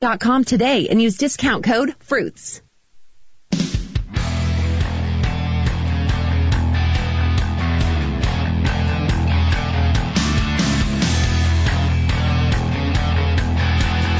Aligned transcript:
Com 0.00 0.44
today 0.44 0.86
and 0.88 1.02
use 1.02 1.16
discount 1.16 1.64
code 1.64 1.92
FRUITS. 1.98 2.62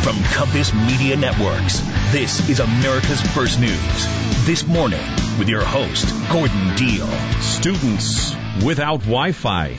From 0.03 0.17
Compass 0.33 0.75
Media 0.75 1.17
Networks, 1.17 1.79
this 2.11 2.49
is 2.49 2.59
America's 2.59 3.21
First 3.21 3.61
News. 3.61 4.47
This 4.47 4.67
morning 4.67 4.99
with 5.39 5.49
your 5.49 5.65
host, 5.65 6.09
Gordon 6.33 6.75
Deal. 6.75 7.07
Students 7.41 8.35
without 8.65 9.03
Wi-Fi. 9.03 9.77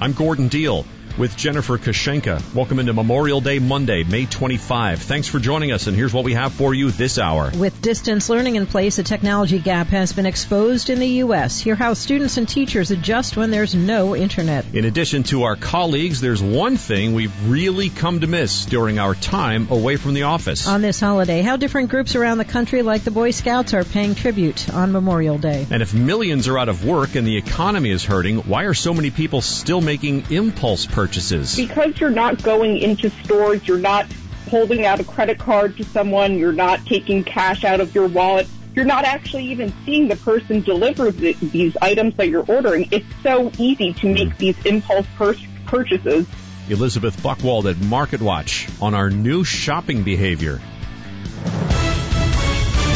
I'm 0.00 0.14
Gordon 0.14 0.48
Deal 0.48 0.86
with 1.18 1.36
Jennifer 1.36 1.76
Kushinka. 1.78 2.54
Welcome 2.54 2.78
into 2.78 2.92
Memorial 2.92 3.40
Day 3.40 3.58
Monday, 3.58 4.04
May 4.04 4.26
25. 4.26 5.02
Thanks 5.02 5.26
for 5.26 5.40
joining 5.40 5.72
us, 5.72 5.88
and 5.88 5.96
here's 5.96 6.14
what 6.14 6.24
we 6.24 6.34
have 6.34 6.52
for 6.52 6.72
you 6.72 6.92
this 6.92 7.18
hour. 7.18 7.50
With 7.58 7.82
distance 7.82 8.28
learning 8.28 8.54
in 8.54 8.66
place, 8.66 8.98
a 8.98 9.02
technology 9.02 9.58
gap 9.58 9.88
has 9.88 10.12
been 10.12 10.26
exposed 10.26 10.90
in 10.90 11.00
the 11.00 11.08
U.S. 11.24 11.58
Hear 11.58 11.74
how 11.74 11.94
students 11.94 12.36
and 12.36 12.48
teachers 12.48 12.92
adjust 12.92 13.36
when 13.36 13.50
there's 13.50 13.74
no 13.74 14.14
internet. 14.14 14.64
In 14.72 14.84
addition 14.84 15.24
to 15.24 15.42
our 15.42 15.56
colleagues, 15.56 16.20
there's 16.20 16.42
one 16.42 16.76
thing 16.76 17.14
we've 17.14 17.50
really 17.50 17.88
come 17.88 18.20
to 18.20 18.28
miss 18.28 18.64
during 18.66 19.00
our 19.00 19.16
time 19.16 19.68
away 19.72 19.96
from 19.96 20.14
the 20.14 20.22
office. 20.22 20.68
On 20.68 20.82
this 20.82 21.00
holiday, 21.00 21.42
how 21.42 21.56
different 21.56 21.90
groups 21.90 22.14
around 22.14 22.38
the 22.38 22.44
country, 22.44 22.82
like 22.82 23.02
the 23.02 23.10
Boy 23.10 23.32
Scouts, 23.32 23.74
are 23.74 23.84
paying 23.84 24.14
tribute 24.14 24.72
on 24.72 24.92
Memorial 24.92 25.38
Day. 25.38 25.66
And 25.70 25.82
if 25.82 25.92
millions 25.92 26.46
are 26.46 26.58
out 26.58 26.68
of 26.68 26.84
work 26.84 27.16
and 27.16 27.26
the 27.26 27.36
economy 27.36 27.90
is 27.90 28.04
hurting, 28.04 28.38
why 28.38 28.64
are 28.64 28.74
so 28.74 28.94
many 28.94 29.10
people 29.10 29.40
still 29.40 29.80
making 29.80 30.30
impulse 30.30 30.86
purchases? 30.86 31.07
Purchases? 31.08 31.56
Because 31.56 31.98
you're 32.00 32.10
not 32.10 32.42
going 32.42 32.78
into 32.78 33.10
stores, 33.24 33.66
you're 33.66 33.78
not 33.78 34.06
holding 34.50 34.84
out 34.84 35.00
a 35.00 35.04
credit 35.04 35.38
card 35.38 35.76
to 35.76 35.84
someone, 35.84 36.38
you're 36.38 36.52
not 36.52 36.84
taking 36.86 37.24
cash 37.24 37.64
out 37.64 37.80
of 37.80 37.94
your 37.94 38.08
wallet, 38.08 38.46
you're 38.74 38.84
not 38.84 39.04
actually 39.04 39.44
even 39.44 39.72
seeing 39.84 40.08
the 40.08 40.16
person 40.16 40.60
deliver 40.60 41.10
the, 41.10 41.32
these 41.34 41.76
items 41.82 42.14
that 42.16 42.28
you're 42.28 42.44
ordering. 42.46 42.88
It's 42.90 43.06
so 43.22 43.50
easy 43.58 43.92
to 43.94 44.06
hmm. 44.06 44.14
make 44.14 44.38
these 44.38 44.56
impulse 44.64 45.06
pur- 45.16 45.36
purchases. 45.66 46.26
Elizabeth 46.68 47.16
Buchwald 47.22 47.70
at 47.70 47.76
MarketWatch 47.76 48.82
on 48.82 48.94
our 48.94 49.08
new 49.08 49.42
shopping 49.42 50.02
behavior. 50.02 50.60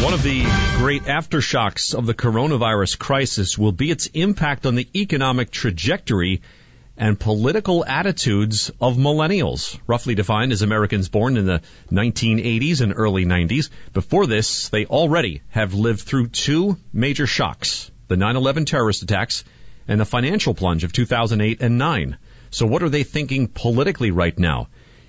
One 0.02 0.12
of 0.12 0.22
the 0.22 0.42
great 0.76 1.04
aftershocks 1.04 1.94
of 1.94 2.06
the 2.06 2.12
coronavirus 2.12 2.98
crisis 2.98 3.56
will 3.56 3.72
be 3.72 3.90
its 3.90 4.06
impact 4.08 4.66
on 4.66 4.74
the 4.74 4.86
economic 4.94 5.50
trajectory 5.50 6.42
and 6.96 7.18
political 7.18 7.84
attitudes 7.84 8.70
of 8.80 8.96
millennials, 8.96 9.78
roughly 9.86 10.14
defined 10.14 10.52
as 10.52 10.62
Americans 10.62 11.08
born 11.08 11.36
in 11.36 11.46
the 11.46 11.62
1980s 11.90 12.80
and 12.80 12.92
early 12.94 13.24
90s. 13.24 13.70
Before 13.92 14.26
this, 14.26 14.68
they 14.68 14.86
already 14.86 15.42
have 15.50 15.74
lived 15.74 16.00
through 16.00 16.28
two 16.28 16.76
major 16.92 17.26
shocks, 17.26 17.90
the 18.08 18.16
9-11 18.16 18.66
terrorist 18.66 19.02
attacks 19.02 19.44
and 19.88 20.00
the 20.00 20.04
financial 20.04 20.54
plunge 20.54 20.84
of 20.84 20.92
2008 20.92 21.62
and 21.62 21.78
9. 21.78 22.16
So 22.50 22.66
what 22.66 22.82
are 22.82 22.88
they 22.88 23.02
thinking 23.02 23.48
politically 23.48 24.10
right 24.10 24.38
now? 24.38 24.68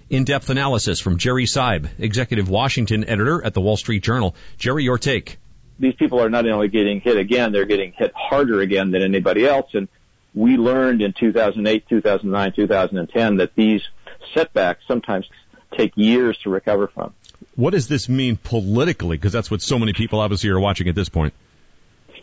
In-depth 0.10 0.50
analysis 0.50 1.00
from 1.00 1.18
Jerry 1.18 1.46
Seib, 1.46 1.90
executive 2.00 2.50
Washington 2.50 3.04
editor 3.06 3.44
at 3.44 3.54
the 3.54 3.62
Wall 3.62 3.78
Street 3.78 4.04
Journal. 4.04 4.36
Jerry, 4.58 4.84
your 4.84 4.98
take. 4.98 5.38
These 5.80 5.96
people 5.96 6.22
are 6.22 6.30
not 6.30 6.48
only 6.48 6.68
getting 6.68 7.02
hit 7.02 7.18
again, 7.18 7.52
they're 7.52 7.66
getting 7.66 7.94
hit 7.94 8.14
harder 8.16 8.62
again 8.62 8.92
than 8.92 9.02
anybody 9.02 9.46
else. 9.46 9.72
And 9.74 9.88
we 10.34 10.58
learned 10.58 11.02
in 11.02 11.14
2008, 11.14 11.88
2009, 11.88 12.54
2010 12.54 13.38
that 13.38 13.56
these 13.56 13.82
setbacks 14.34 14.84
sometimes 14.88 15.28
take 15.78 15.94
years 15.96 16.38
to 16.40 16.50
recover 16.50 16.88
from. 16.88 17.14
What 17.56 17.72
does 17.72 17.88
this 17.88 18.10
mean 18.10 18.38
politically? 18.38 19.18
Because 19.18 19.32
that's 19.32 19.52
what 19.52 19.62
so 19.62 19.78
many 19.78 19.94
people 19.94 20.20
obviously 20.20 20.50
are 20.50 20.60
watching 20.60 20.88
at 20.88 20.96
this 20.96 21.10
point. 21.10 21.34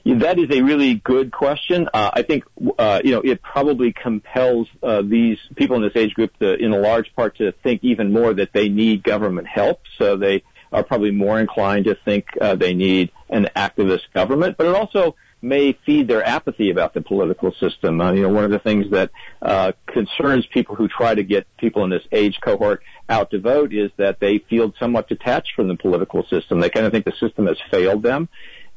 That 0.04 0.38
is 0.38 0.50
a 0.50 0.62
really 0.62 0.94
good 0.94 1.30
question. 1.30 1.88
Uh, 1.92 2.10
I 2.14 2.22
think 2.22 2.44
uh, 2.78 3.02
you 3.04 3.10
know 3.12 3.20
it 3.20 3.42
probably 3.42 3.92
compels 3.92 4.66
uh, 4.82 5.02
these 5.02 5.38
people 5.56 5.76
in 5.76 5.82
this 5.82 5.92
age 5.94 6.14
group, 6.14 6.36
to, 6.38 6.54
in 6.54 6.72
a 6.72 6.78
large 6.78 7.14
part, 7.14 7.36
to 7.36 7.52
think 7.52 7.84
even 7.84 8.10
more 8.12 8.32
that 8.32 8.52
they 8.52 8.70
need 8.70 9.02
government 9.02 9.46
help. 9.46 9.82
So 9.98 10.16
they 10.16 10.42
are 10.72 10.82
probably 10.84 11.10
more 11.10 11.38
inclined 11.38 11.84
to 11.84 11.96
think 11.96 12.26
uh, 12.40 12.54
they 12.54 12.72
need 12.72 13.10
an 13.28 13.48
activist 13.54 14.10
government. 14.14 14.56
But 14.56 14.68
it 14.68 14.74
also 14.74 15.16
may 15.42 15.72
feed 15.86 16.08
their 16.08 16.24
apathy 16.24 16.70
about 16.70 16.94
the 16.94 17.00
political 17.00 17.52
system. 17.52 18.00
Uh, 18.00 18.12
you 18.12 18.22
know, 18.22 18.28
one 18.28 18.44
of 18.44 18.50
the 18.50 18.58
things 18.58 18.90
that 18.90 19.10
uh, 19.40 19.72
concerns 19.86 20.46
people 20.46 20.74
who 20.74 20.88
try 20.88 21.14
to 21.14 21.22
get 21.22 21.46
people 21.56 21.84
in 21.84 21.90
this 21.90 22.04
age 22.12 22.38
cohort 22.42 22.82
out 23.08 23.30
to 23.30 23.40
vote 23.40 23.72
is 23.72 23.90
that 23.96 24.20
they 24.20 24.38
feel 24.38 24.72
somewhat 24.78 25.08
detached 25.08 25.52
from 25.56 25.68
the 25.68 25.76
political 25.76 26.24
system. 26.26 26.60
They 26.60 26.70
kind 26.70 26.86
of 26.86 26.92
think 26.92 27.04
the 27.04 27.16
system 27.18 27.46
has 27.46 27.56
failed 27.70 28.02
them. 28.02 28.28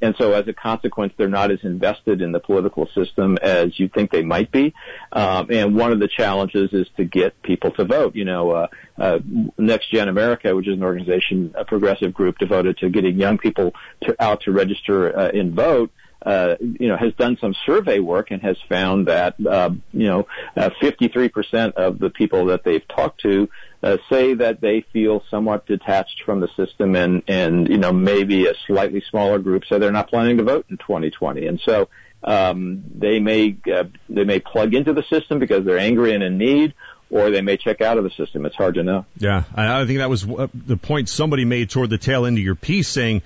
And 0.04 0.16
so 0.18 0.34
as 0.34 0.46
a 0.50 0.54
consequence, 0.54 1.14
they're 1.16 1.30
not 1.30 1.50
as 1.50 1.60
invested 1.64 2.22
in 2.22 2.34
the 2.34 2.40
political 2.42 2.90
system 2.94 3.38
as 3.42 3.80
you 3.80 3.88
think 3.88 4.12
they 4.12 4.22
might 4.22 4.52
be. 4.52 4.74
Um, 5.14 5.48
and 5.50 5.78
one 5.78 5.94
of 5.94 6.00
the 6.02 6.10
challenges 6.10 6.74
is 6.74 6.88
to 6.98 7.06
get 7.06 7.42
people 7.42 7.72
to 7.72 7.86
vote. 7.86 8.14
You 8.14 8.26
know, 8.26 8.52
uh, 8.52 8.68
uh, 8.98 9.20
Next 9.58 9.90
Gen 9.92 10.10
America, 10.10 10.54
which 10.54 10.68
is 10.68 10.76
an 10.76 10.84
organization, 10.84 11.56
a 11.58 11.64
progressive 11.64 12.14
group 12.14 12.38
devoted 12.38 12.80
to 12.80 12.90
getting 12.90 13.18
young 13.18 13.38
people 13.38 13.74
to, 14.02 14.22
out 14.22 14.42
to 14.42 14.52
register 14.52 15.18
uh, 15.18 15.32
and 15.34 15.54
vote, 15.54 15.90
uh, 16.26 16.56
you 16.62 16.88
know, 16.88 16.96
has 16.96 17.14
done 17.16 17.38
some 17.40 17.54
survey 17.66 18.00
work 18.00 18.32
and 18.32 18.42
has 18.42 18.58
found 18.70 19.08
that, 19.08 19.36
uh, 19.46 19.70
you 19.92 20.08
know, 20.08 20.28
uh, 20.56 20.70
53% 20.82 21.74
of 21.74 22.00
the 22.00 22.10
people 22.10 22.46
that 22.48 22.64
they've 22.64 22.88
talked 22.88 23.22
to 23.22 23.50
uh, 23.82 23.98
say 24.10 24.34
that 24.36 24.62
they 24.62 24.86
feel 24.94 25.24
somewhat 25.30 25.66
detached 25.66 26.24
from 26.26 26.40
the 26.40 26.48
system 26.56 26.96
and, 26.96 27.24
and, 27.28 27.68
you 27.68 27.78
know, 27.78 27.92
maybe 27.92 28.48
a 28.48 28.54
slightly 28.68 29.04
smaller 29.10 29.40
group 29.40 29.64
say 29.66 29.78
they're 29.80 29.92
not 29.92 30.10
planning 30.10 30.38
to 30.38 30.44
vote 30.44 30.66
in 30.70 30.78
2020. 30.78 31.46
And 31.48 31.60
so, 31.66 31.90
um, 32.24 32.86
they 32.96 33.20
may, 33.20 33.58
uh, 33.74 33.84
they 34.08 34.24
may 34.24 34.40
plug 34.40 34.74
into 34.74 34.94
the 34.94 35.04
system 35.04 35.40
because 35.40 35.66
they're 35.66 35.78
angry 35.78 36.14
and 36.14 36.24
in 36.24 36.38
need, 36.38 36.74
or 37.10 37.32
they 37.32 37.42
may 37.42 37.58
check 37.58 37.82
out 37.82 37.98
of 37.98 38.06
the 38.06 38.12
system. 38.12 38.46
It's 38.46 38.56
hard 38.56 38.76
to 38.76 38.84
know. 38.84 39.06
Yeah, 39.18 39.44
I 39.54 39.86
think 39.86 40.00
that 40.00 40.10
was 40.10 40.28
uh, 40.28 40.48
the 40.54 40.78
point 40.78 41.10
somebody 41.10 41.44
made 41.44 41.70
toward 41.70 41.90
the 41.90 41.98
tail 41.98 42.26
end 42.26 42.38
of 42.38 42.44
your 42.44 42.56
piece, 42.56 42.88
saying 42.88 43.24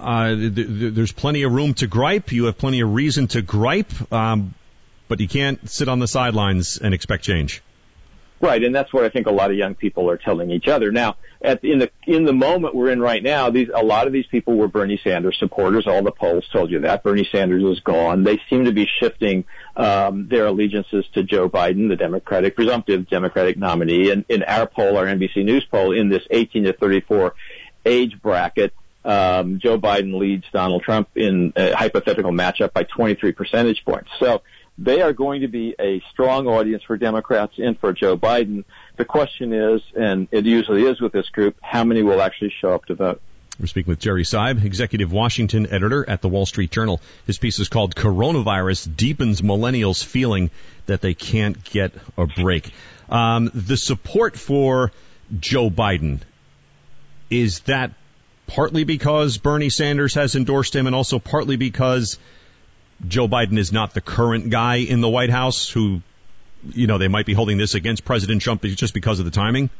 uh, 0.00 0.34
th- 0.34 0.54
th- 0.54 0.94
there's 0.94 1.12
plenty 1.12 1.42
of 1.42 1.52
room 1.52 1.74
to 1.74 1.86
gripe. 1.86 2.32
You 2.32 2.46
have 2.46 2.58
plenty 2.58 2.80
of 2.80 2.92
reason 2.92 3.28
to 3.28 3.42
gripe, 3.42 3.92
um, 4.12 4.54
but 5.08 5.20
you 5.20 5.28
can't 5.28 5.68
sit 5.68 5.88
on 5.88 5.98
the 5.98 6.08
sidelines 6.08 6.78
and 6.78 6.94
expect 6.94 7.24
change. 7.24 7.62
Right, 8.40 8.62
and 8.62 8.72
that's 8.72 8.92
what 8.92 9.04
I 9.04 9.08
think 9.08 9.26
a 9.26 9.32
lot 9.32 9.50
of 9.50 9.56
young 9.56 9.74
people 9.74 10.08
are 10.08 10.16
telling 10.16 10.52
each 10.52 10.68
other. 10.68 10.92
Now, 10.92 11.16
at, 11.42 11.64
in 11.64 11.80
the 11.80 11.90
in 12.06 12.24
the 12.24 12.32
moment 12.32 12.72
we're 12.72 12.90
in 12.90 13.00
right 13.00 13.20
now, 13.20 13.50
these 13.50 13.68
a 13.74 13.82
lot 13.82 14.06
of 14.06 14.12
these 14.12 14.26
people 14.26 14.54
were 14.54 14.68
Bernie 14.68 15.00
Sanders 15.02 15.36
supporters. 15.40 15.88
All 15.88 16.04
the 16.04 16.12
polls 16.12 16.46
told 16.52 16.70
you 16.70 16.80
that 16.80 17.02
Bernie 17.02 17.28
Sanders 17.32 17.64
is 17.64 17.80
gone. 17.80 18.22
They 18.22 18.40
seem 18.48 18.66
to 18.66 18.72
be 18.72 18.88
shifting 19.00 19.44
um, 19.76 20.28
their 20.28 20.46
allegiances 20.46 21.04
to 21.14 21.24
Joe 21.24 21.48
Biden, 21.48 21.88
the 21.88 21.96
Democratic 21.96 22.54
presumptive 22.54 23.08
Democratic 23.08 23.56
nominee. 23.56 24.10
And 24.10 24.24
in 24.28 24.44
our 24.44 24.66
poll, 24.66 24.96
our 24.96 25.06
NBC 25.06 25.44
News 25.44 25.66
poll, 25.68 25.92
in 25.92 26.08
this 26.08 26.22
18 26.30 26.64
to 26.64 26.72
34 26.72 27.34
age 27.84 28.22
bracket, 28.22 28.72
um, 29.08 29.58
Joe 29.58 29.78
Biden 29.78 30.18
leads 30.18 30.44
Donald 30.52 30.82
Trump 30.82 31.08
in 31.16 31.54
a 31.56 31.72
hypothetical 31.72 32.30
matchup 32.30 32.74
by 32.74 32.82
23 32.82 33.32
percentage 33.32 33.82
points. 33.84 34.10
So 34.18 34.42
they 34.76 35.00
are 35.00 35.14
going 35.14 35.40
to 35.40 35.48
be 35.48 35.74
a 35.80 36.02
strong 36.12 36.46
audience 36.46 36.82
for 36.82 36.98
Democrats 36.98 37.54
and 37.56 37.78
for 37.78 37.94
Joe 37.94 38.18
Biden. 38.18 38.64
The 38.96 39.06
question 39.06 39.54
is, 39.54 39.80
and 39.96 40.28
it 40.30 40.44
usually 40.44 40.84
is 40.84 41.00
with 41.00 41.12
this 41.12 41.28
group, 41.30 41.56
how 41.62 41.84
many 41.84 42.02
will 42.02 42.20
actually 42.20 42.52
show 42.60 42.74
up 42.74 42.84
to 42.86 42.94
vote? 42.94 43.22
We're 43.58 43.66
speaking 43.66 43.90
with 43.90 43.98
Jerry 43.98 44.24
Seib, 44.24 44.62
executive 44.62 45.10
Washington 45.10 45.66
editor 45.72 46.08
at 46.08 46.20
the 46.20 46.28
Wall 46.28 46.44
Street 46.44 46.70
Journal. 46.70 47.00
His 47.26 47.38
piece 47.38 47.58
is 47.58 47.68
called 47.68 47.96
Coronavirus 47.96 48.94
Deepens 48.94 49.40
Millennials 49.40 50.04
Feeling 50.04 50.50
That 50.86 51.00
They 51.00 51.14
Can't 51.14 51.64
Get 51.64 51.92
a 52.18 52.26
Break. 52.26 52.70
Um, 53.08 53.50
the 53.54 53.78
support 53.78 54.36
for 54.36 54.92
Joe 55.40 55.70
Biden, 55.70 56.20
is 57.30 57.60
that 57.60 57.92
partly 58.48 58.82
because 58.82 59.38
Bernie 59.38 59.70
Sanders 59.70 60.14
has 60.14 60.34
endorsed 60.34 60.74
him 60.74 60.86
and 60.86 60.96
also 60.96 61.20
partly 61.20 61.56
because 61.56 62.18
Joe 63.06 63.28
Biden 63.28 63.58
is 63.58 63.72
not 63.72 63.94
the 63.94 64.00
current 64.00 64.50
guy 64.50 64.76
in 64.76 65.00
the 65.00 65.08
White 65.08 65.30
House 65.30 65.68
who, 65.68 66.00
you 66.72 66.88
know, 66.88 66.98
they 66.98 67.06
might 67.06 67.26
be 67.26 67.34
holding 67.34 67.58
this 67.58 67.74
against 67.74 68.04
President 68.04 68.42
Trump 68.42 68.62
just 68.62 68.94
because 68.94 69.20
of 69.20 69.24
the 69.24 69.30
timing? 69.30 69.70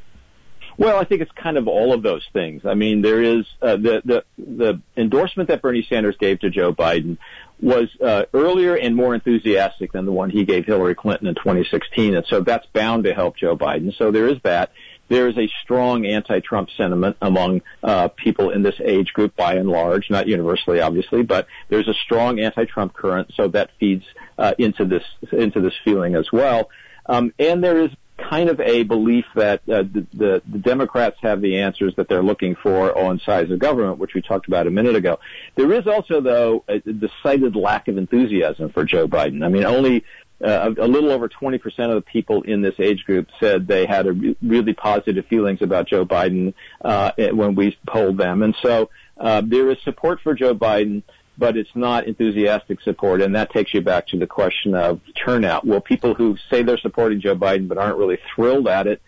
Well, 0.77 0.97
I 0.97 1.03
think 1.03 1.23
it's 1.23 1.33
kind 1.33 1.57
of 1.57 1.67
all 1.67 1.93
of 1.93 2.05
those 2.05 2.25
things. 2.33 2.65
I 2.65 2.75
mean, 2.75 3.03
there 3.03 3.21
is 3.21 3.45
uh, 3.61 3.77
the 3.77 4.01
the 4.05 4.25
the 4.39 4.81
endorsement 4.97 5.49
that 5.49 5.61
Bernie 5.61 5.85
Sanders 5.89 6.17
gave 6.17 6.39
to 6.41 6.51
Joe 6.51 6.73
Biden 6.73 7.19
was 7.61 7.89
uh, 8.01 8.27
earlier 8.33 8.77
and 8.77 8.95
more 8.95 9.13
enthusiastic 9.13 9.91
than 9.91 10.05
the 10.05 10.13
one 10.13 10.31
he 10.31 10.45
gave 10.45 10.67
Hillary 10.67 10.95
Clinton 10.95 11.27
in 11.27 11.35
2016, 11.35 12.15
and 12.15 12.25
so 12.27 12.43
that's 12.43 12.65
bound 12.67 13.05
to 13.05 13.13
help 13.13 13.37
Joe 13.37 13.57
Biden. 13.57 13.93
So 13.99 14.13
there 14.13 14.29
is 14.29 14.39
that 14.45 14.71
there 15.09 15.29
is 15.29 15.37
a 15.39 15.49
strong 15.63 16.07
anti-Trump 16.07 16.71
sentiment 16.77 17.17
among 17.21 17.63
uh, 17.83 18.09
people 18.09 18.51
in 18.51 18.63
this 18.63 18.77
age 18.85 19.13
group 19.13 19.35
by 19.37 19.55
and 19.55 19.69
large, 19.69 20.11
not 20.11 20.27
universally 20.27 20.81
obviously, 20.81 21.23
but 21.23 21.47
there's 21.69 21.89
a 21.89 21.95
strong 21.95 22.41
anti-Trump 22.41 22.95
current, 22.95 23.33
so 23.35 23.49
that 23.49 23.71
feeds 23.79 24.05
uh, 24.39 24.55
into 24.59 24.85
this 24.85 25.05
into 25.33 25.61
this 25.61 25.75
feeling 25.85 26.15
as 26.15 26.31
well. 26.33 26.71
Um, 27.07 27.33
and 27.39 27.65
there 27.65 27.79
is 27.79 27.91
kind 28.19 28.49
of 28.49 28.61
a 28.61 28.83
belief 28.83 29.25
that 29.37 29.61
uh, 29.69 29.83
the, 29.83 30.07
the, 30.13 30.43
the 30.51 30.59
Democrats 30.59 31.17
have 31.23 31.41
the 31.41 31.59
answers 31.59 31.95
that 31.97 32.09
they're 32.09 32.23
looking 32.23 32.57
for 32.57 32.97
on 32.99 33.21
size 33.21 33.51
of 33.51 33.59
government, 33.61 33.99
which 33.99 34.13
we 34.15 34.21
talked 34.21 34.49
about 34.49 34.67
a 34.67 34.71
minute 34.71 34.97
ago. 34.97 35.21
There 35.55 35.73
is 35.73 35.87
also, 35.87 36.21
though, 36.21 36.65
a 36.69 36.81
decided 36.81 37.55
lack 37.55 37.87
of 37.89 37.97
enthusiasm 37.97 38.71
for 38.71 38.85
Joe 38.85 39.07
Biden. 39.07 39.45
I 39.45 39.49
mean, 39.49 39.65
only 39.65 40.05
uh, 40.45 40.73
a 40.79 40.87
little 40.87 41.11
over 41.11 41.29
20% 41.29 41.61
of 41.79 41.95
the 41.95 42.01
people 42.03 42.43
in 42.43 42.63
this 42.63 42.75
age 42.79 43.05
group 43.05 43.29
said 43.41 43.67
they 43.67 43.87
had 43.87 44.07
a 44.07 44.13
re- 44.13 44.37
really 44.43 44.75
positive 44.75 45.27
feelings 45.27 45.63
about 45.63 45.89
Joe 45.89 46.05
Biden 46.05 46.55
uh, 46.85 47.13
when 47.33 47.55
we 47.55 47.77
polled 47.87 48.19
them, 48.19 48.43
and 48.43 48.55
so 48.63 48.91
uh, 49.17 49.43
there 49.45 49.71
is 49.71 49.79
support 49.85 50.21
for 50.23 50.35
Joe 50.35 50.55
Biden 50.55 51.03
but 51.39 51.57
it's 51.57 51.71
not 51.77 52.09
enthusiastic 52.09 52.81
support, 52.81 53.23
and 53.23 53.37
that 53.37 53.53
takes 53.53 53.73
you 53.73 53.81
back 53.81 54.09
to 54.09 54.19
the 54.19 54.27
question 54.27 54.75
of 54.75 55.01
turnout. 55.15 55.65
Will 55.65 55.81
people 55.81 56.13
who 56.13 56.37
say 56.51 56.65
they're 56.65 56.79
supporting 56.79 57.21
Joe 57.21 57.37
Biden 57.37 57.69
but 57.69 57.79
aren't 57.79 57.97
really 57.97 58.19
thrilled 58.35 58.67
at 58.67 58.89
it 58.89 59.01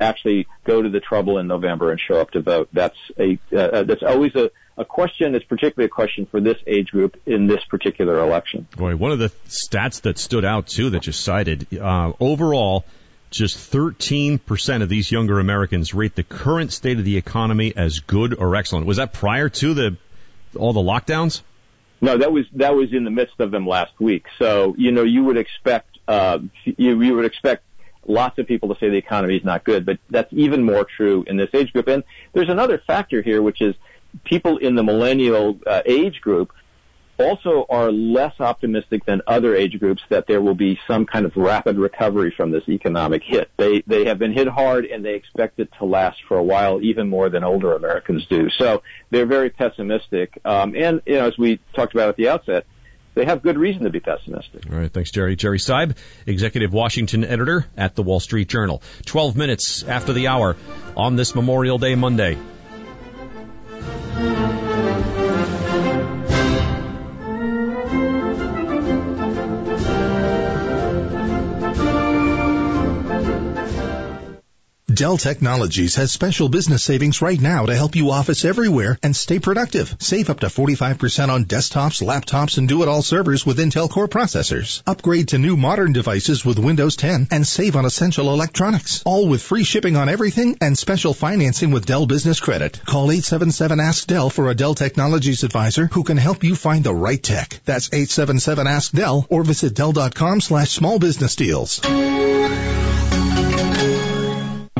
actually 0.00 0.46
go 0.64 0.82
to 0.82 0.88
the 0.88 1.00
trouble 1.00 1.38
in 1.38 1.46
November 1.46 1.90
and 1.90 2.00
show 2.00 2.20
up 2.20 2.30
to 2.32 2.40
vote? 2.40 2.68
That's 2.72 2.98
a 3.18 3.38
uh, 3.56 3.82
that's 3.82 4.02
always 4.02 4.34
a 4.34 4.50
a 4.78 4.84
question. 4.84 5.34
It's 5.34 5.44
particularly 5.44 5.86
a 5.86 5.90
question 5.90 6.26
for 6.26 6.40
this 6.40 6.58
age 6.66 6.88
group 6.88 7.20
in 7.26 7.46
this 7.46 7.64
particular 7.64 8.18
election. 8.18 8.66
Boy, 8.76 8.96
one 8.96 9.12
of 9.12 9.18
the 9.18 9.30
stats 9.48 10.02
that 10.02 10.18
stood 10.18 10.44
out 10.44 10.66
too 10.66 10.90
that 10.90 11.06
you 11.06 11.12
cited 11.12 11.66
uh, 11.78 12.12
overall. 12.20 12.84
Just 13.28 13.72
13% 13.72 14.82
of 14.82 14.88
these 14.88 15.10
younger 15.10 15.40
Americans 15.40 15.92
rate 15.92 16.14
the 16.14 16.22
current 16.22 16.72
state 16.72 16.98
of 16.98 17.04
the 17.04 17.16
economy 17.16 17.76
as 17.76 17.98
good 17.98 18.32
or 18.38 18.54
excellent. 18.54 18.86
Was 18.86 18.98
that 18.98 19.12
prior 19.12 19.48
to 19.48 19.74
the 19.74 19.96
all 20.56 20.72
the 20.72 20.80
lockdowns? 20.80 21.42
No, 22.00 22.18
that 22.18 22.32
was 22.32 22.46
that 22.54 22.74
was 22.74 22.92
in 22.92 23.04
the 23.04 23.10
midst 23.10 23.40
of 23.40 23.50
them 23.50 23.66
last 23.66 23.98
week. 23.98 24.26
So 24.38 24.74
you 24.78 24.92
know 24.92 25.02
you 25.02 25.24
would 25.24 25.36
expect 25.36 25.98
uh, 26.06 26.38
you 26.64 27.00
you 27.02 27.14
would 27.14 27.24
expect 27.24 27.64
lots 28.08 28.38
of 28.38 28.46
people 28.46 28.72
to 28.74 28.80
say 28.80 28.88
the 28.88 28.96
economy 28.96 29.36
is 29.36 29.44
not 29.44 29.64
good, 29.64 29.84
but 29.84 29.98
that's 30.10 30.32
even 30.32 30.62
more 30.62 30.84
true 30.84 31.24
in 31.26 31.36
this 31.36 31.50
age 31.54 31.72
group. 31.72 31.88
And 31.88 32.04
there's 32.32 32.48
another 32.48 32.82
factor 32.86 33.22
here, 33.22 33.42
which 33.42 33.60
is 33.60 33.74
people 34.24 34.58
in 34.58 34.74
the 34.74 34.82
millennial 34.82 35.58
uh, 35.66 35.82
age 35.84 36.20
group 36.20 36.52
also 37.18 37.66
are 37.70 37.90
less 37.90 38.34
optimistic 38.40 39.04
than 39.06 39.22
other 39.26 39.54
age 39.54 39.78
groups 39.78 40.02
that 40.10 40.26
there 40.26 40.40
will 40.40 40.54
be 40.54 40.78
some 40.86 41.06
kind 41.06 41.24
of 41.24 41.34
rapid 41.36 41.78
recovery 41.78 42.30
from 42.30 42.50
this 42.50 42.68
economic 42.68 43.22
hit. 43.22 43.50
They 43.56 43.82
they 43.86 44.04
have 44.04 44.18
been 44.18 44.32
hit 44.32 44.48
hard 44.48 44.84
and 44.84 45.04
they 45.04 45.14
expect 45.14 45.58
it 45.58 45.70
to 45.78 45.84
last 45.84 46.18
for 46.28 46.36
a 46.36 46.42
while, 46.42 46.82
even 46.82 47.08
more 47.08 47.28
than 47.28 47.44
older 47.44 47.74
Americans 47.74 48.26
do. 48.26 48.50
So 48.50 48.82
they're 49.10 49.26
very 49.26 49.50
pessimistic. 49.50 50.38
Um, 50.44 50.74
and 50.76 51.00
you 51.06 51.14
know, 51.14 51.26
as 51.26 51.38
we 51.38 51.58
talked 51.74 51.94
about 51.94 52.10
at 52.10 52.16
the 52.16 52.28
outset, 52.28 52.66
they 53.16 53.24
have 53.24 53.42
good 53.42 53.58
reason 53.58 53.82
to 53.82 53.90
be 53.90 53.98
pessimistic. 53.98 54.70
All 54.70 54.78
right, 54.78 54.92
thanks, 54.92 55.10
Jerry. 55.10 55.34
Jerry 55.34 55.58
Seib, 55.58 55.96
executive 56.26 56.72
Washington 56.72 57.24
editor 57.24 57.66
at 57.76 57.96
the 57.96 58.02
Wall 58.02 58.20
Street 58.20 58.48
Journal. 58.48 58.82
Twelve 59.04 59.36
minutes 59.36 59.82
after 59.82 60.12
the 60.12 60.28
hour 60.28 60.56
on 60.96 61.16
this 61.16 61.34
Memorial 61.34 61.78
Day 61.78 61.96
Monday. 61.96 62.38
Dell 74.96 75.18
Technologies 75.18 75.96
has 75.96 76.10
special 76.10 76.48
business 76.48 76.82
savings 76.82 77.20
right 77.20 77.38
now 77.38 77.66
to 77.66 77.76
help 77.76 77.96
you 77.96 78.12
office 78.12 78.46
everywhere 78.46 78.98
and 79.02 79.14
stay 79.14 79.38
productive. 79.38 79.94
Save 79.98 80.30
up 80.30 80.40
to 80.40 80.46
45% 80.46 81.28
on 81.28 81.44
desktops, 81.44 82.00
laptops, 82.00 82.56
and 82.56 82.66
do-it-all 82.66 83.02
servers 83.02 83.44
with 83.44 83.58
Intel 83.58 83.90
Core 83.90 84.08
processors. 84.08 84.82
Upgrade 84.86 85.28
to 85.28 85.38
new 85.38 85.54
modern 85.54 85.92
devices 85.92 86.46
with 86.46 86.58
Windows 86.58 86.96
10 86.96 87.28
and 87.30 87.46
save 87.46 87.76
on 87.76 87.84
essential 87.84 88.32
electronics. 88.32 89.02
All 89.04 89.28
with 89.28 89.42
free 89.42 89.64
shipping 89.64 89.96
on 89.96 90.08
everything 90.08 90.56
and 90.62 90.78
special 90.78 91.12
financing 91.12 91.72
with 91.72 91.84
Dell 91.84 92.06
Business 92.06 92.40
Credit. 92.40 92.80
Call 92.86 93.08
877-ASK-DELL 93.08 94.30
for 94.30 94.48
a 94.48 94.54
Dell 94.54 94.74
Technologies 94.74 95.44
advisor 95.44 95.88
who 95.92 96.04
can 96.04 96.16
help 96.16 96.42
you 96.42 96.54
find 96.54 96.82
the 96.82 96.94
right 96.94 97.22
tech. 97.22 97.60
That's 97.66 97.90
877-ASK-DELL 97.90 99.26
or 99.28 99.44
visit 99.44 99.74
Dell.com 99.74 100.40
slash 100.40 100.70
small 100.70 100.98
business 100.98 101.36
deals. 101.36 101.82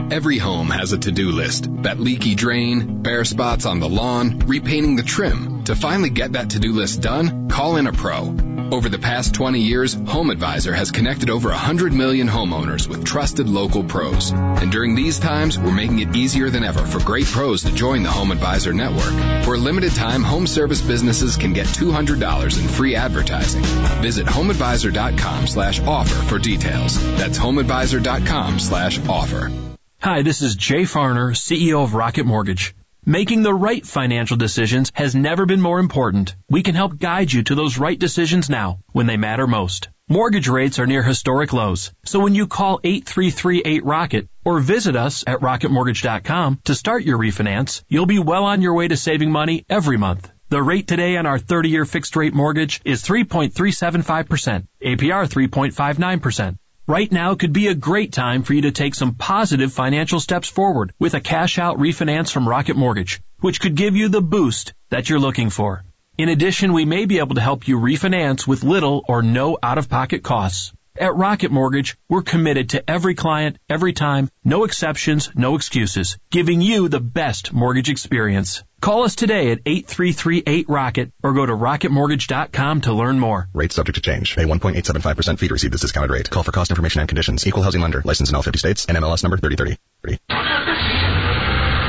Every 0.09 0.39
home 0.39 0.71
has 0.71 0.93
a 0.93 0.99
to-do 0.99 1.33
list. 1.33 1.67
That 1.83 1.99
leaky 1.99 2.37
drain, 2.37 3.03
bare 3.03 3.25
spots 3.25 3.67
on 3.67 3.81
the 3.81 3.89
lawn, 3.89 4.39
repainting 4.47 4.95
the 4.95 5.03
trim. 5.03 5.65
To 5.65 5.75
finally 5.75 6.11
get 6.11 6.35
that 6.35 6.51
to-do 6.51 6.73
list 6.73 7.01
done, 7.01 7.49
call 7.49 7.77
in 7.77 7.89
a 7.89 7.93
pro. 7.93 8.37
Over 8.71 8.89
the 8.89 9.01
past 9.01 9.35
20 9.35 9.59
years, 9.59 9.95
Home 9.95 10.31
Advisor 10.31 10.73
has 10.73 10.93
connected 10.93 11.29
over 11.29 11.49
100 11.49 11.93
million 11.93 12.29
homeowners 12.29 12.87
with 12.87 13.05
trusted 13.05 13.49
local 13.49 13.83
pros. 13.83 14.31
And 14.31 14.71
during 14.71 14.95
these 14.95 15.19
times, 15.19 15.59
we're 15.59 15.75
making 15.75 15.99
it 15.99 16.15
easier 16.15 16.51
than 16.51 16.63
ever 16.63 16.87
for 16.87 17.05
great 17.05 17.27
pros 17.27 17.65
to 17.65 17.75
join 17.75 18.05
the 18.05 18.11
Home 18.11 18.31
Advisor 18.31 18.73
network. 18.73 19.45
For 19.45 19.55
a 19.55 19.59
limited 19.59 19.93
time, 19.93 20.23
home 20.23 20.47
service 20.47 20.83
businesses 20.83 21.37
can 21.37 21.53
get 21.53 21.67
$200 21.67 22.61
in 22.61 22.69
free 22.69 22.95
advertising. 22.95 23.63
Visit 24.03 24.27
homeadvisor.com 24.27 25.49
slash 25.49 25.81
offer 25.81 26.23
for 26.29 26.39
details. 26.39 26.97
That's 27.17 27.39
homeadvisor.com 27.39 28.61
slash 28.61 29.01
offer. 29.09 29.51
Hi, 29.99 30.23
this 30.23 30.43
is 30.43 30.55
Jay 30.55 30.83
Farner, 30.83 31.35
CEO 31.35 31.83
of 31.83 31.95
Rocket 31.95 32.27
Mortgage. 32.27 32.75
Making 33.05 33.43
the 33.43 33.55
right 33.55 33.85
financial 33.85 34.37
decisions 34.37 34.93
has 34.95 35.15
never 35.15 35.47
been 35.47 35.61
more 35.61 35.81
important. 35.81 36.37
We 36.49 36.63
can 36.63 36.75
help 36.75 36.99
guide 36.99 37.33
you 37.33 37.43
to 37.45 37.55
those 37.55 37.79
right 37.79 37.99
decisions 37.99 38.49
now 38.51 38.79
when 38.93 39.07
they 39.07 39.17
matter 39.17 39.47
most. 39.47 39.89
Mortgage 40.09 40.49
rates 40.49 40.79
are 40.79 40.87
near 40.87 41.03
historic 41.03 41.53
lows. 41.53 41.93
So 42.05 42.21
when 42.21 42.35
you 42.35 42.47
call 42.47 42.79
8338-ROCKET 42.81 44.29
or 44.45 44.61
visit 44.61 44.95
us 44.95 45.25
at 45.27 45.41
rocketmortgage.com 45.41 46.61
to 46.65 46.75
start 46.75 47.03
your 47.03 47.19
refinance, 47.19 47.83
you'll 47.89 48.07
be 48.07 48.21
well 48.21 48.45
on 48.45 48.63
your 48.63 48.75
way 48.75 48.87
to 48.87 48.97
saving 48.97 49.33
money 49.33 49.65
every 49.69 49.97
month. 49.97 50.31
The 50.51 50.63
rate 50.63 50.87
today 50.87 51.17
on 51.17 51.27
our 51.27 51.41
30-year 51.41 51.85
fixed 51.85 52.15
rate 52.15 52.35
mortgage 52.35 52.81
is 52.85 53.03
3.375%, 53.03 54.67
APR 54.81 55.27
3.59%. 55.27 56.59
Right 56.89 57.11
now 57.11 57.35
could 57.35 57.53
be 57.53 57.67
a 57.67 57.75
great 57.75 58.13
time 58.13 58.45
for 58.45 58.55
you 58.55 58.63
to 58.63 58.71
take 58.71 58.95
some 58.95 59.17
positive 59.17 59.73
financial 59.73 60.21
steps 60.21 60.49
forward 60.49 60.93
with 61.01 61.15
a 61.15 61.21
cash 61.21 61.59
out 61.59 61.79
refinance 61.79 62.31
from 62.31 62.49
Rocket 62.49 62.77
Mortgage, 62.77 63.21
which 63.41 63.61
could 63.61 63.75
give 63.75 63.97
you 63.97 64.09
the 64.09 64.23
boost 64.23 64.73
that 64.91 65.11
you're 65.11 65.19
looking 65.19 65.51
for. 65.51 65.85
In 66.17 66.29
addition, 66.29 66.73
we 66.73 66.85
may 66.85 67.07
be 67.07 67.19
able 67.19 67.35
to 67.35 67.41
help 67.41 67.67
you 67.67 67.81
refinance 67.81 68.47
with 68.47 68.63
little 68.63 69.03
or 69.09 69.21
no 69.21 69.59
out 69.61 69.79
of 69.79 69.89
pocket 69.89 70.23
costs. 70.23 70.73
At 70.99 71.15
Rocket 71.15 71.51
Mortgage, 71.51 71.99
we're 72.09 72.23
committed 72.23 72.71
to 72.71 72.91
every 72.91 73.15
client, 73.15 73.59
every 73.69 73.93
time, 73.93 74.31
no 74.45 74.65
exceptions, 74.65 75.31
no 75.35 75.55
excuses, 75.55 76.17
giving 76.31 76.63
you 76.63 76.89
the 76.89 77.01
best 77.01 77.53
mortgage 77.53 77.91
experience. 77.91 78.65
Call 78.81 79.03
us 79.05 79.15
today 79.15 79.51
at 79.51 79.65
8338-ROCKET 79.65 81.13
or 81.23 81.35
go 81.35 81.45
to 81.45 81.53
rocketmortgage.com 81.53 82.81
to 82.83 82.95
learn 82.95 83.19
more. 83.19 83.49
Rate 83.53 83.73
subject 83.73 83.97
to 83.97 84.01
change. 84.01 84.37
Pay 84.37 84.45
1.875% 84.45 85.39
fee 85.39 85.49
to 85.49 85.55
receive 85.55 85.71
this 85.71 85.83
discounted 85.83 86.11
rate. 86.11 86.31
Call 86.31 86.43
for 86.43 86.53
cost 86.53 86.71
information 86.71 87.01
and 87.01 87.09
conditions. 87.09 87.47
Equal 87.47 87.63
housing 87.63 87.83
lender. 87.83 88.01
License 88.05 88.31
in 88.31 88.37
all 88.37 88.43
50 88.43 88.59
states. 88.59 88.87
NMLS 88.87 89.23
number 89.23 89.37
3030. 89.37 89.79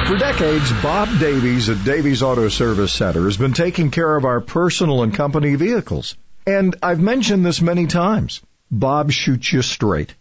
For 0.07 0.17
decades, 0.17 0.71
Bob 0.81 1.09
Davies 1.19 1.69
at 1.69 1.83
Davies 1.83 2.23
Auto 2.23 2.49
Service 2.49 2.93
Center 2.93 3.25
has 3.25 3.37
been 3.37 3.53
taking 3.53 3.91
care 3.91 4.15
of 4.15 4.25
our 4.25 4.41
personal 4.41 5.03
and 5.03 5.13
company 5.13 5.55
vehicles. 5.55 6.15
And 6.45 6.77
I've 6.81 7.01
mentioned 7.01 7.45
this 7.45 7.61
many 7.61 7.87
times. 7.87 8.41
Bob 8.69 9.11
shoots 9.11 9.51
you 9.53 9.61
straight. 9.61 10.13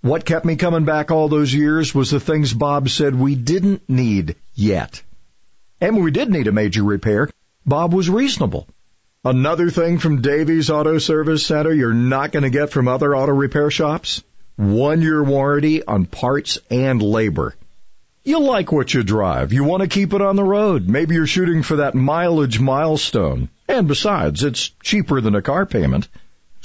What 0.00 0.24
kept 0.24 0.44
me 0.44 0.56
coming 0.56 0.84
back 0.84 1.10
all 1.10 1.28
those 1.28 1.54
years 1.54 1.94
was 1.94 2.10
the 2.10 2.20
things 2.20 2.52
Bob 2.52 2.88
said 2.88 3.14
we 3.14 3.34
didn't 3.34 3.88
need 3.88 4.36
yet. 4.54 5.02
And 5.80 5.94
when 5.94 6.04
we 6.04 6.10
did 6.10 6.30
need 6.30 6.46
a 6.46 6.52
major 6.52 6.82
repair, 6.82 7.28
Bob 7.64 7.92
was 7.92 8.08
reasonable. 8.08 8.66
Another 9.24 9.70
thing 9.70 9.98
from 9.98 10.22
Davies 10.22 10.70
Auto 10.70 10.98
Service 10.98 11.44
Center 11.44 11.72
you're 11.72 11.92
not 11.92 12.30
going 12.30 12.44
to 12.44 12.50
get 12.50 12.70
from 12.70 12.86
other 12.86 13.16
auto 13.16 13.32
repair 13.32 13.70
shops? 13.70 14.22
One 14.56 15.02
year 15.02 15.22
warranty 15.22 15.84
on 15.84 16.06
parts 16.06 16.58
and 16.70 17.02
labor. 17.02 17.56
You 18.22 18.40
like 18.40 18.72
what 18.72 18.94
you 18.94 19.02
drive. 19.02 19.52
You 19.52 19.64
want 19.64 19.82
to 19.82 19.88
keep 19.88 20.12
it 20.12 20.22
on 20.22 20.36
the 20.36 20.44
road. 20.44 20.88
Maybe 20.88 21.14
you're 21.14 21.26
shooting 21.26 21.62
for 21.62 21.76
that 21.76 21.94
mileage 21.94 22.58
milestone. 22.58 23.48
And 23.68 23.88
besides, 23.88 24.44
it's 24.44 24.70
cheaper 24.82 25.20
than 25.20 25.34
a 25.34 25.42
car 25.42 25.66
payment. 25.66 26.08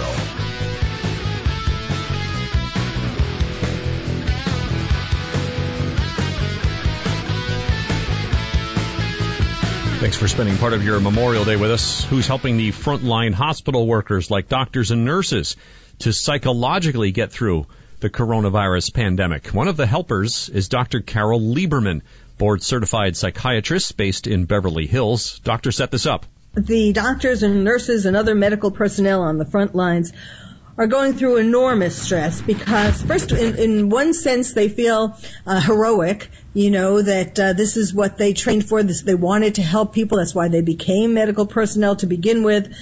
Thanks 10.00 10.16
for 10.16 10.28
spending 10.28 10.56
part 10.56 10.72
of 10.72 10.82
your 10.82 10.98
Memorial 10.98 11.44
Day 11.44 11.56
with 11.56 11.70
us. 11.70 12.04
Who's 12.04 12.26
helping 12.26 12.56
the 12.56 12.70
frontline 12.72 13.34
hospital 13.34 13.86
workers 13.86 14.30
like 14.30 14.48
doctors 14.48 14.92
and 14.92 15.04
nurses 15.04 15.58
to 15.98 16.14
psychologically 16.14 17.12
get 17.12 17.30
through 17.30 17.66
the 18.00 18.10
coronavirus 18.10 18.94
pandemic? 18.94 19.48
One 19.48 19.68
of 19.68 19.76
the 19.76 19.86
helpers 19.86 20.48
is 20.48 20.68
Dr. 20.68 21.00
Carol 21.00 21.40
Lieberman, 21.40 22.02
board 22.38 22.62
certified 22.62 23.16
psychiatrist 23.16 23.96
based 23.96 24.26
in 24.26 24.46
Beverly 24.46 24.86
Hills. 24.86 25.38
Doctor 25.40 25.70
set 25.72 25.90
this 25.90 26.06
up. 26.06 26.26
The 26.54 26.92
doctors 26.92 27.42
and 27.42 27.62
nurses 27.62 28.06
and 28.06 28.16
other 28.16 28.34
medical 28.34 28.70
personnel 28.70 29.22
on 29.22 29.38
the 29.38 29.44
front 29.44 29.74
lines 29.74 30.12
are 30.80 30.86
going 30.86 31.12
through 31.12 31.36
enormous 31.36 32.00
stress 32.00 32.40
because 32.40 33.02
first 33.02 33.32
in, 33.32 33.56
in 33.56 33.90
one 33.90 34.14
sense 34.14 34.54
they 34.54 34.68
feel 34.68 35.14
uh, 35.46 35.60
heroic 35.60 36.30
you 36.54 36.70
know 36.70 37.02
that 37.02 37.38
uh, 37.38 37.52
this 37.52 37.76
is 37.76 37.92
what 37.92 38.16
they 38.16 38.32
trained 38.32 38.66
for 38.66 38.82
this 38.82 39.02
they 39.02 39.14
wanted 39.14 39.56
to 39.56 39.62
help 39.62 39.92
people 39.92 40.16
that's 40.16 40.34
why 40.34 40.48
they 40.48 40.62
became 40.62 41.12
medical 41.12 41.44
personnel 41.44 41.96
to 41.96 42.06
begin 42.06 42.44
with 42.44 42.74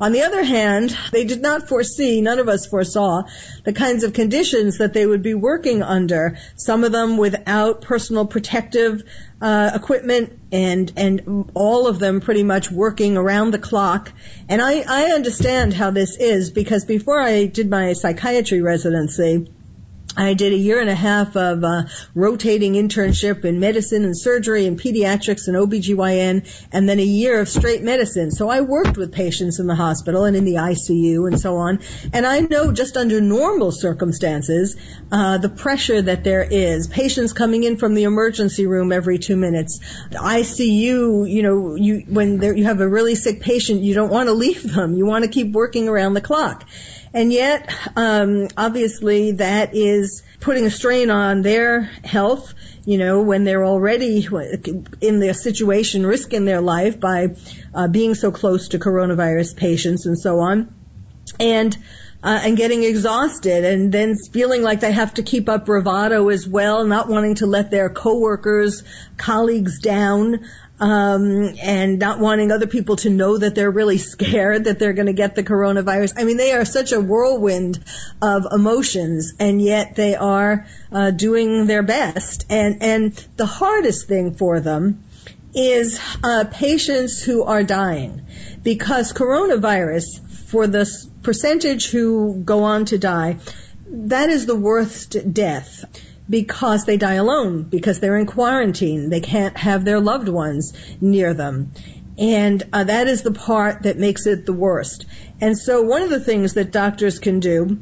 on 0.00 0.12
the 0.12 0.22
other 0.22 0.42
hand, 0.42 0.96
they 1.12 1.24
did 1.24 1.40
not 1.40 1.68
foresee, 1.68 2.20
none 2.20 2.38
of 2.38 2.48
us 2.48 2.66
foresaw, 2.66 3.22
the 3.64 3.72
kinds 3.72 4.02
of 4.02 4.12
conditions 4.12 4.78
that 4.78 4.92
they 4.92 5.06
would 5.06 5.22
be 5.22 5.34
working 5.34 5.82
under. 5.82 6.38
Some 6.56 6.84
of 6.84 6.92
them 6.92 7.16
without 7.16 7.82
personal 7.82 8.26
protective 8.26 9.02
uh, 9.40 9.70
equipment 9.74 10.38
and 10.52 10.92
and 10.96 11.50
all 11.54 11.86
of 11.86 11.98
them 11.98 12.20
pretty 12.20 12.42
much 12.42 12.70
working 12.70 13.16
around 13.16 13.52
the 13.52 13.58
clock. 13.58 14.12
And 14.48 14.60
I, 14.60 14.84
I 14.88 15.12
understand 15.12 15.74
how 15.74 15.90
this 15.90 16.16
is 16.16 16.50
because 16.50 16.84
before 16.84 17.20
I 17.20 17.46
did 17.46 17.70
my 17.70 17.92
psychiatry 17.92 18.62
residency, 18.62 19.48
I 20.16 20.34
did 20.34 20.52
a 20.52 20.56
year 20.56 20.80
and 20.80 20.88
a 20.88 20.94
half 20.94 21.36
of 21.36 21.64
uh, 21.64 21.84
rotating 22.14 22.74
internship 22.74 23.44
in 23.44 23.58
medicine 23.58 24.04
and 24.04 24.16
surgery 24.16 24.66
and 24.66 24.78
pediatrics 24.78 25.48
and 25.48 25.56
OBGYN 25.56 26.66
and 26.72 26.88
then 26.88 27.00
a 27.00 27.04
year 27.04 27.40
of 27.40 27.48
straight 27.48 27.82
medicine. 27.82 28.30
So 28.30 28.48
I 28.48 28.60
worked 28.60 28.96
with 28.96 29.12
patients 29.12 29.58
in 29.58 29.66
the 29.66 29.74
hospital 29.74 30.24
and 30.24 30.36
in 30.36 30.44
the 30.44 30.54
ICU 30.54 31.26
and 31.26 31.40
so 31.40 31.56
on. 31.56 31.80
And 32.12 32.26
I 32.26 32.40
know 32.40 32.72
just 32.72 32.96
under 32.96 33.20
normal 33.20 33.72
circumstances, 33.72 34.76
uh, 35.10 35.38
the 35.38 35.48
pressure 35.48 36.00
that 36.00 36.22
there 36.22 36.46
is. 36.48 36.86
Patients 36.86 37.32
coming 37.32 37.64
in 37.64 37.76
from 37.76 37.94
the 37.94 38.04
emergency 38.04 38.66
room 38.66 38.92
every 38.92 39.18
two 39.18 39.36
minutes. 39.36 39.80
The 40.10 40.18
ICU, 40.18 41.28
you 41.30 41.42
know, 41.42 41.74
you, 41.74 42.04
when 42.08 42.38
there, 42.38 42.56
you 42.56 42.64
have 42.64 42.80
a 42.80 42.88
really 42.88 43.16
sick 43.16 43.40
patient, 43.40 43.80
you 43.80 43.94
don't 43.94 44.10
want 44.10 44.28
to 44.28 44.32
leave 44.44 44.62
them. 44.62 44.94
You 44.94 45.06
want 45.06 45.24
to 45.24 45.30
keep 45.30 45.52
working 45.52 45.88
around 45.88 46.14
the 46.14 46.20
clock. 46.20 46.68
And 47.14 47.32
yet, 47.32 47.72
um, 47.94 48.48
obviously, 48.56 49.32
that 49.32 49.70
is 49.72 50.24
putting 50.40 50.66
a 50.66 50.70
strain 50.70 51.10
on 51.10 51.42
their 51.42 51.82
health. 51.82 52.52
You 52.84 52.98
know, 52.98 53.22
when 53.22 53.44
they're 53.44 53.64
already 53.64 54.26
in 55.00 55.20
the 55.20 55.32
situation, 55.32 56.04
risking 56.04 56.44
their 56.44 56.60
life 56.60 56.98
by 56.98 57.36
uh, 57.72 57.86
being 57.86 58.16
so 58.16 58.32
close 58.32 58.68
to 58.68 58.80
coronavirus 58.80 59.56
patients 59.56 60.06
and 60.06 60.18
so 60.18 60.40
on, 60.40 60.74
and 61.38 61.74
uh, 62.24 62.40
and 62.42 62.56
getting 62.56 62.82
exhausted, 62.82 63.64
and 63.64 63.92
then 63.92 64.16
feeling 64.16 64.62
like 64.62 64.80
they 64.80 64.92
have 64.92 65.14
to 65.14 65.22
keep 65.22 65.48
up 65.48 65.66
bravado 65.66 66.30
as 66.30 66.48
well, 66.48 66.84
not 66.84 67.08
wanting 67.08 67.36
to 67.36 67.46
let 67.46 67.70
their 67.70 67.90
coworkers, 67.90 68.82
colleagues 69.16 69.78
down 69.78 70.44
um, 70.80 71.54
and 71.62 71.98
not 71.98 72.18
wanting 72.18 72.50
other 72.50 72.66
people 72.66 72.96
to 72.96 73.10
know 73.10 73.38
that 73.38 73.54
they're 73.54 73.70
really 73.70 73.98
scared 73.98 74.64
that 74.64 74.78
they're 74.78 74.92
going 74.92 75.06
to 75.06 75.12
get 75.12 75.34
the 75.34 75.44
coronavirus. 75.44 76.14
I 76.16 76.24
mean, 76.24 76.36
they 76.36 76.52
are 76.52 76.64
such 76.64 76.92
a 76.92 77.00
whirlwind 77.00 77.82
of 78.20 78.46
emotions, 78.50 79.34
and 79.38 79.62
yet 79.62 79.94
they 79.94 80.16
are 80.16 80.66
uh, 80.90 81.10
doing 81.12 81.66
their 81.66 81.82
best. 81.82 82.46
And 82.50 82.82
and 82.82 83.26
the 83.36 83.46
hardest 83.46 84.08
thing 84.08 84.34
for 84.34 84.60
them 84.60 85.04
is 85.54 86.00
uh, 86.24 86.44
patients 86.50 87.22
who 87.22 87.44
are 87.44 87.62
dying, 87.62 88.22
because 88.62 89.12
coronavirus, 89.12 90.20
for 90.48 90.66
the 90.66 90.84
percentage 91.22 91.90
who 91.90 92.42
go 92.44 92.64
on 92.64 92.86
to 92.86 92.98
die, 92.98 93.38
that 93.86 94.28
is 94.30 94.46
the 94.46 94.56
worst 94.56 95.32
death 95.32 95.84
because 96.28 96.84
they 96.84 96.96
die 96.96 97.14
alone, 97.14 97.62
because 97.62 98.00
they're 98.00 98.16
in 98.16 98.26
quarantine. 98.26 99.10
They 99.10 99.20
can't 99.20 99.56
have 99.56 99.84
their 99.84 100.00
loved 100.00 100.28
ones 100.28 100.72
near 101.00 101.34
them. 101.34 101.72
And 102.16 102.62
uh, 102.72 102.84
that 102.84 103.08
is 103.08 103.22
the 103.22 103.32
part 103.32 103.82
that 103.82 103.98
makes 103.98 104.26
it 104.26 104.46
the 104.46 104.52
worst. 104.52 105.06
And 105.40 105.58
so 105.58 105.82
one 105.82 106.02
of 106.02 106.10
the 106.10 106.20
things 106.20 106.54
that 106.54 106.70
doctors 106.70 107.18
can 107.18 107.40
do 107.40 107.80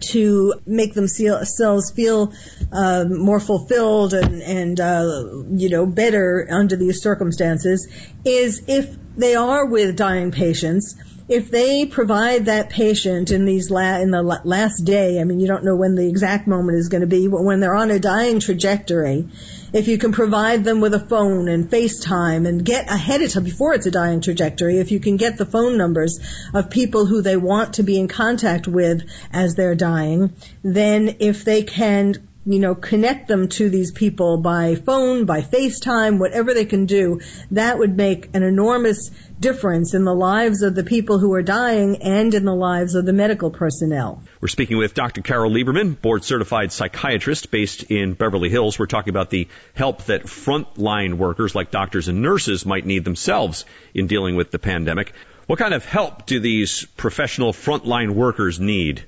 to 0.00 0.54
make 0.64 0.94
themselves 0.94 1.90
feel 1.90 2.32
uh, 2.72 3.04
more 3.08 3.40
fulfilled 3.40 4.14
and, 4.14 4.42
and 4.42 4.80
uh, 4.80 5.42
you 5.50 5.68
know 5.68 5.84
better 5.84 6.46
under 6.50 6.76
these 6.76 7.02
circumstances 7.02 7.88
is 8.24 8.62
if 8.68 8.96
they 9.16 9.34
are 9.34 9.66
with 9.66 9.96
dying 9.96 10.30
patients 10.30 10.96
if 11.28 11.50
they 11.50 11.86
provide 11.86 12.46
that 12.46 12.70
patient 12.70 13.30
in 13.30 13.44
these 13.44 13.70
la- 13.70 13.98
in 13.98 14.10
the 14.10 14.22
last 14.22 14.84
day, 14.84 15.20
I 15.20 15.24
mean, 15.24 15.40
you 15.40 15.46
don't 15.46 15.64
know 15.64 15.76
when 15.76 15.94
the 15.94 16.08
exact 16.08 16.46
moment 16.46 16.78
is 16.78 16.88
going 16.88 17.02
to 17.02 17.06
be, 17.06 17.28
but 17.28 17.42
when 17.42 17.60
they're 17.60 17.74
on 17.74 17.90
a 17.90 17.98
dying 17.98 18.40
trajectory, 18.40 19.28
if 19.72 19.88
you 19.88 19.98
can 19.98 20.12
provide 20.12 20.64
them 20.64 20.80
with 20.80 20.94
a 20.94 21.00
phone 21.00 21.48
and 21.48 21.70
FaceTime 21.70 22.46
and 22.46 22.64
get 22.64 22.90
ahead 22.90 23.22
of 23.22 23.32
time 23.32 23.44
before 23.44 23.74
it's 23.74 23.86
a 23.86 23.90
dying 23.90 24.20
trajectory, 24.20 24.78
if 24.78 24.90
you 24.90 25.00
can 25.00 25.16
get 25.16 25.38
the 25.38 25.46
phone 25.46 25.78
numbers 25.78 26.20
of 26.52 26.70
people 26.70 27.06
who 27.06 27.22
they 27.22 27.36
want 27.36 27.74
to 27.74 27.82
be 27.82 27.98
in 27.98 28.08
contact 28.08 28.66
with 28.66 29.02
as 29.32 29.54
they're 29.54 29.74
dying, 29.74 30.34
then 30.62 31.16
if 31.20 31.44
they 31.44 31.62
can 31.62 32.14
you 32.44 32.58
know, 32.58 32.74
connect 32.74 33.28
them 33.28 33.48
to 33.48 33.70
these 33.70 33.92
people 33.92 34.38
by 34.38 34.74
phone, 34.74 35.26
by 35.26 35.42
FaceTime, 35.42 36.18
whatever 36.18 36.54
they 36.54 36.64
can 36.64 36.86
do, 36.86 37.20
that 37.52 37.78
would 37.78 37.96
make 37.96 38.34
an 38.34 38.42
enormous 38.42 39.12
difference 39.42 39.92
in 39.92 40.04
the 40.04 40.14
lives 40.14 40.62
of 40.62 40.74
the 40.74 40.84
people 40.84 41.18
who 41.18 41.34
are 41.34 41.42
dying 41.42 42.00
and 42.02 42.32
in 42.32 42.46
the 42.46 42.54
lives 42.54 42.94
of 42.94 43.04
the 43.04 43.12
medical 43.12 43.50
personnel. 43.50 44.22
We're 44.40 44.48
speaking 44.48 44.78
with 44.78 44.94
Dr. 44.94 45.20
Carol 45.20 45.50
Lieberman, 45.50 46.00
board 46.00 46.24
certified 46.24 46.72
psychiatrist 46.72 47.50
based 47.50 47.82
in 47.90 48.14
Beverly 48.14 48.48
Hills. 48.48 48.78
We're 48.78 48.86
talking 48.86 49.10
about 49.10 49.28
the 49.28 49.48
help 49.74 50.04
that 50.04 50.22
frontline 50.22 51.14
workers 51.14 51.54
like 51.54 51.70
doctors 51.70 52.08
and 52.08 52.22
nurses 52.22 52.64
might 52.64 52.86
need 52.86 53.04
themselves 53.04 53.66
in 53.92 54.06
dealing 54.06 54.36
with 54.36 54.50
the 54.50 54.58
pandemic. 54.58 55.12
What 55.46 55.58
kind 55.58 55.74
of 55.74 55.84
help 55.84 56.24
do 56.24 56.40
these 56.40 56.86
professional 56.96 57.52
frontline 57.52 58.12
workers 58.12 58.60
need? 58.60 59.04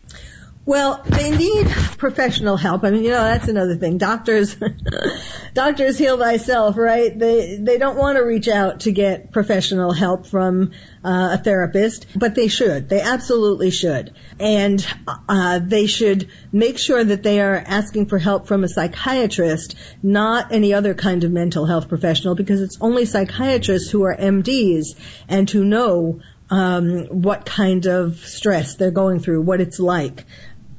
Well, 0.66 1.02
they 1.04 1.37
need 1.37 1.66
professional 1.99 2.56
help. 2.56 2.85
I 2.85 2.90
mean, 2.90 3.04
you 3.04 3.11
know, 3.11 3.23
that's 3.23 3.49
another 3.49 3.76
thing. 3.76 3.99
Doctors, 3.99 4.56
doctors 5.54 5.99
heal 5.99 6.16
thyself, 6.16 6.78
right? 6.78 7.16
They, 7.18 7.59
they 7.61 7.76
don't 7.76 7.99
want 7.99 8.16
to 8.16 8.25
reach 8.25 8.49
out 8.49 8.80
to 8.80 8.92
get 8.92 9.30
professional 9.30 9.92
help 9.92 10.26
from 10.26 10.73
uh, 11.04 11.37
a 11.38 11.38
therapist, 11.38 12.06
but 12.16 12.35
they 12.35 12.49
should. 12.49 12.88
They 12.88 13.02
absolutely 13.02 13.71
should. 13.71 14.14
And, 14.40 14.87
uh, 15.28 15.59
they 15.62 15.87
should 15.87 16.30
make 16.50 16.78
sure 16.78 17.04
that 17.04 17.23
they 17.23 17.42
are 17.42 17.56
asking 17.56 18.06
for 18.06 18.18
help 18.18 18.49
from 18.49 18.64
a 18.64 18.68
psychiatrist, 18.68 19.75
not 20.02 20.50
any 20.50 20.73
other 20.73 20.94
kind 20.94 21.25
of 21.25 21.30
mental 21.30 21.66
health 21.66 21.90
professional, 21.90 22.35
because 22.37 22.62
it's 22.62 22.78
only 22.80 23.04
psychiatrists 23.04 23.90
who 23.90 24.04
are 24.04 24.16
MDs 24.16 24.99
and 25.28 25.50
who 25.50 25.62
know 25.62 26.21
um, 26.50 27.06
what 27.06 27.47
kind 27.47 27.87
of 27.87 28.18
stress 28.18 28.76
they're 28.76 28.90
going 28.90 29.18
through, 29.18 29.42
what 29.42 29.61
it's 29.61 29.80
like 29.80 30.25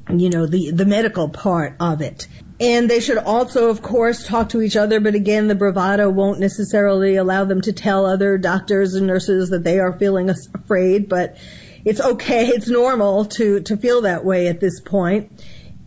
you 0.10 0.30
know, 0.30 0.46
the, 0.46 0.72
the 0.72 0.86
medical 0.86 1.30
part 1.30 1.76
of 1.80 2.02
it. 2.02 2.28
And 2.60 2.90
they 2.90 3.00
should 3.02 3.18
also, 3.18 3.70
of 3.70 3.82
course, 3.82 4.26
talk 4.26 4.50
to 4.50 4.62
each 4.62 4.78
other, 4.78 5.00
but 5.00 5.16
again, 5.16 5.48
the 5.48 5.56
bravado 5.56 6.10
won't 6.10 6.40
necessarily 6.40 7.18
allow 7.18 7.44
them 7.44 7.62
to 7.62 7.74
tell 7.74 8.06
other 8.06 8.38
doctors 8.38 8.94
and 8.94 9.08
nurses 9.08 9.50
that 9.50 9.64
they 9.64 9.80
are 9.80 9.98
feeling 9.98 10.30
afraid, 10.30 11.10
but 11.10 11.38
it's 11.84 12.00
okay, 12.00 12.48
it's 12.48 12.70
normal 12.70 13.26
to, 13.26 13.62
to 13.62 13.78
feel 13.78 14.02
that 14.02 14.24
way 14.24 14.48
at 14.48 14.60
this 14.60 14.80
point. 14.80 15.32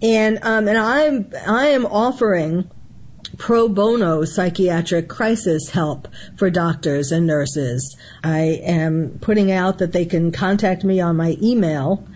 And, 0.02 0.40
um, 0.42 0.68
and 0.68 0.78
I'm, 0.78 1.32
I 1.46 1.68
am 1.68 1.86
offering 1.86 2.70
pro 3.36 3.68
bono 3.68 4.24
psychiatric 4.24 5.08
crisis 5.08 5.70
help 5.70 6.08
for 6.36 6.50
doctors 6.50 7.12
and 7.12 7.26
nurses. 7.26 7.96
I 8.22 8.60
am 8.62 9.18
putting 9.20 9.50
out 9.50 9.78
that 9.78 9.92
they 9.92 10.06
can 10.06 10.32
contact 10.32 10.84
me 10.84 11.00
on 11.00 11.16
my 11.16 11.36
email, 11.40 12.06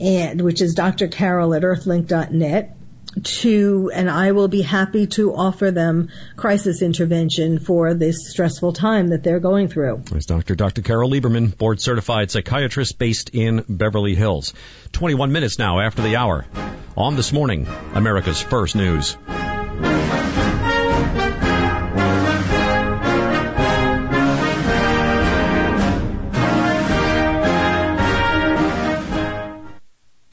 and 0.00 0.40
which 0.40 0.60
is 0.60 0.74
Dr. 0.74 1.08
Carol 1.08 1.54
at 1.54 1.62
earthlink.net 1.62 2.76
to, 3.22 3.90
and 3.92 4.10
I 4.10 4.32
will 4.32 4.48
be 4.48 4.62
happy 4.62 5.06
to 5.08 5.34
offer 5.34 5.70
them 5.70 6.10
crisis 6.36 6.82
intervention 6.82 7.58
for 7.58 7.94
this 7.94 8.28
stressful 8.28 8.72
time 8.74 9.08
that 9.08 9.22
they're 9.22 9.40
going 9.40 9.68
through. 9.68 10.02
There's 10.04 10.26
Dr. 10.26 10.54
Dr. 10.54 10.82
Carol 10.82 11.10
Lieberman, 11.10 11.56
board 11.56 11.80
certified 11.80 12.30
psychiatrist 12.30 12.98
based 12.98 13.30
in 13.32 13.64
Beverly 13.68 14.14
Hills. 14.14 14.54
21 14.92 15.32
minutes 15.32 15.58
now 15.58 15.80
after 15.80 16.02
the 16.02 16.16
hour. 16.16 16.44
On 16.96 17.16
this 17.16 17.32
morning, 17.32 17.66
America's 17.94 18.40
First 18.40 18.76
News. 18.76 19.16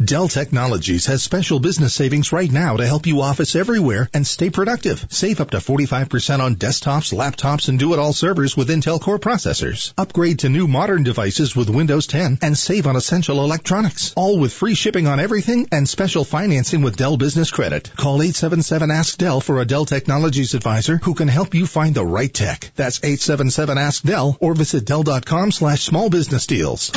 Dell 0.05 0.27
Technologies 0.27 1.07
has 1.07 1.23
special 1.23 1.59
business 1.59 1.95
savings 1.95 2.31
right 2.31 2.51
now 2.51 2.77
to 2.77 2.85
help 2.85 3.07
you 3.07 3.21
office 3.21 3.55
everywhere 3.55 4.07
and 4.13 4.25
stay 4.25 4.51
productive. 4.51 5.03
Save 5.09 5.41
up 5.41 5.49
to 5.51 5.57
45% 5.57 6.41
on 6.41 6.55
desktops, 6.57 7.11
laptops, 7.11 7.69
and 7.69 7.79
do-it-all 7.79 8.13
servers 8.13 8.55
with 8.55 8.69
Intel 8.69 9.01
Core 9.01 9.17
processors. 9.17 9.93
Upgrade 9.97 10.39
to 10.39 10.49
new 10.49 10.67
modern 10.67 11.03
devices 11.03 11.55
with 11.55 11.71
Windows 11.71 12.05
10 12.05 12.37
and 12.43 12.55
save 12.55 12.85
on 12.85 12.95
essential 12.95 13.43
electronics. 13.43 14.13
All 14.15 14.37
with 14.37 14.53
free 14.53 14.75
shipping 14.75 15.07
on 15.07 15.19
everything 15.19 15.67
and 15.71 15.89
special 15.89 16.23
financing 16.23 16.83
with 16.83 16.97
Dell 16.97 17.17
Business 17.17 17.49
Credit. 17.49 17.91
Call 17.95 18.19
877-ASK-DELL 18.19 19.41
for 19.41 19.59
a 19.59 19.65
Dell 19.65 19.85
Technologies 19.85 20.53
advisor 20.53 20.97
who 20.97 21.15
can 21.15 21.27
help 21.27 21.55
you 21.55 21.65
find 21.65 21.95
the 21.95 22.05
right 22.05 22.33
tech. 22.33 22.71
That's 22.75 22.99
877-ASK-DELL 22.99 24.37
or 24.39 24.53
visit 24.53 24.85
Dell.com 24.85 25.51
slash 25.51 25.83
small 25.83 26.11
business 26.11 26.45
deals. 26.45 26.91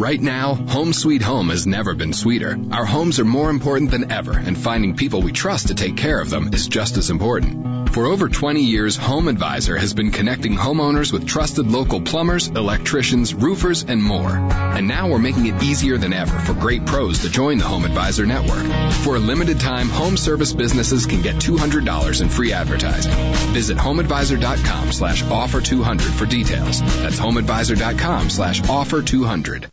Right 0.00 0.18
now, 0.18 0.54
home 0.54 0.94
sweet 0.94 1.20
home 1.20 1.50
has 1.50 1.66
never 1.66 1.92
been 1.94 2.14
sweeter. 2.14 2.58
Our 2.72 2.86
homes 2.86 3.20
are 3.20 3.24
more 3.26 3.50
important 3.50 3.90
than 3.90 4.10
ever, 4.10 4.32
and 4.32 4.56
finding 4.56 4.96
people 4.96 5.20
we 5.20 5.30
trust 5.30 5.68
to 5.68 5.74
take 5.74 5.98
care 5.98 6.18
of 6.18 6.30
them 6.30 6.54
is 6.54 6.68
just 6.68 6.96
as 6.96 7.10
important. 7.10 7.90
For 7.90 8.06
over 8.06 8.30
20 8.30 8.62
years, 8.62 8.96
Home 8.96 9.28
Advisor 9.28 9.76
has 9.76 9.92
been 9.92 10.10
connecting 10.10 10.56
homeowners 10.56 11.12
with 11.12 11.26
trusted 11.26 11.66
local 11.66 12.00
plumbers, 12.00 12.48
electricians, 12.48 13.34
roofers, 13.34 13.84
and 13.84 14.02
more. 14.02 14.30
And 14.30 14.88
now 14.88 15.10
we're 15.10 15.18
making 15.18 15.44
it 15.44 15.62
easier 15.62 15.98
than 15.98 16.14
ever 16.14 16.38
for 16.38 16.54
great 16.54 16.86
pros 16.86 17.18
to 17.18 17.28
join 17.28 17.58
the 17.58 17.64
Home 17.64 17.84
Advisor 17.84 18.24
network. 18.24 18.64
For 19.04 19.16
a 19.16 19.18
limited 19.18 19.60
time, 19.60 19.90
home 19.90 20.16
service 20.16 20.54
businesses 20.54 21.04
can 21.04 21.20
get 21.20 21.34
$200 21.36 22.22
in 22.22 22.30
free 22.30 22.54
advertising. 22.54 23.12
Visit 23.52 23.76
homeadvisor.com 23.76 24.92
slash 24.92 25.22
offer 25.24 25.60
200 25.60 26.10
for 26.14 26.24
details. 26.24 26.80
That's 27.02 27.20
homeadvisor.com 27.20 28.30
slash 28.30 28.66
offer 28.66 29.02
200. 29.02 29.70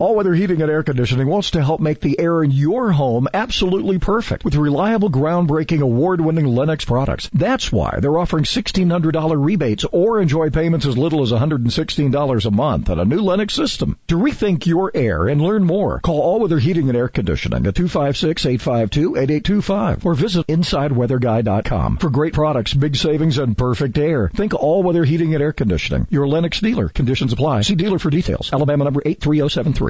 All 0.00 0.14
Weather 0.14 0.32
Heating 0.32 0.62
and 0.62 0.70
Air 0.70 0.82
Conditioning 0.82 1.26
wants 1.26 1.50
to 1.50 1.62
help 1.62 1.78
make 1.78 2.00
the 2.00 2.18
air 2.18 2.42
in 2.42 2.50
your 2.50 2.90
home 2.90 3.28
absolutely 3.34 3.98
perfect 3.98 4.46
with 4.46 4.54
reliable, 4.54 5.10
groundbreaking, 5.10 5.82
award-winning 5.82 6.46
Lennox 6.46 6.86
products. 6.86 7.28
That's 7.34 7.70
why 7.70 7.98
they're 8.00 8.16
offering 8.16 8.44
$1,600 8.44 9.44
rebates 9.44 9.84
or 9.84 10.22
enjoy 10.22 10.48
payments 10.48 10.86
as 10.86 10.96
little 10.96 11.20
as 11.20 11.32
$116 11.32 12.46
a 12.46 12.50
month 12.50 12.88
on 12.88 12.98
a 12.98 13.04
new 13.04 13.20
Lennox 13.20 13.52
system. 13.52 13.98
To 14.08 14.16
rethink 14.16 14.64
your 14.64 14.90
air 14.94 15.28
and 15.28 15.38
learn 15.38 15.64
more, 15.64 16.00
call 16.00 16.22
All 16.22 16.40
Weather 16.40 16.58
Heating 16.58 16.88
and 16.88 16.96
Air 16.96 17.08
Conditioning 17.08 17.66
at 17.66 17.74
256-852-8825 17.74 20.06
or 20.06 20.14
visit 20.14 20.46
InsideWeatherGuy.com 20.46 21.98
for 21.98 22.08
great 22.08 22.32
products, 22.32 22.72
big 22.72 22.96
savings, 22.96 23.36
and 23.36 23.54
perfect 23.54 23.98
air. 23.98 24.30
Think 24.32 24.54
All 24.54 24.82
Weather 24.82 25.04
Heating 25.04 25.34
and 25.34 25.42
Air 25.42 25.52
Conditioning. 25.52 26.06
Your 26.08 26.26
Lennox 26.26 26.60
dealer. 26.60 26.88
Conditions 26.88 27.34
apply. 27.34 27.60
See 27.60 27.74
dealer 27.74 27.98
for 27.98 28.08
details. 28.08 28.50
Alabama 28.50 28.84
number 28.84 29.02
83073. 29.04 29.89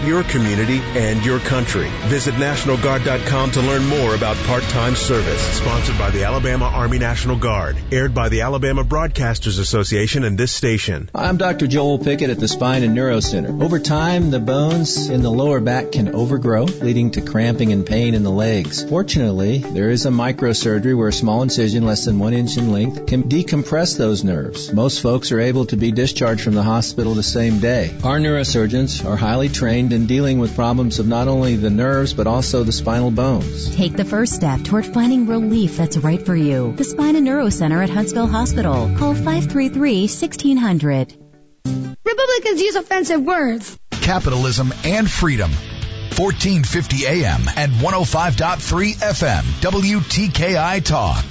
your 0.00 0.22
community 0.24 0.80
and 0.80 1.24
your 1.24 1.38
country. 1.38 1.88
Visit 2.06 2.34
NationalGuard.com 2.34 3.50
to 3.52 3.60
learn 3.60 3.84
more 3.86 4.14
about 4.14 4.36
part-time 4.46 4.94
service. 4.94 5.40
Sponsored 5.58 5.98
by 5.98 6.10
the 6.10 6.24
Alabama 6.24 6.66
Army 6.66 6.98
National 6.98 7.36
Guard. 7.36 7.76
Aired 7.90 8.14
by 8.14 8.28
the 8.28 8.42
Alabama 8.42 8.84
Broadcasters 8.84 9.58
Association 9.58 10.24
and 10.24 10.38
this 10.38 10.52
station. 10.52 11.10
I'm 11.14 11.36
Dr. 11.36 11.66
Joel 11.66 11.98
Pickett 11.98 12.30
at 12.30 12.38
the 12.38 12.48
Spine 12.48 12.82
and 12.82 12.94
Neuro 12.94 13.20
Center. 13.20 13.62
Over 13.62 13.78
time, 13.78 14.30
the 14.30 14.40
bones 14.40 15.08
in 15.08 15.22
the 15.22 15.30
lower 15.30 15.60
back 15.60 15.92
can 15.92 16.14
overgrow, 16.14 16.64
leading 16.64 17.10
to 17.12 17.20
cramping 17.20 17.72
and 17.72 17.84
pain 17.84 18.14
in 18.14 18.22
the 18.22 18.30
legs. 18.30 18.82
Fortunately, 18.84 19.58
there 19.58 19.90
is 19.90 20.06
a 20.06 20.10
microsurgery 20.10 20.96
where 20.96 21.08
a 21.08 21.12
small 21.12 21.42
incision 21.42 21.84
less 21.84 22.04
than 22.04 22.18
one 22.18 22.34
inch 22.34 22.56
in 22.56 22.72
length 22.72 23.06
can 23.06 23.24
decompress 23.24 23.98
those 23.98 24.24
nerves. 24.24 24.72
Most 24.72 25.02
folks 25.02 25.32
are 25.32 25.40
able 25.40 25.66
to 25.66 25.76
be 25.76 25.92
discharged 25.92 26.42
from 26.42 26.54
the 26.54 26.62
hospital 26.62 27.14
the 27.14 27.22
same 27.22 27.58
day. 27.58 27.94
Our 28.04 28.18
neurosurgeons 28.18 29.04
are 29.04 29.16
highly 29.16 29.48
trained 29.48 29.81
in 29.90 30.06
dealing 30.06 30.38
with 30.38 30.54
problems 30.54 30.98
of 30.98 31.08
not 31.08 31.28
only 31.28 31.56
the 31.56 31.70
nerves 31.70 32.12
but 32.12 32.26
also 32.26 32.62
the 32.62 32.72
spinal 32.72 33.10
bones. 33.10 33.74
Take 33.74 33.96
the 33.96 34.04
first 34.04 34.34
step 34.34 34.62
toward 34.62 34.84
finding 34.84 35.26
relief 35.26 35.78
that's 35.78 35.96
right 35.96 36.20
for 36.24 36.36
you. 36.36 36.74
The 36.76 36.84
Spine 36.84 37.16
and 37.16 37.24
Neuro 37.24 37.48
Center 37.48 37.82
at 37.82 37.88
Huntsville 37.88 38.26
Hospital. 38.26 38.94
Call 38.98 39.14
533-1600. 39.14 41.16
Republicans 42.04 42.60
use 42.60 42.76
offensive 42.76 43.22
words. 43.22 43.78
Capitalism 43.90 44.74
and 44.84 45.10
freedom. 45.10 45.50
1450 45.50 47.06
AM 47.06 47.40
and 47.56 47.72
105.3 47.72 48.96
FM. 48.96 49.42
WTKI 49.62 50.84
Talk. 50.84 51.24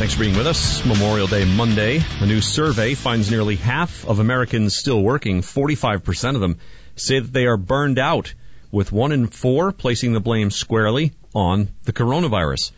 Thanks 0.00 0.14
for 0.14 0.20
being 0.20 0.38
with 0.38 0.46
us. 0.46 0.82
Memorial 0.86 1.26
Day 1.26 1.44
Monday. 1.44 2.02
A 2.20 2.24
new 2.24 2.40
survey 2.40 2.94
finds 2.94 3.30
nearly 3.30 3.56
half 3.56 4.06
of 4.06 4.18
Americans 4.18 4.74
still 4.74 5.02
working, 5.02 5.42
45% 5.42 6.36
of 6.36 6.40
them, 6.40 6.56
say 6.96 7.18
that 7.18 7.30
they 7.34 7.44
are 7.44 7.58
burned 7.58 7.98
out, 7.98 8.32
with 8.72 8.92
one 8.92 9.12
in 9.12 9.26
four 9.26 9.72
placing 9.72 10.14
the 10.14 10.20
blame 10.20 10.50
squarely 10.50 11.12
on 11.34 11.68
the 11.82 11.92
coronavirus. 11.92 12.70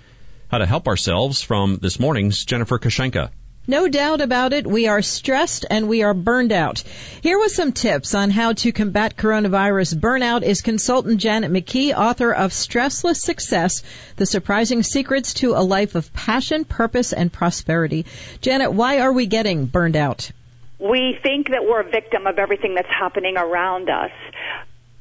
How 0.51 0.59
to 0.59 0.67
help 0.67 0.89
ourselves 0.89 1.41
from 1.41 1.79
this 1.81 2.01
morning's 2.01 2.45
Jennifer 2.45 2.81
Kushinka. 2.81 3.31
No 3.67 3.87
doubt 3.87 4.21
about 4.21 4.53
it, 4.53 4.67
we 4.67 4.89
are 4.89 5.03
stressed 5.03 5.65
and 5.71 5.89
we 5.89 6.03
are 6.03 6.15
burned 6.15 6.51
out. 6.51 6.81
Here 7.21 7.39
with 7.39 7.53
some 7.53 7.71
tips 7.71 8.13
on 8.13 8.31
how 8.31 8.55
to 8.55 8.73
combat 8.73 9.17
coronavirus 9.17 10.01
burnout 10.01 10.43
is 10.43 10.63
consultant 10.63 11.21
Janet 11.21 11.53
McKee, 11.53 11.97
author 11.97 12.33
of 12.33 12.51
Stressless 12.51 13.21
Success, 13.21 13.85
The 14.17 14.27
Surprising 14.27 14.83
Secrets 14.83 15.35
to 15.35 15.53
a 15.53 15.63
Life 15.63 15.95
of 15.95 16.13
Passion, 16.13 16.65
Purpose, 16.65 17.13
and 17.13 17.33
Prosperity. 17.33 18.05
Janet, 18.41 18.73
why 18.73 18.99
are 18.99 19.13
we 19.13 19.27
getting 19.27 19.67
burned 19.67 19.95
out? 19.95 20.33
We 20.81 21.17
think 21.23 21.51
that 21.51 21.65
we're 21.65 21.83
a 21.83 21.89
victim 21.89 22.27
of 22.27 22.41
everything 22.41 22.75
that's 22.75 22.89
happening 22.89 23.37
around 23.37 23.89
us 23.89 24.11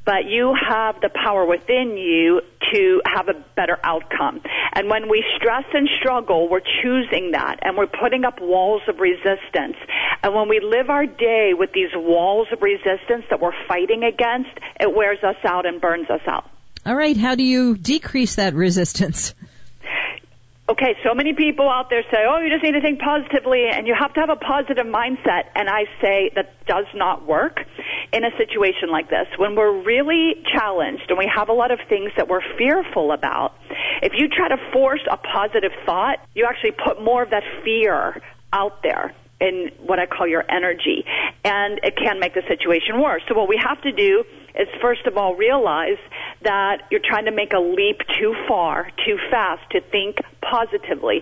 but 0.06 0.26
you 0.26 0.56
have 0.56 1.00
the 1.02 1.10
power 1.10 1.46
within 1.46 1.98
you 1.98 2.42
to 2.74 3.02
have 3.06 3.28
a 3.28 3.34
better 3.56 3.78
outcome. 3.84 4.42
And 4.74 4.90
when 4.90 5.10
we 5.10 5.24
stress 5.38 5.66
and 5.74 5.88
struggle, 6.00 6.50
we're 6.50 6.62
choosing 6.82 7.32
that 7.32 7.60
and 7.62 7.78
we're 7.78 7.88
putting 7.88 8.24
up 8.26 8.40
walls 8.42 8.82
of 8.88 9.00
resistance. 9.00 9.78
And 10.24 10.34
when 10.34 10.50
we 10.50 10.60
live 10.60 10.90
our 10.90 11.06
day 11.06 11.52
with 11.54 11.72
these 11.74 11.90
walls 11.94 12.48
of 12.52 12.62
resistance 12.62 13.26
that 13.30 13.40
we're 13.40 13.52
fighting 13.68 14.04
against, 14.04 14.52
it 14.80 14.96
wears 14.96 15.20
us 15.24 15.38
out 15.44 15.66
and 15.66 15.80
burns 15.80 16.10
us 16.10 16.22
out. 16.28 16.50
All 16.86 16.96
right, 16.96 17.16
how 17.16 17.36
do 17.36 17.44
you 17.44 17.78
decrease 17.78 18.36
that 18.36 18.56
resistance? 18.56 19.36
okay, 20.72 20.96
so 21.04 21.14
many 21.14 21.34
people 21.34 21.70
out 21.70 21.90
there 21.90 22.04
say, 22.12 22.24
oh, 22.28 22.40
you 22.40 22.50
just 22.50 22.64
need 22.64 22.72
to 22.74 22.82
think 22.82 23.00
positively 23.00 23.68
and 23.68 23.88
you 23.88 23.96
have 23.98 24.14
to 24.14 24.20
have 24.22 24.30
a 24.30 24.38
positive 24.38 24.86
mindset. 24.86 25.44
And 25.56 25.70
I 25.70 25.84
say 26.02 26.32
that 26.36 26.66
does 26.66 26.86
not 26.96 27.28
work 27.28 27.60
in 28.14 28.24
a 28.24 28.32
situation 28.38 28.90
like 28.90 29.10
this. 29.10 29.28
When 29.38 29.56
we're 29.56 29.84
really 29.84 30.42
challenged 30.54 31.04
and 31.10 31.18
we 31.18 31.30
have 31.34 31.50
a 31.50 31.54
lot 31.54 31.72
of 31.72 31.80
things 31.90 32.12
that 32.16 32.30
we're 32.30 32.44
fearful 32.58 33.12
about, 33.12 33.54
if 34.02 34.14
you 34.16 34.30
try 34.30 34.48
to 34.48 34.58
force 34.72 35.02
a 35.12 35.18
positive 35.18 35.72
thought, 35.86 36.20
you 36.34 36.48
actually 36.50 36.72
put 36.72 37.04
more 37.04 37.22
of 37.22 37.32
that 37.32 37.44
fear 37.64 38.22
out 38.54 38.82
there 38.82 39.14
in 39.42 39.72
what 39.80 40.00
I 40.00 40.06
call 40.06 40.28
your 40.28 40.46
energy. 40.50 41.04
And 41.44 41.80
it 41.84 41.98
can 41.98 42.20
make 42.20 42.34
the 42.34 42.44
situation 42.48 43.02
worse. 43.02 43.24
So 43.28 43.36
what 43.36 43.50
we 43.50 43.60
have 43.62 43.82
to 43.82 43.92
do 43.92 44.24
is 44.56 44.68
first 44.82 45.06
of 45.06 45.18
all 45.18 45.36
realize 45.36 46.00
that 46.44 46.84
you're 46.92 47.02
trying 47.04 47.26
to 47.26 47.32
make 47.32 47.54
a 47.54 47.60
leap 47.60 48.00
too 48.20 48.36
far, 48.48 48.90
too 49.06 49.18
fast 49.30 49.62
to 49.72 49.82
think 49.82 50.18
positively. 50.42 51.22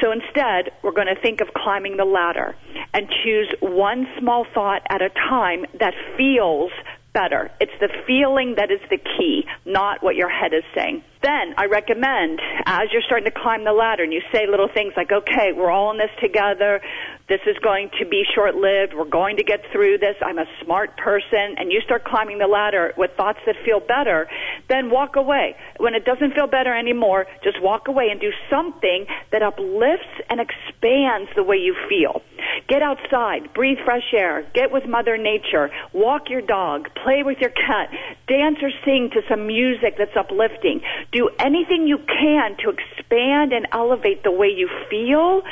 So 0.00 0.12
instead, 0.12 0.72
we're 0.82 0.92
going 0.92 1.12
to 1.12 1.20
think 1.20 1.40
of 1.40 1.48
climbing 1.54 1.96
the 1.96 2.04
ladder 2.04 2.54
and 2.94 3.08
choose 3.24 3.52
one 3.60 4.06
small 4.18 4.46
thought 4.54 4.82
at 4.88 5.02
a 5.02 5.08
time 5.10 5.64
that 5.78 5.94
feels 6.16 6.70
better. 7.12 7.50
It's 7.60 7.72
the 7.80 7.88
feeling 8.06 8.54
that 8.56 8.70
is 8.70 8.80
the 8.90 8.98
key, 8.98 9.44
not 9.64 10.02
what 10.02 10.14
your 10.14 10.28
head 10.28 10.52
is 10.52 10.62
saying. 10.74 11.02
Then 11.22 11.54
I 11.56 11.66
recommend, 11.66 12.40
as 12.66 12.88
you're 12.92 13.02
starting 13.02 13.26
to 13.26 13.34
climb 13.34 13.64
the 13.64 13.72
ladder 13.72 14.04
and 14.04 14.12
you 14.12 14.22
say 14.32 14.46
little 14.48 14.68
things 14.72 14.92
like, 14.96 15.10
okay, 15.10 15.52
we're 15.54 15.70
all 15.70 15.90
in 15.90 15.98
this 15.98 16.10
together. 16.20 16.80
This 17.28 17.40
is 17.46 17.56
going 17.58 17.90
to 18.00 18.06
be 18.06 18.22
short 18.34 18.54
lived. 18.54 18.94
We're 18.94 19.10
going 19.10 19.36
to 19.36 19.44
get 19.44 19.60
through 19.72 19.98
this. 19.98 20.16
I'm 20.24 20.38
a 20.38 20.46
smart 20.64 20.96
person. 20.96 21.56
And 21.58 21.72
you 21.72 21.80
start 21.84 22.04
climbing 22.04 22.38
the 22.38 22.46
ladder 22.46 22.94
with 22.96 23.10
thoughts 23.16 23.40
that 23.46 23.56
feel 23.64 23.80
better, 23.80 24.28
then 24.68 24.90
walk 24.90 25.16
away. 25.16 25.56
When 25.78 25.94
it 25.94 26.04
doesn't 26.04 26.34
feel 26.34 26.46
better 26.46 26.74
anymore, 26.76 27.26
just 27.42 27.60
walk 27.60 27.88
away 27.88 28.08
and 28.10 28.20
do 28.20 28.30
something 28.48 29.06
that 29.32 29.42
uplifts 29.42 30.08
and 30.30 30.40
expands 30.40 31.30
the 31.36 31.42
way 31.42 31.56
you 31.56 31.74
feel. 31.88 32.22
Get 32.68 32.82
outside, 32.82 33.52
breathe 33.54 33.78
fresh 33.84 34.14
air, 34.16 34.46
get 34.54 34.72
with 34.72 34.86
Mother 34.86 35.16
Nature, 35.16 35.70
walk 35.92 36.30
your 36.30 36.42
dog, 36.42 36.88
play 37.04 37.22
with 37.22 37.38
your 37.40 37.50
cat, 37.50 37.90
dance 38.26 38.58
or 38.62 38.70
sing 38.84 39.10
to 39.12 39.20
some 39.28 39.46
music 39.46 39.94
that's 39.98 40.16
uplifting. 40.16 40.80
Do 41.12 41.30
anything 41.38 41.86
you 41.86 41.98
can 41.98 42.56
to 42.58 42.70
expand 42.70 43.52
and 43.52 43.66
elevate 43.72 44.22
the 44.22 44.30
way 44.30 44.48
you 44.48 44.68
feel 44.90 45.42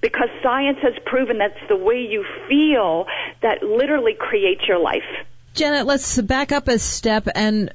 because 0.00 0.28
science 0.42 0.78
has 0.82 0.94
proven 1.06 1.38
that's 1.38 1.60
the 1.68 1.76
way 1.76 2.06
you 2.10 2.24
feel 2.48 3.06
that 3.40 3.62
literally 3.62 4.14
creates 4.18 4.62
your 4.66 4.78
life. 4.78 5.04
Janet, 5.54 5.86
let's 5.86 6.20
back 6.20 6.50
up 6.50 6.66
a 6.68 6.78
step 6.78 7.28
and 7.34 7.72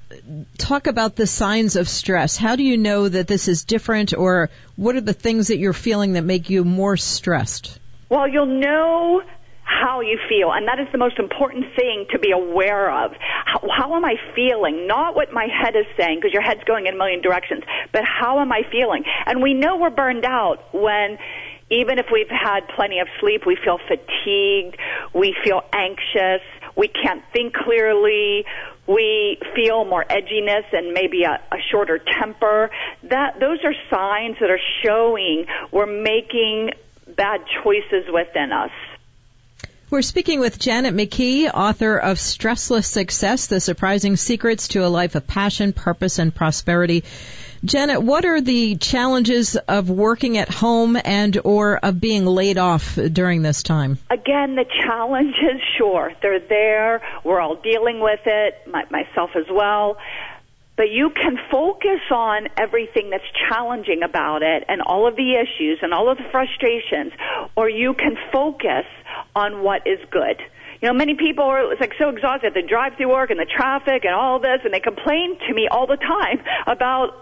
talk 0.57 0.87
about 0.87 1.15
the 1.15 1.27
signs 1.27 1.75
of 1.75 1.87
stress. 1.87 2.35
How 2.35 2.55
do 2.55 2.63
you 2.63 2.75
know 2.75 3.07
that 3.07 3.27
this 3.27 3.47
is 3.47 3.65
different 3.65 4.15
or 4.15 4.49
what 4.75 4.95
are 4.95 5.01
the 5.01 5.13
things 5.13 5.49
that 5.49 5.59
you're 5.59 5.73
feeling 5.73 6.13
that 6.13 6.23
make 6.23 6.49
you 6.49 6.63
more 6.63 6.97
stressed? 6.97 7.79
Well, 8.09 8.27
you'll 8.27 8.47
know 8.47 9.21
how 9.67 9.99
you 9.99 10.17
feel, 10.29 10.51
and 10.51 10.67
that 10.67 10.79
is 10.79 10.87
the 10.91 10.97
most 10.97 11.19
important 11.19 11.65
thing 11.75 12.05
to 12.11 12.19
be 12.19 12.31
aware 12.31 12.89
of. 12.89 13.11
How, 13.45 13.61
how 13.69 13.95
am 13.95 14.05
I 14.05 14.15
feeling? 14.33 14.87
Not 14.87 15.15
what 15.15 15.33
my 15.33 15.47
head 15.47 15.75
is 15.75 15.85
saying, 15.99 16.19
because 16.19 16.31
your 16.31 16.41
head's 16.41 16.63
going 16.63 16.87
in 16.87 16.95
a 16.95 16.97
million 16.97 17.21
directions, 17.21 17.63
but 17.91 18.03
how 18.05 18.39
am 18.39 18.51
I 18.51 18.61
feeling? 18.71 19.03
And 19.25 19.41
we 19.41 19.53
know 19.53 19.77
we're 19.77 19.89
burned 19.89 20.25
out 20.25 20.73
when 20.73 21.17
even 21.69 21.99
if 21.99 22.05
we've 22.11 22.29
had 22.29 22.61
plenty 22.75 22.99
of 22.99 23.07
sleep, 23.19 23.45
we 23.45 23.57
feel 23.61 23.77
fatigued, 23.77 24.77
we 25.13 25.35
feel 25.43 25.61
anxious, 25.73 26.41
we 26.77 26.87
can't 26.87 27.21
think 27.33 27.53
clearly, 27.53 28.45
we 28.87 29.37
feel 29.53 29.83
more 29.83 30.05
edginess 30.05 30.63
and 30.71 30.93
maybe 30.93 31.23
a, 31.23 31.41
a 31.51 31.57
shorter 31.69 31.99
temper. 32.19 32.69
That 33.03 33.39
those 33.41 33.59
are 33.65 33.73
signs 33.89 34.37
that 34.39 34.49
are 34.49 34.61
showing 34.81 35.45
we're 35.71 35.85
making 35.85 36.71
bad 37.17 37.41
choices 37.63 38.05
within 38.07 38.53
us. 38.53 38.71
We're 39.89 40.01
speaking 40.01 40.41
with 40.41 40.59
Janet 40.59 40.93
McKee, 40.93 41.49
author 41.49 41.97
of 41.97 42.17
Stressless 42.17 42.83
Success, 42.83 43.47
The 43.47 43.61
Surprising 43.61 44.17
Secrets 44.17 44.67
to 44.69 44.85
a 44.85 44.89
Life 44.89 45.15
of 45.15 45.25
Passion, 45.25 45.71
Purpose, 45.71 46.19
and 46.19 46.35
Prosperity. 46.35 47.05
Janet, 47.63 48.03
what 48.03 48.25
are 48.25 48.41
the 48.41 48.75
challenges 48.75 49.55
of 49.55 49.89
working 49.89 50.37
at 50.37 50.49
home 50.49 50.97
and 51.01 51.39
or 51.41 51.77
of 51.77 52.01
being 52.01 52.25
laid 52.25 52.57
off 52.57 52.99
during 53.13 53.43
this 53.43 53.63
time? 53.63 53.97
Again, 54.09 54.55
the 54.55 54.65
challenges, 54.83 55.61
sure, 55.77 56.11
they're 56.21 56.41
there. 56.41 57.01
We're 57.23 57.39
all 57.39 57.55
dealing 57.55 58.01
with 58.01 58.19
it, 58.25 58.67
my, 58.67 58.83
myself 58.91 59.37
as 59.37 59.45
well 59.49 59.97
but 60.75 60.91
you 60.91 61.09
can 61.09 61.39
focus 61.49 62.01
on 62.11 62.49
everything 62.55 63.09
that's 63.09 63.23
challenging 63.49 64.03
about 64.03 64.43
it 64.43 64.63
and 64.69 64.79
all 64.83 65.07
of 65.07 65.15
the 65.15 65.33
issues 65.33 65.79
and 65.81 65.91
all 65.91 66.11
of 66.11 66.19
the 66.19 66.23
frustrations, 66.31 67.11
or 67.55 67.67
you 67.67 67.95
can 67.95 68.15
focus 68.31 68.85
on 69.37 69.61
what 69.61 69.85
is 69.85 69.99
good. 70.09 70.41
You 70.81 70.87
know, 70.89 70.93
many 70.93 71.13
people 71.13 71.45
are 71.45 71.69
like 71.79 71.93
so 71.99 72.09
exhausted. 72.09 72.47
at 72.47 72.53
the 72.53 72.67
drive 72.67 72.97
through 72.97 73.09
work 73.09 73.29
and 73.29 73.39
the 73.39 73.45
traffic 73.45 74.03
and 74.03 74.13
all 74.13 74.39
this, 74.39 74.61
and 74.65 74.73
they 74.73 74.79
complain 74.79 75.37
to 75.47 75.53
me 75.53 75.67
all 75.69 75.85
the 75.85 75.97
time 75.97 76.41
about 76.67 77.13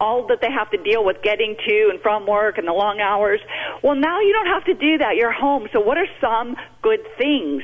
all 0.00 0.26
that 0.28 0.40
they 0.40 0.50
have 0.50 0.70
to 0.70 0.78
deal 0.82 1.04
with 1.04 1.20
getting 1.22 1.56
to 1.66 1.88
and 1.92 2.00
from 2.00 2.26
work 2.26 2.56
and 2.56 2.66
the 2.66 2.72
long 2.72 3.00
hours. 3.00 3.40
Well, 3.82 3.94
now 3.94 4.20
you 4.20 4.32
don't 4.32 4.46
have 4.48 4.64
to 4.64 4.74
do 4.74 4.98
that. 4.98 5.16
You're 5.16 5.32
home. 5.32 5.68
So 5.72 5.80
what 5.80 5.98
are 5.98 6.08
some 6.20 6.56
good 6.82 7.00
things 7.18 7.62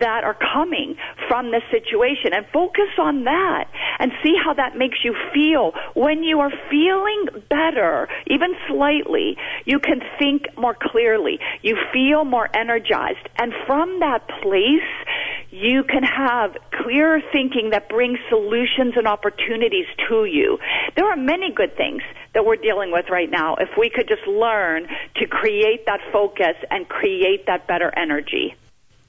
that 0.00 0.24
are 0.24 0.36
coming 0.54 0.96
from 1.28 1.50
this 1.50 1.62
situation? 1.70 2.32
And 2.32 2.46
focus 2.52 2.90
on 3.00 3.24
that 3.24 3.70
and 3.98 4.12
see 4.22 4.34
how 4.42 4.54
that 4.54 4.76
makes 4.76 4.98
you 5.04 5.14
feel. 5.32 5.72
When 5.94 6.22
you 6.22 6.40
are 6.40 6.52
feeling 6.70 7.44
better, 7.48 8.08
even 8.26 8.54
slightly, 8.68 9.36
you 9.64 9.78
can 9.78 10.00
think 10.18 10.46
more 10.56 10.76
clearly. 10.80 11.38
You 11.62 11.76
feel 11.92 12.24
more 12.24 12.48
energized. 12.56 13.28
And 13.38 13.52
from 13.66 14.00
that 14.00 14.26
place, 14.42 14.88
you 15.50 15.82
can 15.84 16.02
have 16.02 16.56
clearer 16.82 17.20
thinking 17.32 17.70
that 17.70 17.88
brings 17.88 18.18
solutions 18.28 18.94
and 18.96 19.06
opportunities 19.06 19.86
to 20.08 20.24
you. 20.24 20.58
There 20.94 21.10
are 21.10 21.16
many 21.16 21.52
good 21.54 21.76
things 21.76 22.02
that 22.34 22.44
we're 22.44 22.56
dealing 22.56 22.92
with 22.92 23.06
right 23.10 23.30
now 23.30 23.56
if 23.56 23.70
we 23.78 23.90
could 23.90 24.08
just 24.08 24.26
learn 24.26 24.86
to 25.16 25.26
create 25.26 25.86
that 25.86 26.00
focus 26.12 26.54
and 26.70 26.88
create 26.88 27.46
that 27.46 27.66
better 27.66 27.90
energy. 27.96 28.54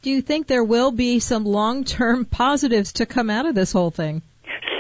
Do 0.02 0.10
you 0.10 0.22
think 0.22 0.48
there 0.48 0.64
will 0.64 0.92
be 0.92 1.20
some 1.20 1.46
long-term 1.46 2.26
positives 2.32 2.94
to 2.94 3.06
come 3.06 3.30
out 3.30 3.46
of 3.46 3.56
this 3.56 3.74
whole 3.74 3.92
thing? 3.92 4.22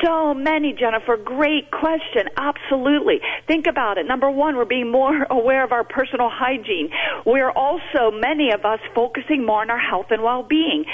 So 0.04 0.34
many, 0.34 0.74
Jennifer. 0.74 1.18
Great 1.18 1.72
question. 1.72 2.30
Absolutely. 2.38 3.20
Think 3.48 3.66
about 3.68 3.98
it. 3.98 4.06
Number 4.06 4.30
one, 4.30 4.56
we're 4.56 4.66
being 4.66 4.92
more 4.92 5.24
aware 5.30 5.64
of 5.64 5.72
our 5.72 5.84
personal 5.84 6.30
hygiene. 6.32 6.90
We're 7.26 7.52
also, 7.52 8.12
many 8.12 8.52
of 8.52 8.66
us, 8.66 8.80
focusing 8.96 9.46
more 9.46 9.62
on 9.62 9.70
our 9.70 9.80
health 9.80 10.08
and 10.10 10.24
well-being. 10.24 10.86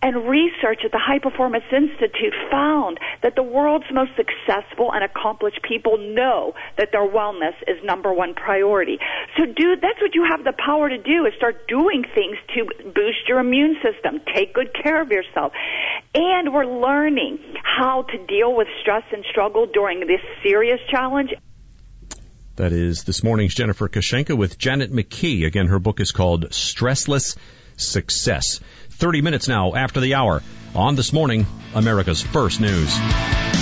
And 0.00 0.28
research 0.28 0.82
at 0.84 0.92
the 0.92 1.00
High 1.02 1.18
Performance 1.18 1.64
Institute 1.72 2.34
found 2.50 3.00
that 3.22 3.34
the 3.34 3.42
world's 3.42 3.90
most 3.92 4.12
successful 4.14 4.92
and 4.92 5.02
accomplished 5.02 5.60
people 5.62 5.98
know 5.98 6.54
that 6.76 6.90
their 6.92 7.06
wellness 7.06 7.54
is 7.66 7.82
number 7.82 8.12
one 8.12 8.34
priority. 8.34 8.98
So 9.36 9.44
dude, 9.44 9.80
that's 9.80 10.00
what 10.00 10.14
you 10.14 10.24
have 10.30 10.44
the 10.44 10.52
power 10.52 10.88
to 10.88 10.98
do 10.98 11.26
is 11.26 11.34
start 11.36 11.66
doing 11.66 12.04
things 12.14 12.36
to 12.54 12.90
boost 12.94 13.26
your 13.26 13.40
immune 13.40 13.76
system. 13.82 14.20
Take 14.32 14.54
good 14.54 14.70
care 14.72 15.02
of 15.02 15.10
yourself. 15.10 15.52
And 16.14 16.54
we're 16.54 16.66
learning 16.66 17.38
how 17.64 18.02
to 18.02 18.26
deal 18.26 18.47
with 18.56 18.68
stress 18.80 19.04
and 19.12 19.24
struggle 19.30 19.66
during 19.66 20.00
this 20.00 20.20
serious 20.42 20.80
challenge. 20.90 21.30
That 22.56 22.72
is 22.72 23.04
this 23.04 23.22
morning's 23.22 23.54
Jennifer 23.54 23.88
Kushinka 23.88 24.36
with 24.36 24.58
Janet 24.58 24.92
McKee. 24.92 25.46
Again, 25.46 25.68
her 25.68 25.78
book 25.78 26.00
is 26.00 26.10
called 26.10 26.50
Stressless 26.50 27.36
Success. 27.76 28.60
30 28.90 29.22
minutes 29.22 29.46
now 29.46 29.74
after 29.74 30.00
the 30.00 30.14
hour 30.14 30.42
on 30.74 30.96
this 30.96 31.12
morning, 31.12 31.46
America's 31.74 32.20
First 32.20 32.60
News. 32.60 33.57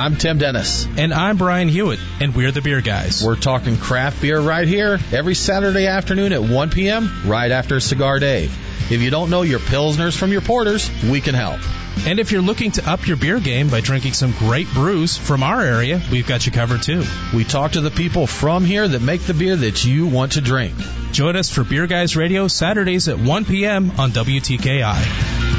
I'm 0.00 0.16
Tim 0.16 0.38
Dennis. 0.38 0.86
And 0.96 1.12
I'm 1.12 1.36
Brian 1.36 1.68
Hewitt, 1.68 2.00
and 2.22 2.34
we're 2.34 2.52
the 2.52 2.62
Beer 2.62 2.80
Guys. 2.80 3.22
We're 3.22 3.36
talking 3.36 3.76
craft 3.76 4.22
beer 4.22 4.40
right 4.40 4.66
here 4.66 4.98
every 5.12 5.34
Saturday 5.34 5.88
afternoon 5.88 6.32
at 6.32 6.42
1 6.42 6.70
p.m., 6.70 7.10
right 7.26 7.50
after 7.50 7.80
Cigar 7.80 8.18
Dave. 8.18 8.50
If 8.90 9.02
you 9.02 9.10
don't 9.10 9.28
know 9.28 9.42
your 9.42 9.58
Pilsners 9.58 10.16
from 10.16 10.32
your 10.32 10.40
Porters, 10.40 10.90
we 11.04 11.20
can 11.20 11.34
help. 11.34 11.60
And 12.06 12.18
if 12.18 12.32
you're 12.32 12.40
looking 12.40 12.70
to 12.72 12.90
up 12.90 13.06
your 13.06 13.18
beer 13.18 13.40
game 13.40 13.68
by 13.68 13.82
drinking 13.82 14.14
some 14.14 14.32
great 14.32 14.68
brews 14.68 15.18
from 15.18 15.42
our 15.42 15.60
area, 15.60 16.00
we've 16.10 16.26
got 16.26 16.46
you 16.46 16.52
covered 16.52 16.80
too. 16.80 17.04
We 17.34 17.44
talk 17.44 17.72
to 17.72 17.82
the 17.82 17.90
people 17.90 18.26
from 18.26 18.64
here 18.64 18.88
that 18.88 19.02
make 19.02 19.20
the 19.20 19.34
beer 19.34 19.54
that 19.54 19.84
you 19.84 20.06
want 20.06 20.32
to 20.32 20.40
drink. 20.40 20.76
Join 21.12 21.36
us 21.36 21.50
for 21.50 21.62
Beer 21.62 21.86
Guys 21.86 22.16
Radio 22.16 22.48
Saturdays 22.48 23.08
at 23.08 23.18
1 23.18 23.44
p.m. 23.44 23.90
on 23.98 24.12
WTKI. 24.12 25.49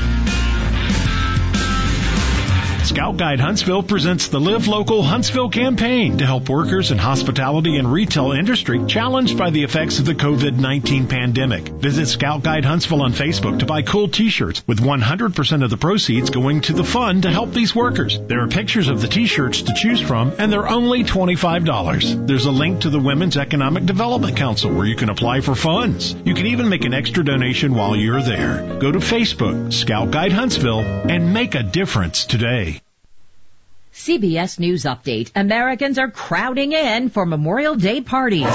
Scout 2.91 3.15
Guide 3.15 3.39
Huntsville 3.39 3.83
presents 3.83 4.27
the 4.27 4.41
Live 4.41 4.67
Local 4.67 5.01
Huntsville 5.01 5.47
campaign 5.47 6.17
to 6.17 6.25
help 6.25 6.49
workers 6.49 6.91
in 6.91 6.97
hospitality 6.97 7.77
and 7.77 7.89
retail 7.89 8.33
industry 8.33 8.85
challenged 8.85 9.37
by 9.37 9.49
the 9.49 9.63
effects 9.63 9.99
of 9.99 10.05
the 10.05 10.13
COVID-19 10.13 11.07
pandemic. 11.07 11.69
Visit 11.69 12.07
Scout 12.07 12.43
Guide 12.43 12.65
Huntsville 12.65 13.03
on 13.03 13.13
Facebook 13.13 13.59
to 13.59 13.65
buy 13.65 13.81
cool 13.81 14.09
t-shirts 14.09 14.61
with 14.67 14.81
100% 14.81 15.63
of 15.63 15.69
the 15.69 15.77
proceeds 15.77 16.31
going 16.31 16.59
to 16.61 16.73
the 16.73 16.83
fund 16.83 17.23
to 17.23 17.31
help 17.31 17.53
these 17.53 17.73
workers. 17.73 18.19
There 18.19 18.43
are 18.43 18.49
pictures 18.49 18.89
of 18.89 18.99
the 18.99 19.07
t-shirts 19.07 19.61
to 19.61 19.73
choose 19.73 20.01
from 20.01 20.33
and 20.37 20.51
they're 20.51 20.67
only 20.67 21.05
$25. 21.05 22.27
There's 22.27 22.45
a 22.45 22.51
link 22.51 22.81
to 22.81 22.89
the 22.89 22.99
Women's 22.99 23.37
Economic 23.37 23.85
Development 23.85 24.35
Council 24.35 24.69
where 24.69 24.85
you 24.85 24.97
can 24.97 25.09
apply 25.09 25.39
for 25.39 25.55
funds. 25.55 26.13
You 26.25 26.33
can 26.33 26.47
even 26.47 26.67
make 26.67 26.83
an 26.83 26.93
extra 26.93 27.23
donation 27.23 27.73
while 27.73 27.95
you're 27.95 28.21
there. 28.21 28.79
Go 28.79 28.91
to 28.91 28.99
Facebook, 28.99 29.71
Scout 29.71 30.11
Guide 30.11 30.33
Huntsville, 30.33 30.81
and 30.81 31.33
make 31.33 31.55
a 31.55 31.63
difference 31.63 32.25
today. 32.25 32.80
CBS 33.93 34.57
News 34.57 34.83
Update. 34.83 35.31
Americans 35.35 35.97
are 35.97 36.09
crowding 36.09 36.71
in 36.71 37.09
for 37.09 37.25
Memorial 37.25 37.75
Day 37.75 37.99
parties. 38.01 38.47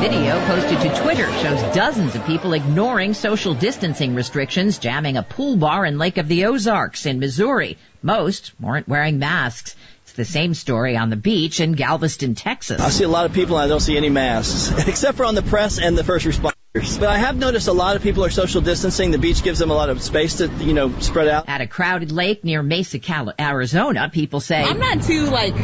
Video 0.00 0.38
posted 0.46 0.80
to 0.80 1.02
Twitter 1.02 1.30
shows 1.40 1.74
dozens 1.74 2.14
of 2.14 2.24
people 2.24 2.54
ignoring 2.54 3.12
social 3.12 3.54
distancing 3.54 4.14
restrictions, 4.14 4.78
jamming 4.78 5.18
a 5.18 5.22
pool 5.22 5.56
bar 5.56 5.84
in 5.84 5.98
Lake 5.98 6.16
of 6.16 6.26
the 6.28 6.46
Ozarks 6.46 7.06
in 7.06 7.20
Missouri. 7.20 7.76
Most 8.02 8.52
weren't 8.58 8.88
wearing 8.88 9.18
masks. 9.18 9.76
It's 10.02 10.12
the 10.12 10.24
same 10.24 10.54
story 10.54 10.96
on 10.96 11.10
the 11.10 11.16
beach 11.16 11.60
in 11.60 11.72
Galveston, 11.72 12.34
Texas. 12.34 12.80
I 12.80 12.88
see 12.88 13.04
a 13.04 13.08
lot 13.08 13.26
of 13.26 13.34
people 13.34 13.56
and 13.58 13.66
I 13.66 13.68
don't 13.68 13.80
see 13.80 13.96
any 13.96 14.10
masks, 14.10 14.86
except 14.88 15.18
for 15.18 15.26
on 15.26 15.34
the 15.34 15.42
press 15.42 15.78
and 15.78 15.98
the 15.98 16.04
first 16.04 16.26
responders. 16.26 16.53
But 16.74 17.04
I 17.04 17.18
have 17.18 17.36
noticed 17.36 17.68
a 17.68 17.72
lot 17.72 17.94
of 17.94 18.02
people 18.02 18.24
are 18.24 18.30
social 18.30 18.60
distancing. 18.60 19.12
The 19.12 19.18
beach 19.18 19.44
gives 19.44 19.60
them 19.60 19.70
a 19.70 19.74
lot 19.74 19.90
of 19.90 20.02
space 20.02 20.38
to, 20.38 20.48
you 20.58 20.74
know, 20.74 20.90
spread 20.98 21.28
out. 21.28 21.48
At 21.48 21.60
a 21.60 21.68
crowded 21.68 22.10
lake 22.10 22.42
near 22.42 22.64
Mesa, 22.64 22.98
Cal- 22.98 23.32
Arizona, 23.38 24.10
people 24.12 24.40
say, 24.40 24.60
I'm 24.60 24.80
not 24.80 25.04
too, 25.04 25.26
like, 25.26 25.54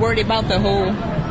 worried 0.00 0.18
about 0.18 0.48
the 0.48 0.58
whole 0.58 0.86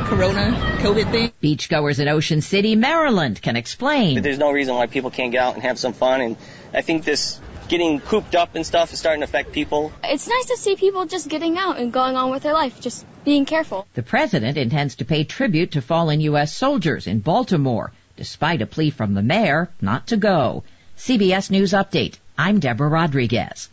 corona 0.06 0.56
COVID 0.80 1.12
thing. 1.12 1.34
Beachgoers 1.44 2.00
in 2.00 2.08
Ocean 2.08 2.40
City, 2.40 2.78
Maryland 2.78 3.42
can 3.42 3.58
explain. 3.58 4.22
There's 4.22 4.38
no 4.38 4.54
reason 4.54 4.74
why 4.74 4.88
people 4.88 5.12
can't 5.12 5.34
get 5.34 5.42
out 5.44 5.56
and 5.56 5.64
have 5.64 5.78
some 5.78 5.92
fun. 5.92 6.22
And 6.22 6.38
I 6.74 6.80
think 6.80 7.04
this 7.04 7.42
getting 7.68 8.00
cooped 8.00 8.36
up 8.36 8.56
and 8.56 8.66
stuff 8.66 8.94
is 8.94 9.00
starting 9.00 9.20
to 9.20 9.26
affect 9.26 9.52
people. 9.52 9.92
It's 10.06 10.30
nice 10.30 10.46
to 10.46 10.56
see 10.56 10.78
people 10.78 11.08
just 11.08 11.28
getting 11.28 11.58
out 11.58 11.78
and 11.78 11.92
going 11.92 12.16
on 12.16 12.32
with 12.32 12.44
their 12.44 12.54
life, 12.54 12.80
just 12.80 13.06
being 13.26 13.44
careful. 13.44 13.86
The 13.96 14.04
president 14.04 14.58
intends 14.58 14.96
to 14.96 15.06
pay 15.06 15.26
tribute 15.26 15.74
to 15.74 15.82
fallen 15.82 16.22
U.S. 16.22 16.56
soldiers 16.56 17.06
in 17.06 17.20
Baltimore 17.20 17.92
despite 18.16 18.62
a 18.62 18.66
plea 18.66 18.90
from 18.90 19.14
the 19.14 19.22
mayor 19.22 19.70
not 19.82 20.08
to 20.08 20.18
go. 20.18 20.64
CBS 20.98 21.50
News 21.50 21.74
Update. 21.74 22.16
I'm 22.38 22.60
Deborah 22.60 22.90
Rodriguez. 22.90 23.70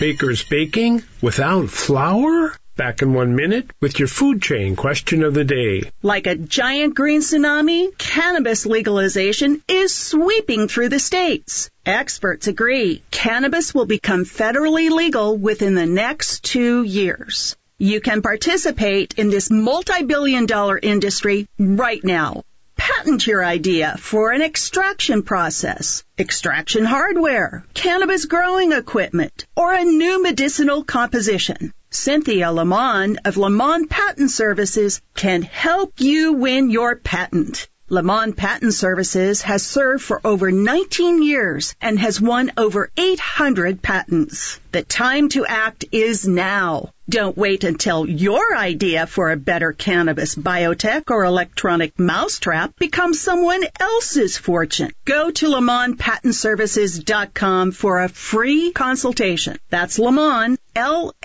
Baker's 0.00 0.42
Baking 0.42 1.02
without 1.20 1.68
flour? 1.68 2.56
Back 2.76 3.02
in 3.02 3.12
one 3.12 3.36
minute 3.36 3.70
with 3.80 3.98
your 3.98 4.08
food 4.08 4.40
chain 4.40 4.74
question 4.74 5.22
of 5.22 5.34
the 5.34 5.44
day. 5.44 5.82
Like 6.02 6.26
a 6.26 6.36
giant 6.36 6.94
green 6.94 7.20
tsunami, 7.20 7.96
cannabis 7.98 8.64
legalization 8.64 9.62
is 9.68 9.94
sweeping 9.94 10.68
through 10.68 10.88
the 10.88 10.98
states. 10.98 11.68
Experts 11.84 12.46
agree 12.46 13.02
cannabis 13.10 13.74
will 13.74 13.84
become 13.84 14.24
federally 14.24 14.90
legal 14.90 15.36
within 15.36 15.74
the 15.74 15.84
next 15.84 16.44
two 16.44 16.82
years. 16.82 17.54
You 17.82 18.02
can 18.02 18.20
participate 18.20 19.14
in 19.16 19.30
this 19.30 19.50
multi-billion 19.50 20.44
dollar 20.44 20.78
industry 20.78 21.48
right 21.58 22.04
now. 22.04 22.42
Patent 22.76 23.26
your 23.26 23.42
idea 23.42 23.96
for 23.98 24.32
an 24.32 24.42
extraction 24.42 25.22
process, 25.22 26.04
extraction 26.18 26.84
hardware, 26.84 27.64
cannabis 27.72 28.26
growing 28.26 28.72
equipment, 28.72 29.46
or 29.56 29.72
a 29.72 29.82
new 29.82 30.22
medicinal 30.22 30.84
composition. 30.84 31.72
Cynthia 31.88 32.52
Lamont 32.52 33.20
of 33.24 33.38
Lamont 33.38 33.88
Patent 33.88 34.30
Services 34.30 35.00
can 35.16 35.40
help 35.40 35.94
you 36.00 36.34
win 36.34 36.68
your 36.68 36.96
patent. 36.96 37.66
Lamont 37.92 38.36
Patent 38.36 38.72
Services 38.72 39.42
has 39.42 39.64
served 39.64 40.04
for 40.04 40.20
over 40.22 40.52
19 40.52 41.22
years 41.22 41.74
and 41.80 41.98
has 41.98 42.20
won 42.20 42.52
over 42.56 42.88
800 42.96 43.82
patents. 43.82 44.60
The 44.70 44.82
time 44.82 45.28
to 45.30 45.44
act 45.44 45.86
is 45.90 46.28
now. 46.28 46.92
Don't 47.10 47.36
wait 47.36 47.64
until 47.64 48.08
your 48.08 48.56
idea 48.56 49.06
for 49.08 49.32
a 49.32 49.36
better 49.36 49.72
cannabis 49.72 50.36
biotech 50.36 51.10
or 51.10 51.24
electronic 51.24 51.98
mousetrap 51.98 52.78
becomes 52.78 53.20
someone 53.20 53.64
else's 53.80 54.38
fortune. 54.38 54.92
Go 55.04 55.32
to 55.32 55.48
LamontPatentServices.com 55.48 57.72
for 57.72 58.00
a 58.00 58.08
free 58.08 58.70
consultation. 58.70 59.58
That's 59.70 59.98
Lamont, 59.98 60.60
L-A-M-O-N, 60.76 61.24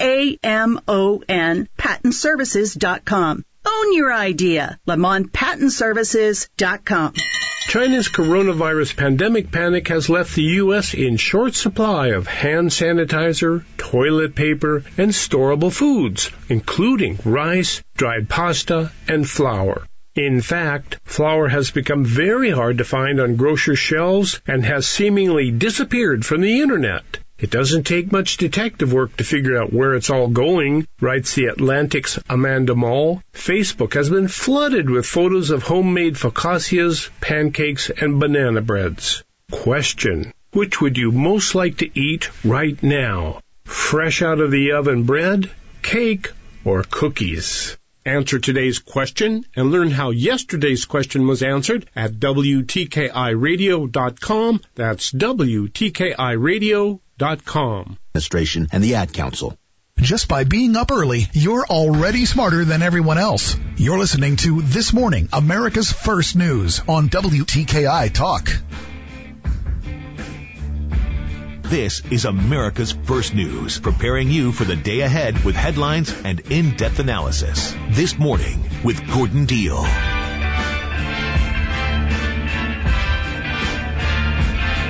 patentservices.com. 1.78 3.46
Own 3.66 3.94
your 3.94 4.14
idea. 4.14 4.80
LamontPatentServices.com. 4.88 7.14
China's 7.68 8.10
coronavirus 8.10 8.96
pandemic 8.96 9.52
panic 9.52 9.88
has 9.88 10.08
left 10.08 10.36
the 10.36 10.44
U.S. 10.44 10.94
in 10.94 11.18
short 11.18 11.56
supply 11.56 12.10
of 12.10 12.28
hand 12.28 12.70
sanitizer, 12.70 13.64
toilet 13.78 14.36
paper, 14.36 14.84
and 14.98 15.10
storable 15.12 15.74
foods, 15.74 16.30
including 16.48 17.18
rice, 17.26 17.82
dried 17.98 18.30
pasta, 18.30 18.92
and 19.08 19.28
flour. 19.28 19.88
In 20.16 20.42
fact, 20.42 21.00
flour 21.04 21.48
has 21.50 21.72
become 21.72 22.06
very 22.06 22.52
hard 22.52 22.78
to 22.78 22.86
find 22.86 23.20
on 23.20 23.36
grocery 23.36 23.76
shelves 23.76 24.40
and 24.48 24.64
has 24.64 24.88
seemingly 24.88 25.50
disappeared 25.52 26.26
from 26.26 26.40
the 26.42 26.62
internet. 26.62 27.04
It 27.38 27.50
doesn't 27.50 27.84
take 27.84 28.14
much 28.14 28.38
detective 28.38 28.94
work 28.94 29.18
to 29.18 29.26
figure 29.26 29.62
out 29.62 29.74
where 29.74 29.96
it's 29.96 30.10
all 30.10 30.30
going, 30.30 30.88
writes 31.02 31.36
the 31.36 31.48
Atlantic's 31.48 32.18
Amanda 32.30 32.76
Mull. 32.76 33.22
Facebook 33.34 33.96
has 33.96 34.10
been 34.10 34.30
flooded 34.30 34.90
with 34.90 35.06
photos 35.06 35.50
of 35.50 35.62
homemade 35.62 36.16
focaccias, 36.16 37.10
pancakes, 37.20 37.90
and 37.90 38.22
banana 38.22 38.62
breads. 38.62 39.22
Question. 39.52 40.32
Which 40.54 40.80
would 40.80 40.98
you 40.98 41.12
most 41.12 41.56
like 41.56 41.80
to 41.80 41.90
eat 42.00 42.30
right 42.46 42.82
now? 42.82 43.42
Fresh 43.66 44.22
out 44.22 44.40
of 44.40 44.50
the 44.50 44.72
oven 44.72 45.04
bread, 45.04 45.52
cake, 45.82 46.32
or 46.64 46.86
cookies? 46.90 47.76
Answer 48.06 48.40
today's 48.40 48.80
question 48.80 49.44
and 49.58 49.72
learn 49.72 49.92
how 49.92 50.12
yesterday's 50.12 50.86
question 50.86 51.28
was 51.28 51.44
answered 51.44 51.86
at 51.98 52.14
WTKIRadio.com. 52.14 54.62
That's 54.76 55.12
WTKIRadio.com. 55.12 57.02
Administration 57.22 58.68
and 58.72 58.84
the 58.84 58.96
Ad 58.96 59.14
Council. 59.14 59.58
Just 59.98 60.28
by 60.28 60.44
being 60.44 60.76
up 60.76 60.92
early, 60.92 61.28
you're 61.32 61.66
already 61.66 62.26
smarter 62.26 62.66
than 62.66 62.82
everyone 62.82 63.18
else. 63.18 63.56
You're 63.78 63.98
listening 63.98 64.36
to 64.38 64.62
This 64.62 64.92
Morning, 64.92 65.30
America's 65.32 65.92
First 65.92 66.36
News 66.36 66.82
on 66.88 67.08
WTKI 67.08 68.14
Talk. 68.14 68.50
This 71.64 72.02
is 72.12 72.26
America's 72.26 72.92
First 72.92 73.34
News, 73.34 73.80
preparing 73.80 74.30
you 74.30 74.52
for 74.52 74.66
the 74.66 74.76
day 74.76 75.00
ahead 75.00 75.46
with 75.46 75.56
headlines 75.56 76.14
and 76.26 76.42
in-depth 76.42 77.00
analysis. 77.00 77.74
This 77.92 78.20
morning 78.20 78.70
with 78.84 79.08
Gordon 79.08 79.46
Deal. 79.46 79.86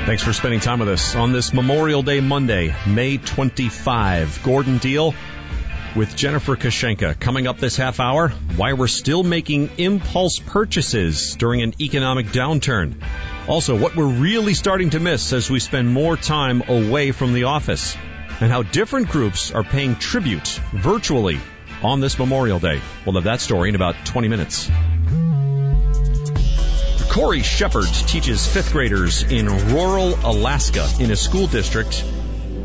Thanks 0.06 0.22
for 0.22 0.34
spending 0.34 0.60
time 0.60 0.78
with 0.78 0.90
us 0.90 1.16
on 1.16 1.32
this 1.32 1.52
Memorial 1.52 2.04
Day 2.04 2.20
Monday, 2.20 2.76
May 2.86 3.18
25. 3.18 4.44
Gordon 4.44 4.78
Deal 4.78 5.16
with 5.96 6.16
Jennifer 6.16 6.56
Kushinka. 6.56 7.20
Coming 7.20 7.48
up 7.48 7.58
this 7.58 7.76
half 7.76 8.00
hour, 8.00 8.30
why 8.56 8.74
we're 8.74 8.86
still 8.86 9.24
making 9.24 9.72
impulse 9.80 10.38
purchases 10.38 11.36
during 11.38 11.64
an 11.64 11.74
economic 11.82 12.28
downturn. 12.28 13.02
Also, 13.48 13.76
what 13.76 13.96
we're 13.96 14.06
really 14.06 14.54
starting 14.54 14.92
to 14.92 15.00
miss 15.00 15.34
as 15.34 15.50
we 15.50 15.60
spend 15.60 15.92
more 15.92 16.16
time 16.16 16.62
away 16.68 17.12
from 17.12 17.34
the 17.34 17.46
office. 17.46 17.98
And 18.40 18.52
how 18.52 18.62
different 18.62 19.10
groups 19.10 19.52
are 19.52 19.64
paying 19.64 19.96
tribute 19.96 20.48
virtually 20.72 21.40
on 21.82 22.00
this 22.00 22.20
Memorial 22.20 22.60
Day. 22.60 22.80
We'll 23.08 23.16
have 23.16 23.24
that 23.24 23.42
story 23.42 23.70
in 23.70 23.76
about 23.76 23.96
20 24.06 24.28
minutes. 24.28 24.70
Corey 27.16 27.44
Shepard 27.44 27.88
teaches 28.08 28.46
fifth 28.46 28.74
graders 28.74 29.24
in 29.24 29.48
rural 29.74 30.16
Alaska 30.26 30.86
in 31.00 31.12
a 31.12 31.16
school 31.16 31.48
district 31.48 32.04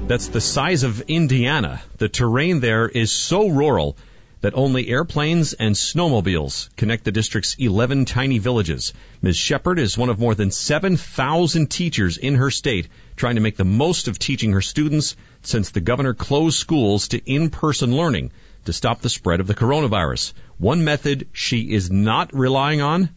that's 0.09 0.27
the 0.27 0.41
size 0.41 0.83
of 0.83 1.03
Indiana. 1.03 1.81
The 1.99 2.09
terrain 2.09 2.59
there 2.59 2.89
is 2.89 3.13
so 3.13 3.47
rural 3.47 3.97
that 4.41 4.55
only 4.57 4.89
airplanes 4.89 5.53
and 5.53 5.77
snowmobiles 5.77 6.69
connect 6.75 7.05
the 7.05 7.13
district's 7.13 7.55
11 7.61 8.07
tiny 8.07 8.41
villages. 8.41 8.93
Ms. 9.23 9.37
Shepard 9.37 9.79
is 9.79 9.97
one 9.97 10.09
of 10.09 10.19
more 10.19 10.35
than 10.35 10.51
7,000 10.51 11.71
teachers 11.71 12.17
in 12.17 12.35
her 12.35 12.51
state 12.51 12.89
trying 13.15 13.37
to 13.37 13.41
make 13.41 13.57
the 13.57 13.65
most 13.65 14.09
of 14.09 14.19
teaching 14.19 14.51
her 14.51 14.63
students 14.63 15.15
since 15.43 15.71
the 15.71 15.81
governor 15.81 16.13
closed 16.13 16.59
schools 16.59 17.07
to 17.07 17.23
in-person 17.25 17.97
learning 17.97 18.33
to 18.65 18.73
stop 18.73 19.01
the 19.01 19.11
spread 19.11 19.39
of 19.39 19.47
the 19.47 19.55
coronavirus. 19.55 20.33
One 20.59 20.83
method 20.83 21.29
she 21.33 21.73
is 21.73 21.89
not 21.89 22.35
relying 22.35 22.81
on 22.81 23.11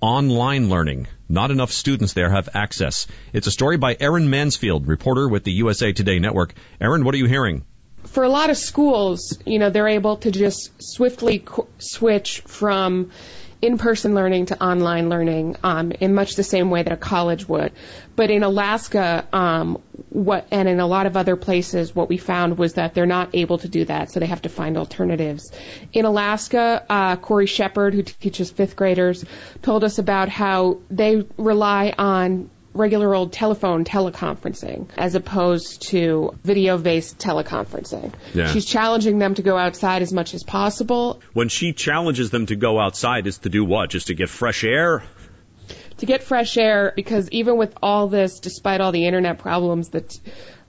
online 0.00 0.68
learning. 0.68 1.08
not 1.28 1.50
enough 1.50 1.70
students 1.72 2.14
there 2.14 2.30
have 2.30 2.48
access. 2.54 3.06
It's 3.32 3.46
a 3.46 3.50
story 3.50 3.76
by 3.76 3.96
Erin 4.00 4.30
Mansfield, 4.30 4.86
reporter 4.86 5.28
with 5.28 5.44
the 5.44 5.52
USA 5.52 5.92
Today 5.92 6.18
Network. 6.18 6.54
Erin, 6.80 7.04
what 7.04 7.14
are 7.14 7.18
you 7.18 7.26
hearing? 7.26 7.64
For 8.04 8.22
a 8.22 8.28
lot 8.30 8.48
of 8.48 8.56
schools, 8.56 9.38
you 9.44 9.58
know, 9.58 9.68
they're 9.68 9.88
able 9.88 10.16
to 10.18 10.30
just 10.30 10.70
swiftly 10.82 11.44
switch 11.78 12.40
from 12.46 13.10
in-person 13.60 14.14
learning 14.14 14.46
to 14.46 14.62
online 14.62 15.08
learning 15.08 15.56
um, 15.62 15.90
in 15.92 16.14
much 16.14 16.36
the 16.36 16.42
same 16.44 16.70
way 16.70 16.82
that 16.82 16.92
a 16.92 16.96
college 16.96 17.48
would. 17.48 17.72
But 18.14 18.30
in 18.30 18.42
Alaska, 18.42 19.26
um, 19.32 19.82
what 20.10 20.46
and 20.50 20.68
in 20.68 20.80
a 20.80 20.86
lot 20.86 21.06
of 21.06 21.16
other 21.16 21.36
places, 21.36 21.94
what 21.94 22.08
we 22.08 22.18
found 22.18 22.58
was 22.58 22.74
that 22.74 22.94
they're 22.94 23.06
not 23.06 23.34
able 23.34 23.58
to 23.58 23.68
do 23.68 23.84
that, 23.84 24.10
so 24.10 24.20
they 24.20 24.26
have 24.26 24.42
to 24.42 24.48
find 24.48 24.76
alternatives. 24.76 25.52
In 25.92 26.04
Alaska, 26.04 26.84
uh, 26.88 27.16
Corey 27.16 27.46
Shepard, 27.46 27.94
who 27.94 28.02
teaches 28.02 28.50
fifth 28.50 28.76
graders, 28.76 29.24
told 29.62 29.84
us 29.84 29.98
about 29.98 30.28
how 30.28 30.78
they 30.90 31.24
rely 31.36 31.94
on 31.98 32.50
regular 32.78 33.14
old 33.14 33.32
telephone 33.32 33.84
teleconferencing 33.84 34.88
as 34.96 35.14
opposed 35.14 35.82
to 35.82 36.34
video 36.44 36.78
based 36.78 37.18
teleconferencing. 37.18 38.12
Yeah. 38.32 38.46
She's 38.46 38.64
challenging 38.64 39.18
them 39.18 39.34
to 39.34 39.42
go 39.42 39.58
outside 39.58 40.02
as 40.02 40.12
much 40.12 40.32
as 40.34 40.42
possible. 40.42 41.20
When 41.32 41.48
she 41.48 41.72
challenges 41.72 42.30
them 42.30 42.46
to 42.46 42.56
go 42.56 42.78
outside, 42.78 43.26
is 43.26 43.38
to 43.38 43.48
do 43.48 43.64
what? 43.64 43.90
Just 43.90 44.06
to 44.06 44.14
get 44.14 44.28
fresh 44.28 44.64
air? 44.64 45.02
To 45.98 46.06
get 46.06 46.22
fresh 46.22 46.56
air, 46.56 46.92
because 46.94 47.28
even 47.30 47.56
with 47.56 47.76
all 47.82 48.06
this, 48.06 48.38
despite 48.38 48.80
all 48.80 48.92
the 48.92 49.06
internet 49.06 49.38
problems 49.38 49.88
that 49.90 50.18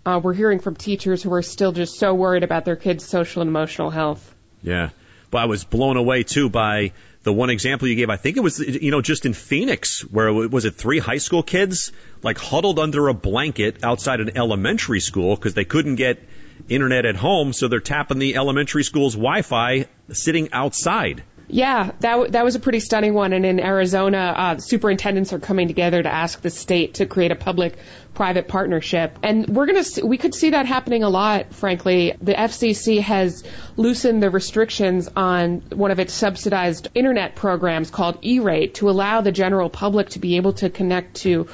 uh, 0.06 0.19
we're 0.22 0.34
hearing 0.34 0.60
from 0.60 0.76
teachers 0.76 1.22
who 1.22 1.32
are 1.34 1.43
still 1.43 1.72
just 1.72 2.00
so 2.00 2.15
worried 2.15 2.43
about 2.43 2.65
their 2.65 2.76
kids' 2.76 3.06
social 3.06 3.41
and 3.41 3.50
emotional 3.50 3.91
health. 3.91 4.34
Yeah. 4.63 4.89
But 5.32 5.39
I 5.39 5.46
was 5.46 5.63
blown 5.63 5.98
away 5.98 6.24
too 6.24 6.50
by 6.50 6.94
the 7.24 7.34
one 7.34 7.50
example 7.50 7.88
you 7.88 7.96
gave. 7.96 8.10
I 8.10 8.18
think 8.18 8.38
it 8.38 8.39
was, 8.39 8.60
you 8.60 8.92
know, 8.92 9.02
just 9.02 9.26
in 9.26 9.34
Phoenix, 9.34 10.02
where 10.02 10.28
it 10.30 10.52
was 10.52 10.65
it 10.65 10.76
three 10.76 11.00
high 11.00 11.18
school 11.18 11.44
kids 11.44 11.92
like 12.24 12.38
huddled 12.38 12.80
under 12.80 13.08
a 13.10 13.13
blanket 13.13 13.84
outside 13.84 14.22
an 14.22 14.38
elementary 14.38 15.00
school 15.00 15.36
because 15.36 15.54
they 15.54 15.65
couldn't 15.65 15.96
get 15.96 16.20
internet 16.68 17.06
at 17.06 17.15
home, 17.15 17.54
so 17.54 17.68
they're 17.68 17.80
tapping 17.80 18.20
the 18.20 18.36
elementary 18.36 18.84
school's 18.84 19.13
Wi-Fi 19.13 19.86
sitting 20.12 20.52
outside. 20.52 21.24
Yeah, 21.52 21.92
that 22.02 22.12
w- 22.12 22.32
that 22.32 22.46
was 22.46 22.54
a 22.54 22.60
pretty 22.60 22.80
stunning 22.80 23.16
one. 23.16 23.34
And 23.34 23.44
in 23.44 23.60
Arizona, 23.60 24.34
uh, 24.38 24.58
superintendents 24.60 25.34
are 25.34 25.40
coming 25.40 25.68
together 25.68 26.02
to 26.02 26.10
ask 26.10 26.42
the 26.42 26.52
state 26.52 26.96
to 26.96 27.08
create 27.08 27.32
a 27.32 27.36
public-private 27.36 28.48
partnership, 28.48 29.18
and 29.24 29.48
we're 29.48 29.66
gonna 29.66 29.84
see, 29.84 30.04
we 30.04 30.18
could 30.18 30.36
see 30.36 30.52
that 30.52 30.68
happening 30.68 31.04
a 31.04 31.10
lot. 31.10 31.52
Frankly, 31.56 32.14
the 32.22 32.40
FCC 32.40 33.02
has 33.02 33.44
loosened 33.78 34.22
the 34.22 34.30
restrictions 34.30 35.10
on 35.16 35.64
one 35.74 35.90
of 35.90 36.00
its 36.00 36.14
subsidized 36.14 36.90
internet 36.94 37.36
programs 37.36 37.90
called 37.90 38.20
E-Rate 38.22 38.76
to 38.76 38.90
allow 38.92 39.22
the 39.22 39.32
general 39.32 39.72
public 39.72 40.10
to 40.10 40.20
be 40.20 40.38
able 40.38 40.54
to 40.54 40.70
connect 40.70 41.16
to 41.22 41.48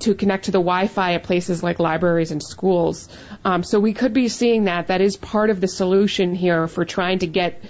to 0.00 0.14
connect 0.14 0.46
to 0.46 0.50
the 0.50 0.58
Wi-Fi 0.58 1.14
at 1.14 1.22
places 1.22 1.62
like 1.62 1.78
libraries 1.78 2.30
and 2.30 2.42
schools. 2.42 3.08
Um, 3.44 3.62
so 3.62 3.78
we 3.78 3.92
could 3.92 4.14
be 4.14 4.28
seeing 4.28 4.64
that. 4.64 4.86
That 4.86 5.02
is 5.02 5.16
part 5.16 5.50
of 5.50 5.60
the 5.60 5.68
solution 5.68 6.34
here 6.34 6.66
for 6.66 6.86
trying 6.86 7.18
to 7.20 7.26
get 7.26 7.62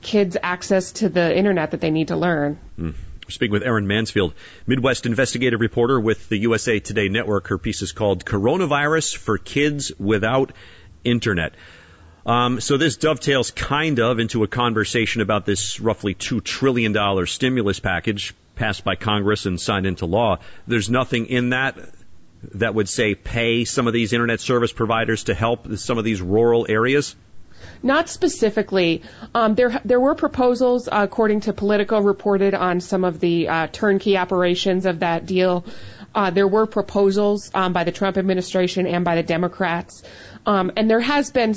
kids 0.00 0.36
access 0.42 0.92
to 0.92 1.08
the 1.08 1.36
internet 1.36 1.72
that 1.72 1.80
they 1.80 1.90
need 1.90 2.08
to 2.08 2.16
learn. 2.16 2.58
Mm. 2.78 2.94
Speaking 3.28 3.52
with 3.52 3.62
Erin 3.62 3.86
Mansfield, 3.86 4.34
Midwest 4.66 5.06
investigative 5.06 5.60
reporter 5.60 6.00
with 6.00 6.28
the 6.28 6.38
USA 6.38 6.80
Today 6.80 7.08
Network. 7.08 7.46
Her 7.46 7.58
piece 7.58 7.80
is 7.82 7.92
called 7.92 8.24
Coronavirus 8.24 9.16
for 9.16 9.38
Kids 9.38 9.92
Without 9.98 10.52
Internet. 11.04 11.54
Um, 12.26 12.60
so 12.60 12.76
this 12.76 12.96
dovetails 12.96 13.50
kind 13.50 14.00
of 14.00 14.18
into 14.18 14.42
a 14.42 14.48
conversation 14.48 15.22
about 15.22 15.46
this 15.46 15.80
roughly 15.80 16.14
$2 16.14 16.42
trillion 16.42 17.26
stimulus 17.26 17.78
package 17.78 18.34
passed 18.56 18.84
by 18.84 18.94
Congress 18.94 19.46
and 19.46 19.60
signed 19.60 19.86
into 19.86 20.06
law. 20.06 20.38
There's 20.66 20.90
nothing 20.90 21.26
in 21.26 21.50
that 21.50 21.78
that 22.54 22.74
would 22.74 22.88
say 22.88 23.14
pay 23.14 23.64
some 23.64 23.86
of 23.86 23.92
these 23.92 24.12
internet 24.12 24.40
service 24.40 24.72
providers 24.72 25.24
to 25.24 25.34
help 25.34 25.76
some 25.76 25.98
of 25.98 26.04
these 26.04 26.20
rural 26.20 26.66
areas? 26.68 27.14
Not 27.82 28.08
specifically. 28.08 29.02
Um, 29.34 29.54
there 29.54 29.80
there 29.84 30.00
were 30.00 30.14
proposals, 30.14 30.88
uh, 30.88 31.00
according 31.02 31.40
to 31.42 31.52
Politico, 31.52 32.00
reported 32.00 32.54
on 32.54 32.80
some 32.80 33.04
of 33.04 33.20
the 33.20 33.48
uh, 33.48 33.66
turnkey 33.68 34.16
operations 34.16 34.86
of 34.86 35.00
that 35.00 35.26
deal. 35.26 35.64
Uh, 36.14 36.30
there 36.30 36.48
were 36.48 36.66
proposals 36.66 37.50
um, 37.54 37.72
by 37.72 37.84
the 37.84 37.92
Trump 37.92 38.18
administration 38.18 38.86
and 38.86 39.04
by 39.04 39.14
the 39.16 39.22
Democrats, 39.22 40.02
um, 40.44 40.72
and 40.76 40.90
there 40.90 41.00
has 41.00 41.30
been 41.30 41.54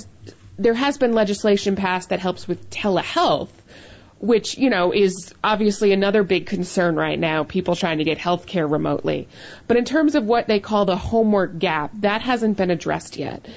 there 0.58 0.76
has 0.76 0.98
been 0.98 1.14
legislation 1.14 1.76
passed 1.76 2.10
that 2.10 2.20
helps 2.20 2.48
with 2.48 2.70
telehealth, 2.70 3.50
which 4.20 4.58
you 4.58 4.70
know 4.70 4.94
is 4.94 5.34
obviously 5.44 5.92
another 5.92 6.24
big 6.24 6.46
concern 6.46 6.96
right 6.96 7.20
now. 7.20 7.44
People 7.44 7.76
trying 7.76 7.98
to 7.98 8.04
get 8.04 8.20
health 8.20 8.46
care 8.46 8.68
remotely, 8.68 9.28
but 9.68 9.78
in 9.78 9.86
terms 9.86 10.16
of 10.16 10.24
what 10.24 10.48
they 10.48 10.60
call 10.60 10.86
the 10.86 10.98
homework 10.98 11.58
gap, 11.58 11.92
that 12.02 12.22
hasn't 12.22 12.56
been 12.56 12.70
addressed 12.70 13.18
yet. 13.18 13.48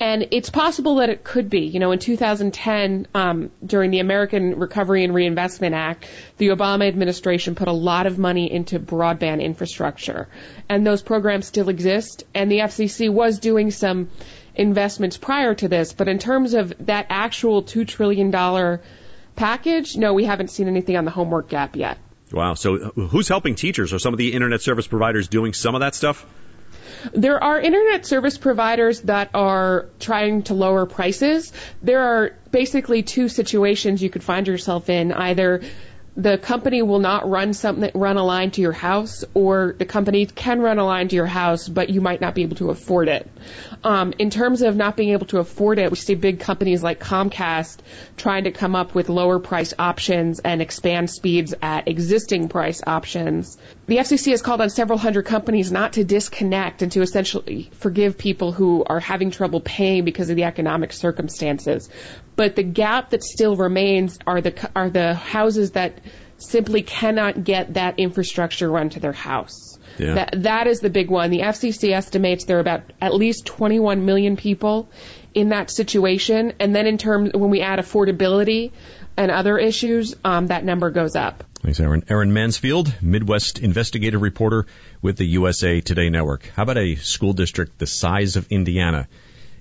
And 0.00 0.28
it's 0.30 0.48
possible 0.48 0.96
that 0.96 1.10
it 1.10 1.24
could 1.24 1.50
be. 1.50 1.62
You 1.62 1.80
know, 1.80 1.90
in 1.90 1.98
2010, 1.98 3.08
um, 3.14 3.50
during 3.64 3.90
the 3.90 3.98
American 3.98 4.58
Recovery 4.58 5.02
and 5.02 5.12
Reinvestment 5.12 5.74
Act, 5.74 6.06
the 6.36 6.48
Obama 6.48 6.86
administration 6.86 7.56
put 7.56 7.66
a 7.66 7.72
lot 7.72 8.06
of 8.06 8.16
money 8.16 8.50
into 8.50 8.78
broadband 8.78 9.42
infrastructure. 9.42 10.28
And 10.68 10.86
those 10.86 11.02
programs 11.02 11.46
still 11.46 11.68
exist. 11.68 12.24
And 12.32 12.50
the 12.50 12.58
FCC 12.58 13.12
was 13.12 13.40
doing 13.40 13.72
some 13.72 14.10
investments 14.54 15.16
prior 15.16 15.54
to 15.56 15.68
this. 15.68 15.92
But 15.92 16.08
in 16.08 16.18
terms 16.18 16.54
of 16.54 16.72
that 16.86 17.06
actual 17.08 17.64
$2 17.64 17.86
trillion 17.86 18.80
package, 19.34 19.96
no, 19.96 20.14
we 20.14 20.24
haven't 20.24 20.48
seen 20.48 20.68
anything 20.68 20.96
on 20.96 21.06
the 21.06 21.10
homework 21.10 21.48
gap 21.48 21.74
yet. 21.74 21.98
Wow. 22.32 22.54
So 22.54 22.76
uh, 22.76 22.90
who's 22.90 23.28
helping 23.28 23.56
teachers? 23.56 23.92
Are 23.92 23.98
some 23.98 24.14
of 24.14 24.18
the 24.18 24.32
internet 24.32 24.60
service 24.60 24.86
providers 24.86 25.28
doing 25.28 25.54
some 25.54 25.74
of 25.74 25.80
that 25.80 25.94
stuff? 25.94 26.24
There 27.12 27.42
are 27.42 27.60
internet 27.60 28.06
service 28.06 28.38
providers 28.38 29.00
that 29.02 29.30
are 29.34 29.86
trying 30.00 30.42
to 30.44 30.54
lower 30.54 30.86
prices. 30.86 31.52
There 31.82 32.00
are 32.00 32.36
basically 32.50 33.02
two 33.02 33.28
situations 33.28 34.02
you 34.02 34.10
could 34.10 34.24
find 34.24 34.46
yourself 34.46 34.88
in. 34.88 35.12
Either 35.12 35.62
the 36.18 36.36
company 36.36 36.82
will 36.82 36.98
not 36.98 37.30
run 37.30 37.54
something 37.54 37.92
run 37.94 38.16
a 38.16 38.24
line 38.24 38.50
to 38.50 38.60
your 38.60 38.72
house, 38.72 39.24
or 39.34 39.76
the 39.78 39.84
company 39.84 40.26
can 40.26 40.60
run 40.60 40.78
a 40.78 40.84
line 40.84 41.06
to 41.06 41.14
your 41.14 41.26
house, 41.26 41.68
but 41.68 41.90
you 41.90 42.00
might 42.00 42.20
not 42.20 42.34
be 42.34 42.42
able 42.42 42.56
to 42.56 42.70
afford 42.70 43.06
it. 43.06 43.30
Um, 43.84 44.12
in 44.18 44.28
terms 44.30 44.62
of 44.62 44.74
not 44.74 44.96
being 44.96 45.10
able 45.10 45.26
to 45.26 45.38
afford 45.38 45.78
it, 45.78 45.92
we 45.92 45.96
see 45.96 46.16
big 46.16 46.40
companies 46.40 46.82
like 46.82 46.98
Comcast 46.98 47.78
trying 48.16 48.44
to 48.44 48.50
come 48.50 48.74
up 48.74 48.96
with 48.96 49.08
lower 49.08 49.38
price 49.38 49.72
options 49.78 50.40
and 50.40 50.60
expand 50.60 51.08
speeds 51.08 51.54
at 51.62 51.86
existing 51.86 52.48
price 52.48 52.82
options. 52.84 53.56
The 53.86 53.98
FCC 53.98 54.32
has 54.32 54.42
called 54.42 54.60
on 54.60 54.70
several 54.70 54.98
hundred 54.98 55.26
companies 55.26 55.70
not 55.70 55.92
to 55.92 56.04
disconnect 56.04 56.82
and 56.82 56.90
to 56.92 57.02
essentially 57.02 57.70
forgive 57.74 58.18
people 58.18 58.50
who 58.50 58.82
are 58.84 58.98
having 58.98 59.30
trouble 59.30 59.60
paying 59.60 60.04
because 60.04 60.30
of 60.30 60.36
the 60.36 60.44
economic 60.44 60.92
circumstances. 60.92 61.88
But 62.38 62.54
the 62.54 62.62
gap 62.62 63.10
that 63.10 63.24
still 63.24 63.56
remains 63.56 64.16
are 64.24 64.40
the 64.40 64.70
are 64.76 64.88
the 64.88 65.12
houses 65.12 65.72
that 65.72 65.98
simply 66.36 66.82
cannot 66.82 67.42
get 67.42 67.74
that 67.74 67.98
infrastructure 67.98 68.70
run 68.70 68.90
to 68.90 69.00
their 69.00 69.12
house. 69.12 69.76
Yeah. 69.98 70.14
That 70.14 70.42
that 70.44 70.66
is 70.68 70.78
the 70.78 70.88
big 70.88 71.10
one. 71.10 71.30
The 71.30 71.40
FCC 71.40 71.90
estimates 71.90 72.44
there 72.44 72.58
are 72.58 72.60
about 72.60 72.92
at 73.00 73.12
least 73.12 73.44
21 73.46 74.04
million 74.04 74.36
people 74.36 74.88
in 75.34 75.48
that 75.48 75.68
situation, 75.68 76.52
and 76.60 76.76
then 76.76 76.86
in 76.86 76.96
terms 76.96 77.32
when 77.34 77.50
we 77.50 77.60
add 77.60 77.80
affordability 77.80 78.70
and 79.16 79.32
other 79.32 79.58
issues, 79.58 80.14
um, 80.24 80.46
that 80.46 80.64
number 80.64 80.90
goes 80.90 81.16
up. 81.16 81.42
Thanks, 81.64 81.80
Erin. 81.80 82.04
Erin 82.08 82.32
Mansfield, 82.32 82.94
Midwest 83.02 83.58
investigative 83.58 84.22
reporter 84.22 84.66
with 85.02 85.16
the 85.16 85.26
USA 85.26 85.80
Today 85.80 86.08
Network. 86.08 86.48
How 86.54 86.62
about 86.62 86.78
a 86.78 86.94
school 86.94 87.32
district 87.32 87.80
the 87.80 87.86
size 87.88 88.36
of 88.36 88.46
Indiana? 88.52 89.08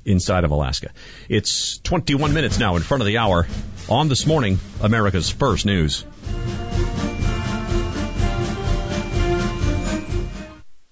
Inside 0.08 0.44
of 0.44 0.52
Alaska. 0.52 0.92
It's 1.30 1.78
21 1.80 2.34
minutes 2.34 2.58
now 2.58 2.76
in 2.78 2.82
front 2.82 3.02
of 3.02 3.08
the 3.08 3.18
hour 3.18 3.48
on 3.90 4.08
this 4.08 4.26
morning, 4.26 4.60
America's 4.82 5.30
first 5.30 5.66
news. 5.66 6.06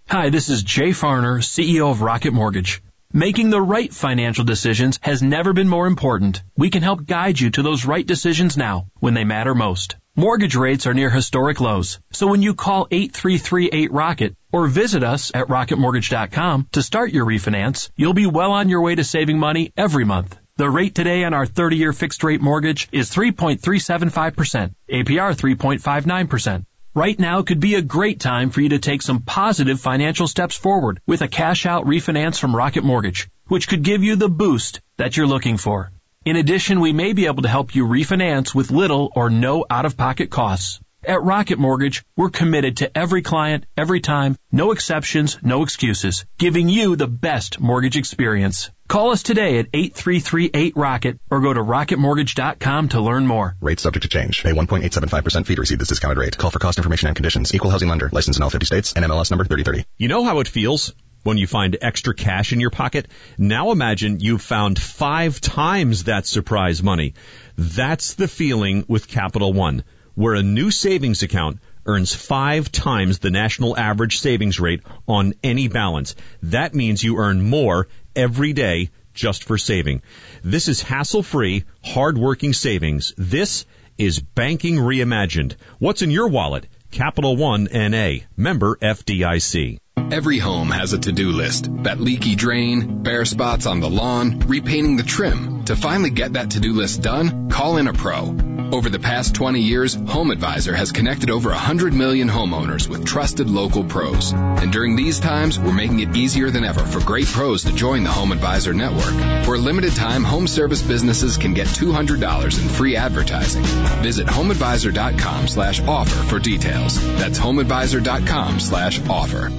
Hi, 0.07 0.29
this 0.29 0.49
is 0.49 0.63
Jay 0.63 0.91
Farner, 0.91 1.41
CEO 1.41 1.89
of 1.89 2.01
Rocket 2.01 2.31
Mortgage. 2.31 2.81
Making 3.11 3.49
the 3.49 3.61
right 3.61 3.93
financial 3.93 4.43
decisions 4.43 4.99
has 5.01 5.23
never 5.23 5.53
been 5.53 5.69
more 5.69 5.87
important. 5.87 6.43
We 6.57 6.69
can 6.69 6.83
help 6.83 7.05
guide 7.05 7.39
you 7.39 7.49
to 7.51 7.63
those 7.63 7.85
right 7.85 8.05
decisions 8.05 8.57
now 8.57 8.87
when 8.99 9.13
they 9.13 9.23
matter 9.23 9.55
most. 9.55 9.95
Mortgage 10.17 10.55
rates 10.55 10.87
are 10.87 10.93
near 10.93 11.09
historic 11.09 11.59
lows. 11.59 11.99
So 12.13 12.27
when 12.27 12.41
you 12.41 12.53
call 12.53 12.87
8338-ROCKET 12.87 14.37
or 14.49 14.67
visit 14.67 15.03
us 15.03 15.29
at 15.33 15.49
rocketmortgage.com 15.49 16.69
to 16.71 16.81
start 16.81 17.11
your 17.11 17.25
refinance, 17.25 17.89
you'll 17.97 18.13
be 18.13 18.25
well 18.25 18.53
on 18.53 18.69
your 18.69 18.79
way 18.79 18.95
to 18.95 19.03
saving 19.03 19.37
money 19.37 19.73
every 19.75 20.05
month. 20.05 20.39
The 20.55 20.69
rate 20.69 20.95
today 20.95 21.25
on 21.25 21.33
our 21.33 21.45
30-year 21.45 21.91
fixed 21.91 22.23
rate 22.23 22.39
mortgage 22.39 22.87
is 22.93 23.11
3.375%, 23.11 24.73
APR 24.89 25.35
3.59%. 25.35 26.65
Right 26.93 27.19
now 27.19 27.41
could 27.41 27.59
be 27.59 27.75
a 27.75 27.81
great 27.81 28.21
time 28.21 28.51
for 28.51 28.61
you 28.61 28.69
to 28.69 28.79
take 28.79 29.01
some 29.01 29.21
positive 29.21 29.81
financial 29.81 30.29
steps 30.29 30.55
forward 30.55 31.01
with 31.05 31.23
a 31.23 31.27
cash 31.27 31.65
out 31.65 31.87
refinance 31.87 32.39
from 32.39 32.55
Rocket 32.55 32.85
Mortgage, 32.85 33.27
which 33.49 33.67
could 33.67 33.83
give 33.83 34.01
you 34.01 34.15
the 34.15 34.29
boost 34.29 34.79
that 34.95 35.17
you're 35.17 35.27
looking 35.27 35.57
for. 35.57 35.91
In 36.25 36.37
addition, 36.37 36.79
we 36.79 36.91
may 36.91 37.13
be 37.13 37.27
able 37.27 37.43
to 37.43 37.47
help 37.47 37.75
you 37.75 37.85
refinance 37.85 38.55
with 38.55 38.71
little 38.71 39.11
or 39.15 39.29
no 39.29 39.63
out 39.69 39.85
of 39.85 39.95
pocket 39.95 40.31
costs. 40.31 40.79
At 41.03 41.21
Rocket 41.21 41.59
Mortgage, 41.59 42.03
we're 42.17 42.31
committed 42.31 42.77
to 42.77 42.97
every 42.97 43.21
client, 43.21 43.67
every 43.77 43.99
time, 43.99 44.35
no 44.51 44.71
exceptions, 44.71 45.37
no 45.43 45.61
excuses, 45.61 46.25
giving 46.39 46.67
you 46.67 46.95
the 46.95 47.05
best 47.05 47.59
mortgage 47.59 47.95
experience. 47.95 48.71
Call 48.87 49.11
us 49.11 49.21
today 49.21 49.59
at 49.59 49.71
8338-ROCKET 49.71 51.19
or 51.29 51.41
go 51.41 51.53
to 51.53 51.59
rocketmortgage.com 51.59 52.89
to 52.89 53.01
learn 53.01 53.27
more. 53.27 53.55
Rate 53.61 53.79
subject 53.79 54.01
to 54.01 54.09
change. 54.09 54.41
Pay 54.41 54.53
1.875% 54.53 55.45
fee 55.45 55.53
to 55.53 55.61
receive 55.61 55.77
this 55.77 55.89
discounted 55.89 56.17
rate. 56.17 56.39
Call 56.39 56.49
for 56.49 56.57
cost 56.57 56.79
information 56.79 57.07
and 57.07 57.15
conditions. 57.15 57.53
Equal 57.53 57.69
housing 57.69 57.89
lender. 57.89 58.09
License 58.11 58.37
in 58.37 58.41
all 58.41 58.49
50 58.49 58.65
states. 58.65 58.93
NMLS 58.93 59.29
number 59.29 59.43
3030. 59.43 59.85
You 59.99 60.07
know 60.07 60.23
how 60.23 60.39
it 60.39 60.47
feels 60.47 60.91
when 61.25 61.39
you 61.39 61.47
find 61.47 61.75
extra 61.81 62.13
cash 62.13 62.53
in 62.53 62.59
your 62.59 62.69
pocket? 62.69 63.07
Now 63.35 63.71
imagine 63.71 64.19
you've 64.19 64.43
found 64.43 64.77
five 64.77 65.41
times 65.41 66.03
that 66.03 66.27
surprise 66.27 66.83
money. 66.83 67.15
That's 67.57 68.13
the 68.13 68.27
feeling 68.27 68.85
with 68.87 69.07
Capital 69.07 69.51
One, 69.51 69.83
where 70.13 70.35
a 70.35 70.43
new 70.43 70.69
savings 70.69 71.23
account 71.23 71.57
earns 71.87 72.13
five 72.13 72.71
times 72.71 73.17
the 73.17 73.31
national 73.31 73.75
average 73.75 74.19
savings 74.19 74.59
rate 74.59 74.81
on 75.07 75.33
any 75.43 75.67
balance. 75.67 76.15
That 76.43 76.75
means 76.75 77.03
you 77.03 77.17
earn 77.17 77.41
more 77.41 77.87
every 78.15 78.53
day 78.53 78.91
just 79.15 79.45
for 79.45 79.57
saving. 79.57 80.03
This 80.43 80.67
is 80.67 80.83
hassle-free, 80.83 81.63
hard-working 81.83 82.53
savings. 82.53 83.13
This 83.17 83.65
is 83.97 84.19
banking 84.19 84.75
reimagined. 84.75 85.55
What's 85.79 86.03
in 86.03 86.11
your 86.11 86.27
wallet? 86.27 86.67
Capital 86.91 87.35
One 87.35 87.67
NA, 87.73 88.25
member 88.37 88.75
FDIC. 88.75 89.79
Every 90.11 90.37
home 90.37 90.69
has 90.69 90.93
a 90.93 90.99
to-do 90.99 91.31
list. 91.31 91.67
That 91.83 91.99
leaky 91.99 92.35
drain, 92.35 93.01
bare 93.01 93.25
spots 93.25 93.65
on 93.65 93.79
the 93.79 93.89
lawn, 93.89 94.39
repainting 94.45 94.97
the 94.97 95.03
trim. 95.03 95.65
To 95.65 95.75
finally 95.75 96.11
get 96.11 96.33
that 96.33 96.51
to-do 96.51 96.73
list 96.73 97.01
done, 97.01 97.49
call 97.49 97.77
in 97.77 97.87
a 97.87 97.93
pro. 97.93 98.35
Over 98.71 98.89
the 98.89 98.99
past 98.99 99.33
20 99.33 99.61
years, 99.61 99.95
HomeAdvisor 99.95 100.75
has 100.75 100.91
connected 100.91 101.31
over 101.31 101.49
100 101.49 101.93
million 101.93 102.29
homeowners 102.29 102.87
with 102.87 103.05
trusted 103.05 103.49
local 103.49 103.83
pros. 103.83 104.31
And 104.31 104.71
during 104.71 104.95
these 104.95 105.19
times, 105.19 105.59
we're 105.59 105.73
making 105.73 106.01
it 106.01 106.15
easier 106.15 106.51
than 106.51 106.65
ever 106.65 106.85
for 106.85 107.03
great 107.03 107.27
pros 107.27 107.63
to 107.63 107.73
join 107.73 108.03
the 108.03 108.11
HomeAdvisor 108.11 108.75
network. 108.75 109.45
For 109.45 109.55
a 109.55 109.59
limited 109.59 109.95
time, 109.95 110.23
home 110.23 110.45
service 110.45 110.83
businesses 110.83 111.37
can 111.37 111.55
get 111.55 111.67
$200 111.67 112.61
in 112.61 112.69
free 112.69 112.95
advertising. 112.95 113.63
Visit 114.03 114.27
homeadvisor.com 114.27 115.47
slash 115.47 115.81
offer 115.81 116.23
for 116.29 116.37
details. 116.37 117.03
That's 117.17 117.39
homeadvisor.com 117.39 118.59
slash 118.59 119.01
offer. 119.09 119.51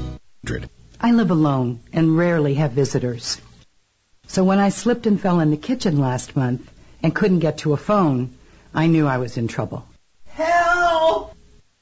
I 1.01 1.11
live 1.11 1.33
alone 1.33 1.81
and 1.93 2.17
rarely 2.17 2.55
have 2.55 2.71
visitors. 2.71 3.41
So 4.29 4.45
when 4.45 4.61
I 4.61 4.69
slipped 4.69 5.07
and 5.07 5.21
fell 5.21 5.41
in 5.41 5.51
the 5.51 5.57
kitchen 5.57 5.99
last 5.99 6.37
month 6.37 6.71
and 7.03 7.13
couldn't 7.13 7.41
get 7.41 7.59
to 7.59 7.73
a 7.73 7.77
phone, 7.77 8.31
I 8.73 8.87
knew 8.87 9.09
I 9.09 9.19
was 9.19 9.37
in 9.37 9.49
trouble. 9.49 9.89
Help! 10.27 11.35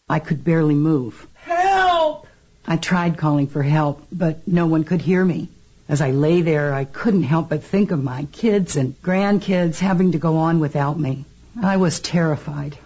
I 0.09 0.19
could 0.19 0.45
barely 0.45 0.75
move. 0.75 1.27
Help! 1.35 2.27
I 2.67 2.77
tried 2.79 3.19
calling 3.19 3.49
for 3.49 3.63
help, 3.63 4.07
but 4.11 4.49
no 4.49 4.67
one 4.67 4.85
could 4.85 5.03
hear 5.03 5.23
me. 5.23 5.49
As 5.87 6.01
I 6.01 6.13
lay 6.13 6.41
there, 6.41 6.73
I 6.73 6.85
couldn't 6.85 7.25
help 7.25 7.51
but 7.51 7.65
think 7.65 7.91
of 7.91 8.03
my 8.03 8.27
kids 8.33 8.77
and 8.77 9.01
grandkids 9.03 9.79
having 9.79 10.13
to 10.13 10.19
go 10.19 10.39
on 10.39 10.61
without 10.61 10.99
me. 10.99 11.27
I 11.63 11.77
was 11.77 12.01
terrified. 12.01 12.79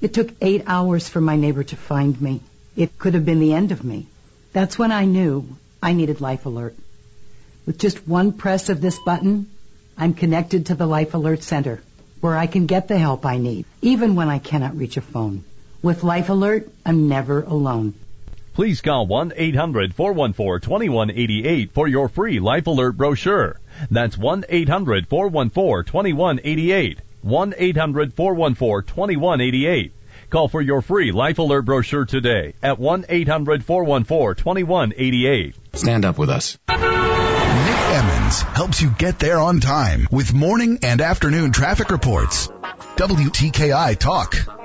It 0.00 0.14
took 0.14 0.30
eight 0.40 0.64
hours 0.66 1.10
for 1.10 1.20
my 1.20 1.36
neighbor 1.36 1.64
to 1.64 1.76
find 1.76 2.18
me. 2.20 2.40
It 2.74 2.98
could 2.98 3.12
have 3.12 3.26
been 3.26 3.40
the 3.40 3.52
end 3.52 3.72
of 3.72 3.84
me. 3.84 4.06
That's 4.56 4.78
when 4.78 4.90
I 4.90 5.04
knew 5.04 5.46
I 5.82 5.92
needed 5.92 6.22
Life 6.22 6.46
Alert. 6.46 6.74
With 7.66 7.78
just 7.78 8.08
one 8.08 8.32
press 8.32 8.70
of 8.70 8.80
this 8.80 8.98
button, 8.98 9.50
I'm 9.98 10.14
connected 10.14 10.64
to 10.66 10.74
the 10.74 10.86
Life 10.86 11.12
Alert 11.12 11.42
Center, 11.42 11.82
where 12.22 12.34
I 12.34 12.46
can 12.46 12.64
get 12.64 12.88
the 12.88 12.96
help 12.96 13.26
I 13.26 13.36
need, 13.36 13.66
even 13.82 14.14
when 14.14 14.30
I 14.30 14.38
cannot 14.38 14.78
reach 14.78 14.96
a 14.96 15.02
phone. 15.02 15.44
With 15.82 16.04
Life 16.04 16.30
Alert, 16.30 16.70
I'm 16.86 17.06
never 17.06 17.42
alone. 17.42 17.92
Please 18.54 18.80
call 18.80 19.06
1-800-414-2188 19.08 21.72
for 21.72 21.86
your 21.86 22.08
free 22.08 22.40
Life 22.40 22.66
Alert 22.66 22.96
brochure. 22.96 23.60
That's 23.90 24.16
1-800-414-2188. 24.16 26.98
1-800-414-2188. 27.26 29.90
Call 30.30 30.48
for 30.48 30.60
your 30.60 30.82
free 30.82 31.12
Life 31.12 31.38
Alert 31.38 31.62
brochure 31.62 32.04
today 32.04 32.54
at 32.62 32.78
1-800-414-2188. 32.78 35.54
Stand 35.74 36.04
up 36.04 36.18
with 36.18 36.28
us. 36.30 36.58
Nick 36.68 36.78
Emmons 36.78 38.42
helps 38.42 38.82
you 38.82 38.90
get 38.90 39.18
there 39.18 39.38
on 39.38 39.60
time 39.60 40.06
with 40.10 40.34
morning 40.34 40.80
and 40.82 41.00
afternoon 41.00 41.52
traffic 41.52 41.90
reports. 41.90 42.48
WTKI 42.96 43.98
Talk. 43.98 44.55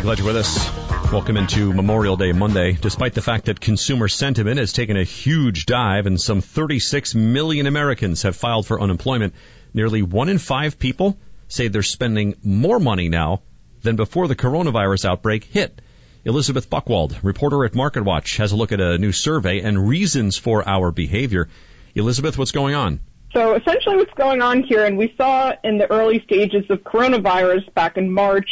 Hey, 0.00 0.04
glad 0.04 0.18
you're 0.18 0.28
with 0.28 0.36
us. 0.38 1.12
Welcome 1.12 1.36
into 1.36 1.74
Memorial 1.74 2.16
Day 2.16 2.32
Monday. 2.32 2.72
Despite 2.72 3.12
the 3.12 3.20
fact 3.20 3.44
that 3.44 3.60
consumer 3.60 4.08
sentiment 4.08 4.58
has 4.58 4.72
taken 4.72 4.96
a 4.96 5.04
huge 5.04 5.66
dive 5.66 6.06
and 6.06 6.18
some 6.18 6.40
36 6.40 7.14
million 7.14 7.66
Americans 7.66 8.22
have 8.22 8.34
filed 8.34 8.66
for 8.66 8.80
unemployment, 8.80 9.34
nearly 9.74 10.00
one 10.00 10.30
in 10.30 10.38
five 10.38 10.78
people 10.78 11.18
say 11.48 11.68
they're 11.68 11.82
spending 11.82 12.34
more 12.42 12.80
money 12.80 13.10
now 13.10 13.42
than 13.82 13.96
before 13.96 14.26
the 14.26 14.34
coronavirus 14.34 15.04
outbreak 15.04 15.44
hit. 15.44 15.82
Elizabeth 16.24 16.70
Buchwald, 16.70 17.22
reporter 17.22 17.66
at 17.66 17.72
MarketWatch, 17.72 18.38
has 18.38 18.52
a 18.52 18.56
look 18.56 18.72
at 18.72 18.80
a 18.80 18.96
new 18.96 19.12
survey 19.12 19.60
and 19.60 19.86
reasons 19.86 20.38
for 20.38 20.66
our 20.66 20.90
behavior. 20.90 21.50
Elizabeth, 21.94 22.38
what's 22.38 22.52
going 22.52 22.74
on? 22.74 23.00
So 23.34 23.54
essentially 23.54 23.96
what's 23.96 24.14
going 24.14 24.40
on 24.40 24.62
here, 24.62 24.86
and 24.86 24.96
we 24.96 25.12
saw 25.18 25.52
in 25.62 25.76
the 25.76 25.92
early 25.92 26.22
stages 26.24 26.64
of 26.70 26.84
coronavirus 26.84 27.74
back 27.74 27.98
in 27.98 28.10
March, 28.10 28.48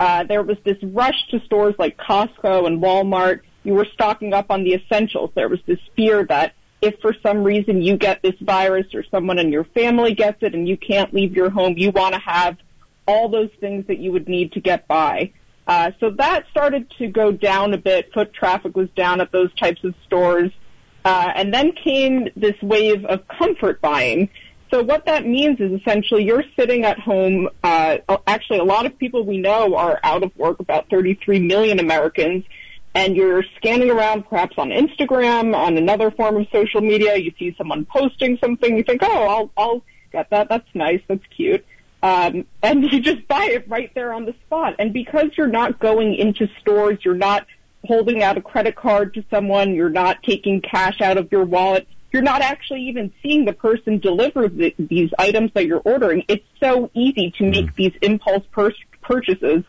uh, 0.00 0.24
there 0.24 0.42
was 0.42 0.56
this 0.64 0.76
rush 0.82 1.28
to 1.30 1.40
stores 1.40 1.74
like 1.78 1.96
Costco 1.96 2.66
and 2.66 2.80
Walmart. 2.82 3.40
You 3.64 3.74
were 3.74 3.86
stocking 3.92 4.32
up 4.32 4.50
on 4.50 4.64
the 4.64 4.74
essentials. 4.74 5.30
There 5.34 5.48
was 5.48 5.60
this 5.66 5.80
fear 5.96 6.24
that 6.26 6.54
if 6.80 6.98
for 7.00 7.14
some 7.22 7.42
reason 7.42 7.82
you 7.82 7.96
get 7.96 8.22
this 8.22 8.36
virus 8.40 8.86
or 8.94 9.02
someone 9.10 9.38
in 9.38 9.50
your 9.50 9.64
family 9.64 10.14
gets 10.14 10.42
it 10.42 10.54
and 10.54 10.68
you 10.68 10.76
can't 10.76 11.12
leave 11.12 11.34
your 11.34 11.50
home, 11.50 11.74
you 11.76 11.90
want 11.90 12.14
to 12.14 12.20
have 12.20 12.56
all 13.06 13.28
those 13.28 13.50
things 13.60 13.86
that 13.88 13.98
you 13.98 14.12
would 14.12 14.28
need 14.28 14.52
to 14.52 14.60
get 14.60 14.86
by. 14.86 15.32
Uh, 15.66 15.90
so 15.98 16.10
that 16.10 16.44
started 16.50 16.90
to 16.98 17.08
go 17.08 17.32
down 17.32 17.74
a 17.74 17.78
bit. 17.78 18.12
Foot 18.12 18.32
traffic 18.32 18.76
was 18.76 18.88
down 18.96 19.20
at 19.20 19.32
those 19.32 19.52
types 19.56 19.82
of 19.84 19.94
stores. 20.06 20.50
Uh, 21.04 21.32
and 21.34 21.52
then 21.54 21.72
came 21.72 22.28
this 22.36 22.60
wave 22.62 23.04
of 23.06 23.26
comfort 23.28 23.80
buying. 23.80 24.28
So 24.70 24.82
what 24.82 25.06
that 25.06 25.26
means 25.26 25.60
is 25.60 25.72
essentially 25.72 26.24
you're 26.24 26.44
sitting 26.56 26.84
at 26.84 26.98
home. 26.98 27.48
Uh, 27.62 27.98
actually, 28.26 28.58
a 28.58 28.64
lot 28.64 28.86
of 28.86 28.98
people 28.98 29.24
we 29.24 29.38
know 29.38 29.74
are 29.76 29.98
out 30.02 30.22
of 30.22 30.36
work, 30.36 30.60
about 30.60 30.90
33 30.90 31.40
million 31.40 31.80
Americans, 31.80 32.44
and 32.94 33.16
you're 33.16 33.44
scanning 33.56 33.90
around 33.90 34.28
perhaps 34.28 34.56
on 34.58 34.70
Instagram, 34.70 35.56
on 35.56 35.78
another 35.78 36.10
form 36.10 36.36
of 36.36 36.46
social 36.52 36.80
media. 36.80 37.16
You 37.16 37.32
see 37.38 37.54
someone 37.56 37.86
posting 37.86 38.38
something, 38.38 38.76
you 38.76 38.82
think, 38.82 39.02
oh, 39.02 39.26
I'll, 39.28 39.50
I'll 39.56 39.82
get 40.12 40.30
that. 40.30 40.48
That's 40.48 40.68
nice. 40.74 41.00
That's 41.08 41.24
cute. 41.34 41.64
Um, 42.02 42.46
and 42.62 42.84
you 42.92 43.00
just 43.00 43.26
buy 43.26 43.46
it 43.46 43.68
right 43.68 43.90
there 43.94 44.12
on 44.12 44.26
the 44.26 44.34
spot. 44.46 44.76
And 44.78 44.92
because 44.92 45.30
you're 45.36 45.46
not 45.46 45.78
going 45.78 46.14
into 46.14 46.48
stores, 46.60 46.98
you're 47.04 47.14
not 47.14 47.46
holding 47.84 48.22
out 48.22 48.36
a 48.36 48.42
credit 48.42 48.76
card 48.76 49.14
to 49.14 49.24
someone, 49.30 49.74
you're 49.74 49.88
not 49.88 50.22
taking 50.22 50.60
cash 50.60 51.00
out 51.00 51.16
of 51.16 51.30
your 51.32 51.44
wallet 51.44 51.86
you're 52.12 52.22
not 52.22 52.40
actually 52.40 52.82
even 52.82 53.12
seeing 53.22 53.44
the 53.44 53.52
person 53.52 53.98
deliver 53.98 54.48
the, 54.48 54.74
these 54.78 55.10
items 55.18 55.52
that 55.54 55.66
you're 55.66 55.82
ordering. 55.84 56.24
It's 56.28 56.44
so 56.60 56.90
easy 56.94 57.32
to 57.38 57.44
make 57.44 57.74
these 57.74 57.92
impulse 58.00 58.44
pur- 58.50 58.72
purchases. 59.02 59.64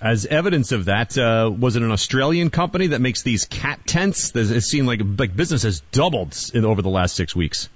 As 0.00 0.26
evidence 0.26 0.72
of 0.72 0.86
that, 0.86 1.16
uh, 1.16 1.50
was 1.56 1.76
it 1.76 1.82
an 1.82 1.92
Australian 1.92 2.50
company 2.50 2.88
that 2.88 3.00
makes 3.00 3.22
these 3.22 3.44
cat 3.44 3.86
tents? 3.86 4.34
It 4.34 4.62
seemed 4.62 4.88
like 4.88 5.00
like 5.18 5.36
business 5.36 5.62
has 5.62 5.80
doubled 5.92 6.36
in, 6.54 6.64
over 6.64 6.82
the 6.82 6.90
last 6.90 7.14
six 7.14 7.36
weeks. 7.36 7.68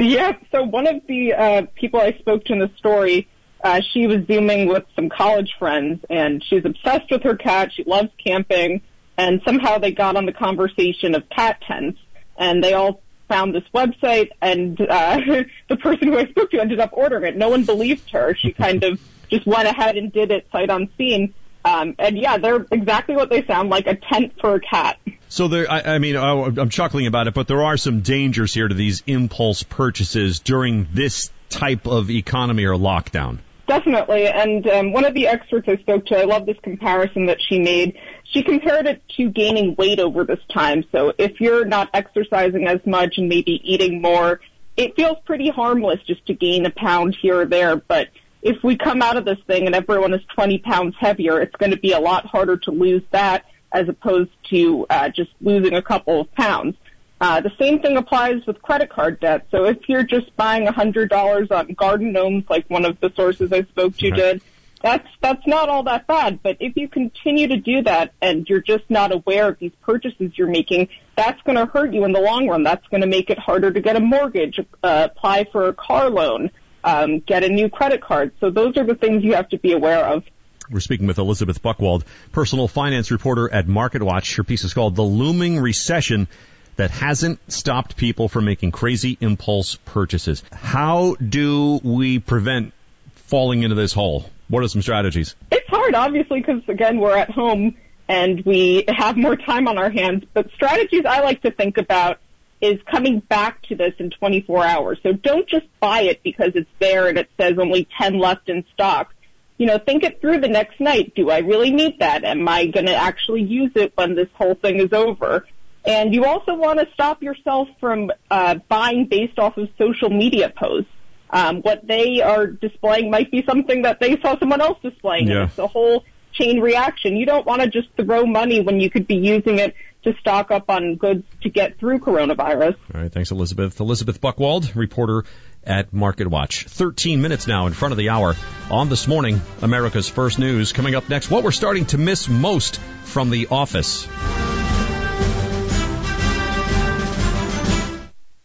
Yeah. 0.00 0.32
So 0.50 0.64
one 0.64 0.88
of 0.88 1.06
the 1.06 1.34
uh, 1.34 1.62
people 1.76 2.00
I 2.00 2.12
spoke 2.18 2.44
to 2.46 2.54
in 2.54 2.58
the 2.58 2.70
story, 2.78 3.28
uh, 3.62 3.80
she 3.92 4.08
was 4.08 4.26
zooming 4.26 4.66
with 4.66 4.84
some 4.96 5.08
college 5.08 5.54
friends, 5.58 6.04
and 6.10 6.42
she's 6.42 6.64
obsessed 6.64 7.10
with 7.12 7.22
her 7.22 7.36
cat. 7.36 7.70
She 7.72 7.84
loves 7.84 8.08
camping, 8.24 8.80
and 9.16 9.40
somehow 9.44 9.78
they 9.78 9.92
got 9.92 10.16
on 10.16 10.26
the 10.26 10.32
conversation 10.32 11.14
of 11.14 11.28
cat 11.28 11.62
tents 11.68 12.00
and 12.36 12.62
they 12.62 12.72
all 12.72 13.01
found 13.32 13.54
this 13.54 13.64
website 13.74 14.28
and 14.42 14.78
uh, 14.78 15.18
the 15.68 15.76
person 15.76 16.08
who 16.08 16.18
I 16.18 16.26
spoke 16.26 16.50
to 16.50 16.60
ended 16.60 16.80
up 16.80 16.90
ordering 16.92 17.24
it. 17.24 17.36
No 17.36 17.48
one 17.48 17.64
believed 17.64 18.10
her. 18.10 18.34
She 18.34 18.52
kind 18.52 18.84
of 18.84 19.00
just 19.30 19.46
went 19.46 19.66
ahead 19.66 19.96
and 19.96 20.12
did 20.12 20.30
it 20.30 20.46
sight 20.52 20.68
unseen. 20.68 21.32
Um, 21.64 21.94
and 21.98 22.18
yeah, 22.18 22.36
they're 22.36 22.66
exactly 22.70 23.14
what 23.14 23.30
they 23.30 23.46
sound 23.46 23.70
like, 23.70 23.86
a 23.86 23.94
tent 23.94 24.34
for 24.40 24.56
a 24.56 24.60
cat. 24.60 24.98
So 25.28 25.48
there, 25.48 25.70
I, 25.70 25.94
I 25.94 25.98
mean, 25.98 26.16
I, 26.16 26.44
I'm 26.44 26.68
chuckling 26.68 27.06
about 27.06 27.26
it, 27.26 27.34
but 27.34 27.48
there 27.48 27.62
are 27.62 27.78
some 27.78 28.00
dangers 28.00 28.52
here 28.52 28.68
to 28.68 28.74
these 28.74 29.02
impulse 29.06 29.62
purchases 29.62 30.40
during 30.40 30.88
this 30.92 31.30
type 31.48 31.86
of 31.86 32.10
economy 32.10 32.64
or 32.66 32.74
lockdown. 32.74 33.38
Definitely. 33.66 34.26
And 34.26 34.66
um, 34.66 34.92
one 34.92 35.06
of 35.06 35.14
the 35.14 35.28
experts 35.28 35.68
I 35.68 35.76
spoke 35.76 36.04
to, 36.06 36.18
I 36.18 36.24
love 36.24 36.44
this 36.44 36.58
comparison 36.62 37.26
that 37.26 37.38
she 37.48 37.58
made. 37.60 37.96
She 38.32 38.42
compared 38.42 38.86
it 38.86 39.02
to 39.16 39.28
gaining 39.28 39.74
weight 39.76 40.00
over 40.00 40.24
this 40.24 40.40
time. 40.50 40.84
So 40.90 41.12
if 41.18 41.40
you're 41.40 41.66
not 41.66 41.90
exercising 41.92 42.66
as 42.66 42.80
much 42.86 43.18
and 43.18 43.28
maybe 43.28 43.60
eating 43.62 44.00
more, 44.00 44.40
it 44.76 44.96
feels 44.96 45.18
pretty 45.26 45.50
harmless 45.50 46.00
just 46.06 46.24
to 46.26 46.34
gain 46.34 46.64
a 46.64 46.70
pound 46.70 47.14
here 47.20 47.40
or 47.40 47.46
there. 47.46 47.76
But 47.76 48.08
if 48.40 48.62
we 48.64 48.76
come 48.76 49.02
out 49.02 49.18
of 49.18 49.26
this 49.26 49.38
thing 49.46 49.66
and 49.66 49.74
everyone 49.74 50.14
is 50.14 50.22
20 50.34 50.58
pounds 50.58 50.94
heavier, 50.98 51.40
it's 51.40 51.54
going 51.56 51.72
to 51.72 51.76
be 51.76 51.92
a 51.92 52.00
lot 52.00 52.24
harder 52.24 52.56
to 52.56 52.70
lose 52.70 53.02
that 53.10 53.44
as 53.70 53.88
opposed 53.88 54.30
to 54.50 54.86
uh, 54.88 55.10
just 55.10 55.30
losing 55.42 55.74
a 55.74 55.82
couple 55.82 56.22
of 56.22 56.32
pounds. 56.32 56.76
Uh, 57.20 57.40
the 57.40 57.52
same 57.58 57.80
thing 57.80 57.96
applies 57.96 58.44
with 58.46 58.60
credit 58.62 58.90
card 58.90 59.20
debt. 59.20 59.46
So 59.50 59.66
if 59.66 59.88
you're 59.88 60.02
just 60.02 60.34
buying 60.36 60.66
$100 60.66 61.52
on 61.52 61.72
garden 61.74 62.12
gnomes, 62.12 62.44
like 62.48 62.68
one 62.68 62.84
of 62.84 62.98
the 63.00 63.12
sources 63.14 63.52
I 63.52 63.62
spoke 63.62 63.96
to 63.98 64.10
did, 64.10 64.42
that's 64.82 65.08
that's 65.20 65.46
not 65.46 65.68
all 65.68 65.84
that 65.84 66.06
bad. 66.06 66.42
But 66.42 66.56
if 66.60 66.76
you 66.76 66.88
continue 66.88 67.48
to 67.48 67.56
do 67.56 67.82
that 67.82 68.12
and 68.20 68.48
you're 68.48 68.60
just 68.60 68.84
not 68.88 69.12
aware 69.12 69.48
of 69.48 69.58
these 69.58 69.72
purchases 69.82 70.32
you're 70.36 70.48
making, 70.48 70.88
that's 71.16 71.40
going 71.42 71.56
to 71.56 71.66
hurt 71.66 71.94
you 71.94 72.04
in 72.04 72.12
the 72.12 72.20
long 72.20 72.48
run. 72.48 72.62
That's 72.62 72.86
going 72.88 73.00
to 73.00 73.06
make 73.06 73.30
it 73.30 73.38
harder 73.38 73.70
to 73.70 73.80
get 73.80 73.96
a 73.96 74.00
mortgage, 74.00 74.58
uh, 74.82 75.08
apply 75.10 75.44
for 75.50 75.68
a 75.68 75.74
car 75.74 76.10
loan, 76.10 76.50
um, 76.84 77.20
get 77.20 77.44
a 77.44 77.48
new 77.48 77.68
credit 77.68 78.02
card. 78.02 78.32
So 78.40 78.50
those 78.50 78.76
are 78.76 78.84
the 78.84 78.96
things 78.96 79.22
you 79.22 79.34
have 79.34 79.48
to 79.50 79.58
be 79.58 79.72
aware 79.72 80.04
of. 80.04 80.24
We're 80.70 80.80
speaking 80.80 81.06
with 81.06 81.18
Elizabeth 81.18 81.62
Buchwald, 81.62 82.04
personal 82.32 82.68
finance 82.68 83.10
reporter 83.10 83.52
at 83.52 83.66
MarketWatch. 83.66 84.36
Her 84.36 84.44
piece 84.44 84.64
is 84.64 84.74
called 84.74 84.96
"The 84.96 85.02
Looming 85.02 85.58
Recession." 85.58 86.28
that 86.76 86.90
hasn't 86.90 87.38
stopped 87.52 87.98
people 87.98 88.30
from 88.30 88.46
making 88.46 88.70
crazy 88.70 89.18
impulse 89.20 89.76
purchases. 89.84 90.42
How 90.52 91.16
do 91.16 91.78
we 91.82 92.18
prevent 92.18 92.72
falling 93.14 93.62
into 93.62 93.76
this 93.76 93.92
hole? 93.92 94.24
What 94.52 94.62
are 94.62 94.68
some 94.68 94.82
strategies? 94.82 95.34
It's 95.50 95.66
hard, 95.66 95.94
obviously, 95.94 96.40
because 96.40 96.60
again, 96.68 97.00
we're 97.00 97.16
at 97.16 97.30
home 97.30 97.74
and 98.06 98.44
we 98.44 98.84
have 98.86 99.16
more 99.16 99.34
time 99.34 99.66
on 99.66 99.78
our 99.78 99.88
hands. 99.88 100.24
But 100.34 100.50
strategies 100.52 101.06
I 101.08 101.20
like 101.20 101.40
to 101.44 101.50
think 101.50 101.78
about 101.78 102.18
is 102.60 102.78
coming 102.84 103.20
back 103.20 103.62
to 103.68 103.76
this 103.76 103.94
in 103.98 104.10
24 104.10 104.62
hours. 104.62 104.98
So 105.02 105.14
don't 105.14 105.48
just 105.48 105.64
buy 105.80 106.02
it 106.02 106.22
because 106.22 106.50
it's 106.54 106.68
there 106.80 107.08
and 107.08 107.16
it 107.16 107.30
says 107.40 107.54
only 107.58 107.88
10 107.98 108.18
left 108.18 108.50
in 108.50 108.66
stock. 108.74 109.14
You 109.56 109.64
know, 109.64 109.78
think 109.78 110.04
it 110.04 110.20
through 110.20 110.40
the 110.40 110.48
next 110.48 110.80
night. 110.80 111.14
Do 111.16 111.30
I 111.30 111.38
really 111.38 111.70
need 111.70 112.00
that? 112.00 112.22
Am 112.22 112.46
I 112.46 112.66
going 112.66 112.86
to 112.86 112.94
actually 112.94 113.44
use 113.44 113.72
it 113.74 113.94
when 113.94 114.16
this 114.16 114.28
whole 114.34 114.54
thing 114.54 114.80
is 114.80 114.92
over? 114.92 115.46
And 115.86 116.12
you 116.12 116.26
also 116.26 116.56
want 116.56 116.78
to 116.78 116.86
stop 116.92 117.22
yourself 117.22 117.68
from 117.80 118.12
uh, 118.30 118.56
buying 118.68 119.06
based 119.06 119.38
off 119.38 119.56
of 119.56 119.70
social 119.78 120.10
media 120.10 120.52
posts. 120.54 120.90
Um, 121.32 121.62
what 121.62 121.86
they 121.86 122.20
are 122.20 122.46
displaying 122.46 123.10
might 123.10 123.30
be 123.30 123.42
something 123.44 123.82
that 123.82 124.00
they 124.00 124.20
saw 124.20 124.38
someone 124.38 124.60
else 124.60 124.78
displaying. 124.82 125.28
Yeah. 125.28 125.44
It's 125.44 125.58
a 125.58 125.66
whole 125.66 126.04
chain 126.32 126.60
reaction. 126.60 127.16
You 127.16 127.26
don't 127.26 127.46
want 127.46 127.62
to 127.62 127.68
just 127.68 127.88
throw 127.96 128.26
money 128.26 128.60
when 128.60 128.80
you 128.80 128.90
could 128.90 129.06
be 129.06 129.16
using 129.16 129.58
it 129.58 129.74
to 130.04 130.14
stock 130.20 130.50
up 130.50 130.68
on 130.68 130.96
goods 130.96 131.24
to 131.42 131.48
get 131.48 131.78
through 131.78 132.00
coronavirus. 132.00 132.76
All 132.94 133.00
right, 133.00 133.12
thanks, 133.12 133.30
Elizabeth. 133.30 133.78
Elizabeth 133.80 134.20
Buchwald, 134.20 134.74
reporter 134.74 135.24
at 135.64 135.92
Market 135.92 136.26
Watch. 136.26 136.64
13 136.64 137.22
minutes 137.22 137.46
now 137.46 137.66
in 137.66 137.72
front 137.72 137.92
of 137.92 137.98
the 137.98 138.08
hour 138.08 138.34
on 138.70 138.88
this 138.88 139.06
morning, 139.06 139.40
America's 139.60 140.08
First 140.08 140.38
News. 140.38 140.72
Coming 140.72 140.94
up 140.94 141.08
next, 141.08 141.30
what 141.30 141.44
we're 141.44 141.52
starting 141.52 141.86
to 141.86 141.98
miss 141.98 142.28
most 142.28 142.78
from 143.04 143.30
the 143.30 143.48
office. 143.50 144.06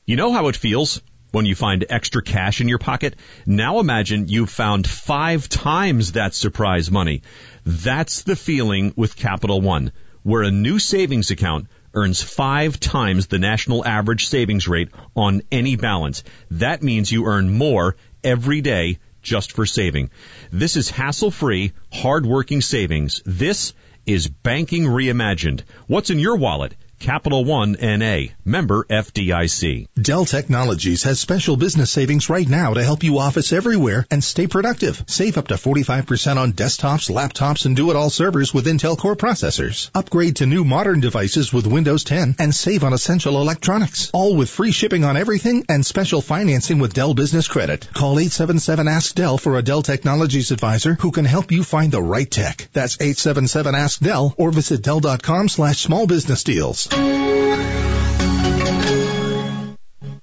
You 0.06 0.16
know 0.16 0.32
how 0.32 0.48
it 0.48 0.56
feels 0.56 1.02
when 1.38 1.46
you 1.46 1.56
find 1.56 1.86
extra 1.88 2.24
cash 2.24 2.62
in 2.62 2.68
your 2.68 2.80
pocket? 2.80 3.16
Now 3.46 3.80
imagine 3.80 4.28
you've 4.28 4.50
found 4.50 4.88
five 4.88 5.48
times 5.48 6.14
that 6.14 6.34
surprise 6.34 6.90
money. 6.90 7.22
That's 7.64 8.24
the 8.24 8.36
feeling 8.36 8.92
with 8.96 9.16
Capital 9.16 9.62
One, 9.62 9.92
where 10.24 10.42
a 10.42 10.50
new 10.50 10.80
savings 10.80 11.30
account 11.30 11.68
earns 11.94 12.24
five 12.24 12.80
times 12.80 13.28
the 13.28 13.38
national 13.38 13.86
average 13.86 14.26
savings 14.26 14.68
rate 14.68 14.90
on 15.16 15.44
any 15.52 15.76
balance. 15.76 16.24
That 16.50 16.82
means 16.82 17.12
you 17.12 17.28
earn 17.28 17.52
more 17.52 17.96
every 18.24 18.62
day 18.62 18.98
just 19.22 19.52
for 19.52 19.68
saving. 19.68 20.10
This 20.52 20.76
is 20.76 20.90
hassle-free, 20.90 21.74
hard-working 21.94 22.62
savings. 22.62 23.22
This 23.26 23.74
is 24.08 24.28
banking 24.28 24.86
reimagined. 24.86 25.62
What's 25.86 26.10
in 26.10 26.18
your 26.18 26.38
wallet? 26.38 26.76
Capital 27.00 27.46
One 27.46 27.78
NA, 27.80 28.34
member 28.44 28.84
FDIC. 28.90 29.88
Dell 30.02 30.26
Technologies 30.26 31.04
has 31.04 31.20
special 31.20 31.56
business 31.56 31.92
savings 31.92 32.30
right 32.30 32.48
now 32.48 32.74
to 32.74 32.84
help 32.84 33.04
you 33.04 33.20
office 33.20 33.54
everywhere 33.54 34.06
and 34.10 34.24
stay 34.24 34.48
productive. 34.48 35.04
Save 35.08 35.38
up 35.38 35.48
to 35.50 35.56
45% 35.56 36.38
on 36.38 36.54
desktops, 36.54 37.10
laptops, 37.10 37.66
and 37.66 37.76
do-it-all 37.76 38.10
servers 38.10 38.54
with 38.54 38.66
Intel 38.66 38.98
Core 38.98 39.16
processors. 39.16 39.92
Upgrade 39.94 40.38
to 40.38 40.48
new 40.48 40.66
modern 40.66 41.00
devices 41.00 41.54
with 41.54 41.68
Windows 41.68 42.04
10 42.04 42.36
and 42.40 42.54
save 42.54 42.84
on 42.84 42.94
essential 42.94 43.40
electronics. 43.40 44.10
All 44.12 44.36
with 44.36 44.50
free 44.50 44.72
shipping 44.72 45.04
on 45.04 45.18
everything 45.18 45.66
and 45.70 45.86
special 45.86 46.22
financing 46.22 46.80
with 46.80 46.94
Dell 46.94 47.14
Business 47.14 47.48
Credit. 47.48 47.88
Call 47.94 48.16
877-ASK-DELL 48.16 49.38
for 49.38 49.58
a 49.58 49.62
Dell 49.62 49.84
Technologies 49.84 50.52
advisor 50.52 50.96
who 50.96 51.12
can 51.12 51.26
help 51.26 51.52
you 51.52 51.64
find 51.64 51.92
the 51.92 52.02
right 52.02 52.30
tech. 52.30 52.68
That's 52.74 52.98
877-ASK-DELL 52.98 54.36
or 54.38 54.52
visit 54.52 54.82
Dell.com 54.82 55.48
slash 55.48 55.80
small 55.82 56.08
business 56.08 56.44
deals. 56.44 56.87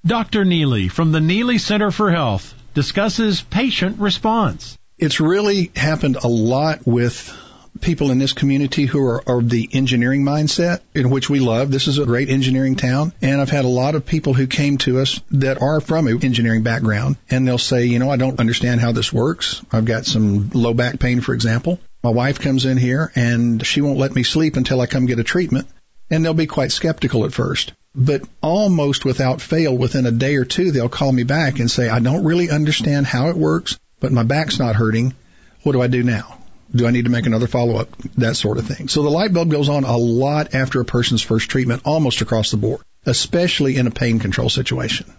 Dr. 0.06 0.44
Neely 0.44 0.88
from 0.88 1.12
the 1.12 1.20
Neely 1.20 1.58
Center 1.58 1.90
for 1.90 2.10
Health 2.10 2.54
discusses 2.74 3.40
patient 3.40 3.98
response. 3.98 4.76
It's 4.98 5.18
really 5.18 5.70
happened 5.74 6.16
a 6.16 6.28
lot 6.28 6.86
with 6.86 7.32
people 7.80 8.10
in 8.10 8.18
this 8.18 8.32
community 8.32 8.86
who 8.86 9.04
are 9.04 9.22
of 9.26 9.48
the 9.48 9.68
engineering 9.72 10.22
mindset 10.22 10.80
in 10.94 11.10
which 11.10 11.28
we 11.28 11.40
love. 11.40 11.70
This 11.70 11.88
is 11.88 11.98
a 11.98 12.06
great 12.06 12.28
engineering 12.28 12.76
town. 12.76 13.12
And 13.20 13.40
I've 13.40 13.50
had 13.50 13.64
a 13.64 13.68
lot 13.68 13.94
of 13.94 14.06
people 14.06 14.34
who 14.34 14.46
came 14.46 14.78
to 14.78 15.00
us 15.00 15.20
that 15.32 15.60
are 15.60 15.80
from 15.80 16.06
an 16.06 16.24
engineering 16.24 16.62
background 16.62 17.16
and 17.30 17.46
they'll 17.46 17.58
say, 17.58 17.86
you 17.86 17.98
know, 17.98 18.10
I 18.10 18.16
don't 18.16 18.40
understand 18.40 18.80
how 18.80 18.92
this 18.92 19.12
works. 19.12 19.62
I've 19.72 19.84
got 19.84 20.06
some 20.06 20.50
low 20.54 20.74
back 20.74 20.98
pain, 20.98 21.20
for 21.20 21.34
example. 21.34 21.80
My 22.02 22.10
wife 22.10 22.40
comes 22.40 22.66
in 22.66 22.76
here 22.76 23.10
and 23.14 23.64
she 23.66 23.80
won't 23.80 23.98
let 23.98 24.14
me 24.14 24.22
sleep 24.22 24.56
until 24.56 24.80
I 24.80 24.86
come 24.86 25.06
get 25.06 25.18
a 25.18 25.24
treatment. 25.24 25.66
And 26.10 26.24
they'll 26.24 26.34
be 26.34 26.46
quite 26.46 26.72
skeptical 26.72 27.24
at 27.24 27.32
first. 27.32 27.72
But 27.94 28.22
almost 28.42 29.04
without 29.04 29.40
fail, 29.40 29.76
within 29.76 30.06
a 30.06 30.10
day 30.10 30.36
or 30.36 30.44
two, 30.44 30.72
they'll 30.72 30.88
call 30.88 31.12
me 31.12 31.22
back 31.22 31.60
and 31.60 31.70
say, 31.70 31.88
I 31.88 32.00
don't 32.00 32.24
really 32.24 32.50
understand 32.50 33.06
how 33.06 33.28
it 33.28 33.36
works, 33.36 33.78
but 34.00 34.12
my 34.12 34.24
back's 34.24 34.58
not 34.58 34.76
hurting. 34.76 35.14
What 35.62 35.72
do 35.72 35.80
I 35.80 35.86
do 35.86 36.02
now? 36.02 36.38
Do 36.74 36.86
I 36.86 36.90
need 36.90 37.04
to 37.04 37.10
make 37.10 37.26
another 37.26 37.46
follow 37.46 37.76
up? 37.76 37.96
That 38.16 38.36
sort 38.36 38.58
of 38.58 38.66
thing. 38.66 38.88
So 38.88 39.02
the 39.02 39.10
light 39.10 39.32
bulb 39.32 39.50
goes 39.50 39.68
on 39.68 39.84
a 39.84 39.96
lot 39.96 40.54
after 40.54 40.80
a 40.80 40.84
person's 40.84 41.22
first 41.22 41.48
treatment, 41.48 41.82
almost 41.84 42.20
across 42.20 42.50
the 42.50 42.56
board, 42.56 42.82
especially 43.06 43.76
in 43.76 43.86
a 43.86 43.92
pain 43.92 44.18
control 44.18 44.48
situation. 44.48 45.12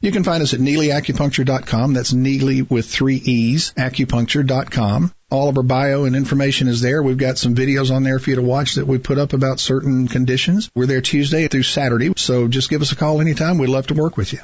You 0.00 0.10
can 0.10 0.24
find 0.24 0.42
us 0.42 0.54
at 0.54 0.60
NeelyAcupuncture.com. 0.60 1.92
That's 1.92 2.12
Neely 2.12 2.62
with 2.62 2.86
three 2.86 3.16
E's, 3.16 3.72
acupuncture.com. 3.74 5.12
All 5.32 5.48
of 5.48 5.56
our 5.56 5.62
bio 5.62 6.04
and 6.04 6.14
information 6.14 6.68
is 6.68 6.82
there. 6.82 7.02
We've 7.02 7.16
got 7.16 7.38
some 7.38 7.54
videos 7.54 7.90
on 7.90 8.02
there 8.02 8.18
for 8.18 8.28
you 8.28 8.36
to 8.36 8.42
watch 8.42 8.74
that 8.74 8.86
we 8.86 8.98
put 8.98 9.16
up 9.16 9.32
about 9.32 9.60
certain 9.60 10.06
conditions. 10.06 10.70
We're 10.74 10.84
there 10.84 11.00
Tuesday 11.00 11.48
through 11.48 11.62
Saturday, 11.62 12.12
so 12.18 12.48
just 12.48 12.68
give 12.68 12.82
us 12.82 12.92
a 12.92 12.96
call 12.96 13.22
anytime. 13.22 13.56
We'd 13.56 13.70
love 13.70 13.86
to 13.86 13.94
work 13.94 14.18
with 14.18 14.34
you. 14.34 14.40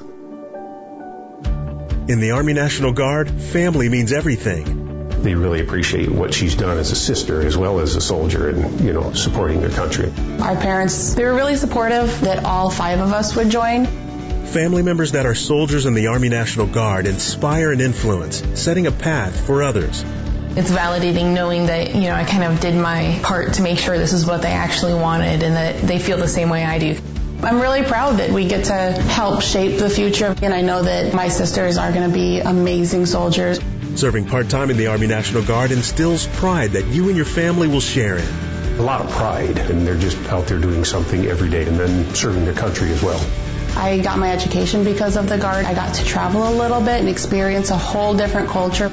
In 2.09 2.20
the 2.20 2.30
Army 2.30 2.55
National 2.55 2.95
Guard, 2.95 3.30
family 3.30 3.91
means 3.91 4.14
everything. 4.14 5.11
They 5.22 5.34
really 5.34 5.61
appreciate 5.61 6.11
what 6.11 6.32
she's 6.32 6.55
done 6.55 6.78
as 6.78 6.91
a 6.91 6.97
sister 6.97 7.47
as 7.47 7.55
well 7.55 7.80
as 7.80 7.95
a 7.95 8.01
soldier 8.01 8.49
and, 8.49 8.80
you 8.80 8.95
know, 8.95 9.12
supporting 9.12 9.61
their 9.61 9.68
country. 9.68 10.11
Our 10.41 10.57
parents, 10.57 11.12
they 11.12 11.24
were 11.26 11.34
really 11.34 11.57
supportive 11.57 12.22
that 12.22 12.47
all 12.47 12.70
five 12.70 13.01
of 13.01 13.12
us 13.12 13.36
would 13.36 13.51
join. 13.51 13.84
Family 14.47 14.82
members 14.82 15.12
that 15.12 15.26
are 15.26 15.34
soldiers 15.34 15.84
in 15.84 15.93
the 15.93 16.07
Army 16.07 16.30
National 16.30 16.66
Guard 16.66 17.07
inspire 17.07 17.72
and 17.72 17.82
influence, 17.82 18.43
setting 18.59 18.86
a 18.86 18.93
path 18.93 19.45
for 19.45 19.62
others. 19.62 20.03
It's 20.57 20.71
validating 20.71 21.35
knowing 21.35 21.67
that, 21.67 21.95
you 21.95 22.03
know, 22.03 22.15
I 22.15 22.25
kind 22.25 22.45
of 22.45 22.61
did 22.61 22.75
my 22.75 23.21
part 23.23 23.55
to 23.55 23.63
make 23.63 23.79
sure 23.79 23.97
this 23.97 24.13
is 24.13 24.27
what 24.27 24.43
they 24.43 24.51
actually 24.51 24.95
wanted 24.95 25.43
and 25.43 25.57
that 25.57 25.83
they 25.83 25.99
feel 25.99 26.17
the 26.19 26.29
same 26.29 26.49
way 26.49 26.65
I 26.65 26.79
do. 26.79 26.97
I'm 27.41 27.61
really 27.61 27.85
proud 27.85 28.19
that 28.19 28.31
we 28.31 28.49
get 28.49 28.65
to 28.65 28.75
help 28.75 29.43
shape 29.43 29.79
the 29.79 29.89
future, 29.89 30.35
and 30.43 30.53
I 30.53 30.63
know 30.63 30.83
that 30.83 31.15
my 31.15 31.29
sisters 31.29 31.79
are 31.79 31.93
going 31.93 32.09
to 32.09 32.13
be 32.13 32.41
amazing 32.41 33.07
soldiers. 33.07 33.61
Serving 33.95 34.27
part-time 34.27 34.71
in 34.71 34.77
the 34.77 34.89
Army 34.89 35.07
National 35.07 35.45
Guard 35.45 35.71
instills 35.71 36.27
pride 36.27 36.73
that 36.73 36.87
you 36.87 37.07
and 37.07 37.17
your 37.17 37.25
family 37.25 37.69
will 37.69 37.81
share 37.81 38.19
in. 38.19 38.27
A 38.79 38.83
lot 38.83 39.01
of 39.01 39.11
pride, 39.13 39.59
and 39.59 39.87
they're 39.87 39.97
just 39.97 40.19
out 40.33 40.49
there 40.49 40.59
doing 40.59 40.85
something 40.85 41.27
every 41.27 41.49
day 41.49 41.65
and 41.67 41.79
then 41.79 42.13
serving 42.15 42.45
their 42.45 42.55
country 42.55 42.91
as 42.91 43.03
well. 43.03 43.25
I 43.77 44.01
got 44.01 44.19
my 44.19 44.33
education 44.33 44.83
because 44.83 45.17
of 45.17 45.29
the 45.29 45.39
Guard. 45.39 45.65
I 45.65 45.75
got 45.75 45.95
to 45.95 46.05
travel 46.05 46.49
a 46.49 46.55
little 46.55 46.81
bit 46.81 46.99
and 46.99 47.09
experience 47.09 47.71
a 47.71 47.77
whole 47.77 48.15
different 48.15 48.49
culture. 48.49 48.91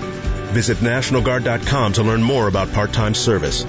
Visit 0.56 0.78
NationalGuard.com 0.78 1.94
to 1.94 2.04
learn 2.04 2.24
more 2.24 2.48
about 2.48 2.72
part-time 2.72 3.14
service. 3.14 3.66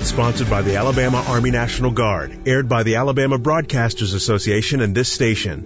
Sponsored 0.00 0.50
by 0.50 0.62
the 0.62 0.74
Alabama 0.74 1.22
Army 1.28 1.52
National 1.52 1.92
Guard. 1.92 2.48
Aired 2.48 2.68
by 2.68 2.82
the 2.82 2.96
Alabama 2.96 3.38
Broadcasters 3.38 4.16
Association 4.16 4.80
and 4.80 4.96
this 4.96 5.12
station. 5.12 5.60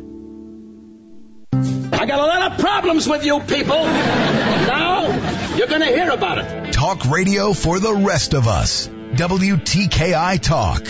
I 1.55 2.05
got 2.05 2.21
a 2.21 2.27
lot 2.27 2.53
of 2.53 2.59
problems 2.59 3.09
with 3.09 3.25
you 3.25 3.41
people. 3.41 3.83
Now, 3.83 5.57
You're 5.57 5.69
going 5.69 5.81
to 5.81 5.87
hear 5.87 6.11
about 6.11 6.37
it. 6.37 6.75
Talk 6.75 7.07
radio 7.07 7.55
for 7.55 7.81
the 7.81 7.95
rest 7.95 8.35
of 8.35 8.47
us. 8.47 8.89
WTKI 8.89 10.39
Talk. 10.39 10.87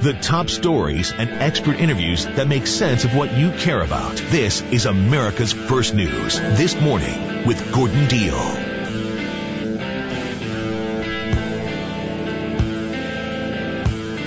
The 0.00 0.12
top 0.12 0.48
stories 0.48 1.10
and 1.10 1.28
expert 1.28 1.80
interviews 1.80 2.24
that 2.24 2.46
make 2.46 2.68
sense 2.68 3.04
of 3.04 3.16
what 3.16 3.36
you 3.36 3.50
care 3.50 3.82
about. 3.82 4.14
This 4.30 4.62
is 4.62 4.86
America's 4.86 5.52
First 5.52 5.92
News. 5.92 6.38
This 6.38 6.80
morning 6.80 7.44
with 7.48 7.72
Gordon 7.72 8.06
Deal. 8.06 8.38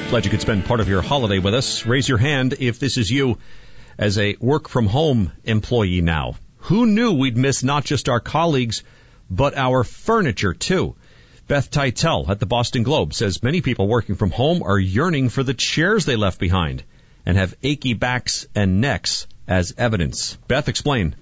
Glad 0.10 0.26
you 0.26 0.30
could 0.30 0.42
spend 0.42 0.66
part 0.66 0.82
of 0.82 0.90
your 0.90 1.02
holiday 1.02 1.40
with 1.40 1.54
us. 1.54 1.86
Raise 1.86 2.10
your 2.10 2.18
hand 2.18 2.56
if 2.60 2.78
this 2.80 2.98
is 2.98 3.10
you 3.10 3.38
as 3.98 4.18
a 4.18 4.36
work 4.42 4.68
from 4.68 4.88
home 4.88 5.32
employee 5.46 6.02
now. 6.02 6.36
Who 6.58 6.86
knew 6.86 7.14
we'd 7.14 7.38
miss 7.38 7.64
not 7.64 7.86
just 7.86 8.10
our 8.10 8.20
colleagues, 8.20 8.84
but 9.30 9.56
our 9.56 9.86
furniture 9.86 10.54
too? 10.54 10.98
Beth 11.52 11.70
Teitell 11.70 12.30
at 12.30 12.40
the 12.40 12.46
Boston 12.46 12.84
Globe 12.84 13.14
says 13.14 13.44
many 13.44 13.60
people 13.60 13.86
working 13.86 14.16
from 14.16 14.32
home 14.32 14.64
are 14.64 14.80
yearning 14.80 15.28
for 15.28 15.44
the 15.44 15.54
chairs 15.54 16.06
they 16.06 16.16
left 16.16 16.40
behind 16.40 16.82
and 17.26 17.36
have 17.36 17.54
achy 17.62 17.94
backs 17.94 18.48
and 18.56 18.80
necks 18.80 19.28
as 19.50 19.74
evidence. 19.78 20.38
Beth, 20.48 20.70
explain. 20.70 21.14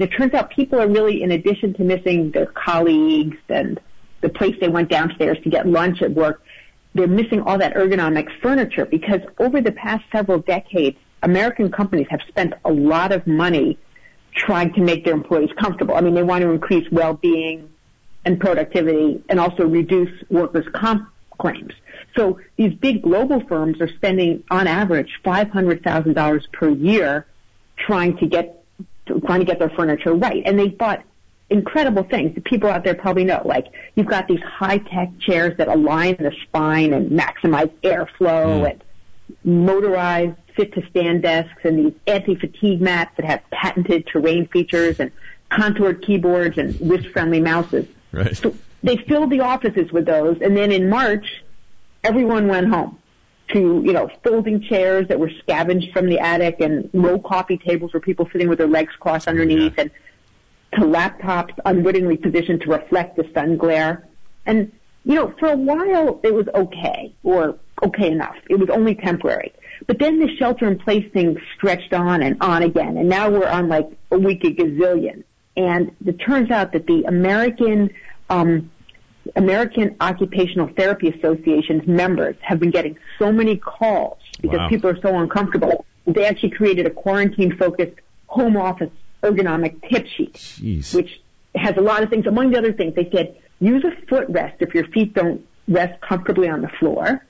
It 0.00 0.08
turns 0.08 0.34
out 0.34 0.50
people 0.50 0.80
are 0.80 0.88
really, 0.88 1.22
in 1.22 1.30
addition 1.30 1.74
to 1.74 1.84
missing 1.84 2.32
their 2.32 2.46
colleagues 2.46 3.36
and 3.48 3.78
the 4.22 4.28
place 4.28 4.56
they 4.60 4.68
went 4.68 4.88
downstairs 4.88 5.38
to 5.44 5.50
get 5.50 5.68
lunch 5.68 6.02
at 6.02 6.10
work, 6.10 6.42
they're 6.96 7.06
missing 7.06 7.42
all 7.42 7.58
that 7.58 7.76
ergonomic 7.76 8.26
furniture 8.42 8.86
because 8.86 9.20
over 9.38 9.60
the 9.60 9.70
past 9.70 10.02
several 10.10 10.40
decades, 10.40 10.98
American 11.22 11.70
companies 11.70 12.08
have 12.10 12.22
spent 12.26 12.54
a 12.64 12.72
lot 12.72 13.12
of 13.12 13.24
money 13.28 13.78
trying 14.34 14.72
to 14.72 14.80
make 14.80 15.04
their 15.04 15.14
employees 15.14 15.50
comfortable. 15.56 15.94
I 15.94 16.00
mean, 16.00 16.14
they 16.14 16.24
want 16.24 16.42
to 16.42 16.50
increase 16.50 16.90
well-being 16.90 17.70
and 18.26 18.38
productivity 18.40 19.22
and 19.30 19.40
also 19.40 19.66
reduce 19.66 20.10
workers' 20.28 20.66
comp 20.74 21.08
claims. 21.38 21.72
So 22.16 22.40
these 22.56 22.74
big 22.74 23.02
global 23.02 23.40
firms 23.46 23.80
are 23.80 23.88
spending 23.88 24.42
on 24.50 24.66
average 24.66 25.20
$500,000 25.24 26.52
per 26.52 26.68
year 26.68 27.26
trying 27.78 28.18
to 28.18 28.26
get 28.26 28.52
trying 29.24 29.38
to 29.38 29.46
get 29.46 29.60
their 29.60 29.70
furniture 29.70 30.12
right. 30.14 30.42
And 30.44 30.58
they've 30.58 30.76
bought 30.76 31.04
incredible 31.48 32.02
things 32.02 32.34
that 32.34 32.44
people 32.44 32.68
out 32.68 32.82
there 32.82 32.94
probably 32.94 33.22
know. 33.22 33.40
Like 33.44 33.68
you've 33.94 34.08
got 34.08 34.26
these 34.26 34.40
high 34.40 34.78
tech 34.78 35.10
chairs 35.20 35.56
that 35.58 35.68
align 35.68 36.16
the 36.16 36.32
spine 36.42 36.92
and 36.92 37.12
maximize 37.12 37.70
airflow 37.84 38.62
mm. 38.62 38.70
and 38.72 38.82
motorized 39.44 40.36
fit 40.56 40.74
to 40.74 40.84
stand 40.90 41.22
desks 41.22 41.64
and 41.64 41.78
these 41.78 41.92
anti 42.08 42.34
fatigue 42.34 42.80
mats 42.80 43.12
that 43.16 43.26
have 43.26 43.42
patented 43.50 44.08
terrain 44.08 44.48
features 44.48 44.98
and 44.98 45.12
contoured 45.50 46.02
keyboards 46.02 46.58
and 46.58 46.80
wrist 46.80 47.06
friendly 47.08 47.40
mouses. 47.40 47.86
Right. 48.12 48.36
So 48.36 48.54
they 48.82 48.96
filled 48.96 49.30
the 49.30 49.40
offices 49.40 49.92
with 49.92 50.06
those 50.06 50.40
and 50.40 50.56
then 50.56 50.72
in 50.72 50.88
March 50.88 51.44
everyone 52.04 52.48
went 52.48 52.68
home 52.68 52.98
to, 53.48 53.82
you 53.84 53.92
know, 53.92 54.10
folding 54.24 54.60
chairs 54.60 55.08
that 55.08 55.18
were 55.18 55.30
scavenged 55.42 55.92
from 55.92 56.06
the 56.06 56.18
attic 56.18 56.60
and 56.60 56.90
low 56.92 57.18
coffee 57.18 57.58
tables 57.58 57.92
where 57.92 58.00
people 58.00 58.28
sitting 58.32 58.48
with 58.48 58.58
their 58.58 58.66
legs 58.68 58.92
crossed 58.98 59.28
underneath 59.28 59.74
yeah. 59.76 59.84
and 59.84 59.90
to 60.72 60.80
laptops 60.80 61.54
unwittingly 61.64 62.16
positioned 62.16 62.60
to 62.62 62.70
reflect 62.70 63.16
the 63.16 63.28
sun 63.34 63.56
glare. 63.56 64.06
And, 64.46 64.72
you 65.04 65.14
know, 65.14 65.32
for 65.38 65.48
a 65.52 65.56
while 65.56 66.20
it 66.22 66.34
was 66.34 66.48
okay 66.54 67.14
or 67.22 67.58
okay 67.82 68.10
enough. 68.10 68.36
It 68.48 68.58
was 68.58 68.68
only 68.70 68.94
temporary. 68.94 69.52
But 69.86 69.98
then 69.98 70.18
the 70.18 70.34
shelter 70.36 70.66
in 70.66 70.78
place 70.78 71.10
thing 71.12 71.40
stretched 71.56 71.92
on 71.92 72.22
and 72.22 72.36
on 72.40 72.62
again. 72.62 72.96
And 72.96 73.08
now 73.08 73.30
we're 73.30 73.48
on 73.48 73.68
like 73.68 73.88
a 74.10 74.18
week 74.18 74.44
a 74.44 74.50
gazillion. 74.50 75.24
And 75.56 75.94
it 76.04 76.18
turns 76.18 76.50
out 76.50 76.72
that 76.72 76.86
the 76.86 77.04
American, 77.04 77.90
um, 78.28 78.70
American 79.34 79.96
Occupational 80.00 80.68
Therapy 80.76 81.08
Association's 81.08 81.86
members 81.86 82.36
have 82.40 82.60
been 82.60 82.70
getting 82.70 82.98
so 83.18 83.32
many 83.32 83.56
calls 83.56 84.18
because 84.40 84.58
wow. 84.58 84.68
people 84.68 84.90
are 84.90 85.00
so 85.00 85.16
uncomfortable. 85.16 85.86
They 86.06 86.26
actually 86.26 86.50
created 86.50 86.86
a 86.86 86.90
quarantine 86.90 87.56
focused 87.56 87.98
home 88.26 88.56
office 88.56 88.90
ergonomic 89.22 89.88
tip 89.88 90.06
sheet, 90.06 90.34
Jeez. 90.34 90.94
which 90.94 91.20
has 91.54 91.76
a 91.76 91.80
lot 91.80 92.02
of 92.02 92.10
things. 92.10 92.26
Among 92.26 92.50
the 92.50 92.58
other 92.58 92.72
things, 92.72 92.94
they 92.94 93.08
said 93.10 93.36
use 93.60 93.84
a 93.84 93.90
footrest 94.06 94.56
if 94.60 94.74
your 94.74 94.86
feet 94.88 95.14
don't 95.14 95.44
rest 95.68 96.00
comfortably 96.00 96.48
on 96.48 96.60
the 96.60 96.68
floor. 96.68 97.24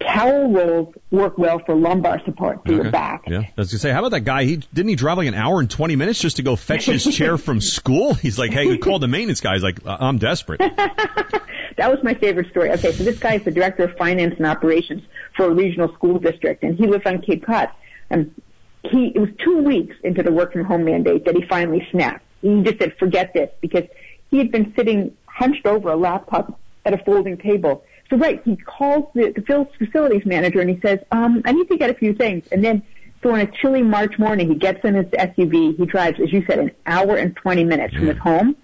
Towel 0.00 0.52
rolls 0.52 0.94
work 1.10 1.38
well 1.38 1.60
for 1.64 1.74
lumbar 1.74 2.20
support 2.24 2.62
for 2.64 2.72
okay. 2.72 2.82
your 2.82 2.92
back. 2.92 3.24
Yeah, 3.26 3.38
I 3.38 3.52
was 3.56 3.72
gonna 3.72 3.78
say, 3.78 3.90
how 3.90 4.00
about 4.00 4.10
that 4.10 4.20
guy? 4.20 4.44
He 4.44 4.56
didn't 4.56 4.90
he 4.90 4.96
drive 4.96 5.16
like 5.16 5.28
an 5.28 5.34
hour 5.34 5.60
and 5.60 5.70
twenty 5.70 5.96
minutes 5.96 6.20
just 6.20 6.36
to 6.36 6.42
go 6.42 6.56
fetch 6.56 6.84
his 6.84 7.04
chair 7.16 7.38
from 7.38 7.62
school? 7.62 8.12
He's 8.12 8.38
like, 8.38 8.52
hey, 8.52 8.64
you 8.64 8.78
call 8.78 8.98
the 8.98 9.08
maintenance 9.08 9.40
guy. 9.40 9.54
He's 9.54 9.62
like, 9.62 9.86
uh, 9.86 9.96
I'm 9.98 10.18
desperate. 10.18 10.58
that 11.78 11.90
was 11.90 12.00
my 12.02 12.12
favorite 12.12 12.50
story. 12.50 12.70
Okay, 12.72 12.92
so 12.92 13.02
this 13.02 13.18
guy 13.18 13.36
is 13.36 13.44
the 13.44 13.50
director 13.50 13.84
of 13.84 13.96
finance 13.96 14.34
and 14.36 14.46
operations 14.46 15.02
for 15.34 15.46
a 15.46 15.50
regional 15.50 15.92
school 15.94 16.18
district, 16.18 16.64
and 16.64 16.76
he 16.76 16.86
lives 16.86 17.06
on 17.06 17.22
Cape 17.22 17.46
Cod. 17.46 17.70
And 18.10 18.34
he 18.82 19.12
it 19.14 19.18
was 19.18 19.30
two 19.42 19.62
weeks 19.62 19.96
into 20.04 20.22
the 20.22 20.32
work 20.32 20.52
from 20.52 20.64
home 20.64 20.84
mandate 20.84 21.24
that 21.24 21.34
he 21.34 21.42
finally 21.48 21.86
snapped. 21.90 22.24
He 22.42 22.62
just 22.62 22.78
said, 22.78 22.94
"Forget 22.98 23.32
this," 23.32 23.50
because 23.62 23.84
he 24.30 24.36
had 24.36 24.52
been 24.52 24.74
sitting 24.76 25.16
hunched 25.24 25.64
over 25.64 25.90
a 25.90 25.96
laptop 25.96 26.60
at 26.84 26.92
a 26.92 26.98
folding 26.98 27.38
table. 27.38 27.84
So 28.10 28.16
right, 28.16 28.40
he 28.44 28.56
calls 28.56 29.10
the, 29.14 29.32
the 29.32 29.68
facilities 29.78 30.24
manager 30.24 30.60
and 30.60 30.70
he 30.70 30.80
says, 30.80 31.00
um, 31.12 31.42
"I 31.44 31.52
need 31.52 31.68
to 31.68 31.76
get 31.76 31.90
a 31.90 31.94
few 31.94 32.14
things." 32.14 32.46
And 32.50 32.64
then, 32.64 32.82
so 33.22 33.32
on 33.32 33.40
a 33.40 33.46
chilly 33.46 33.82
March 33.82 34.18
morning, 34.18 34.48
he 34.48 34.54
gets 34.54 34.84
in 34.84 34.94
his 34.94 35.06
SUV. 35.06 35.76
He 35.76 35.86
drives, 35.86 36.18
as 36.20 36.32
you 36.32 36.44
said, 36.48 36.58
an 36.58 36.70
hour 36.86 37.16
and 37.16 37.36
20 37.36 37.64
minutes 37.64 37.94
from 37.94 38.06
his 38.06 38.18
home 38.18 38.56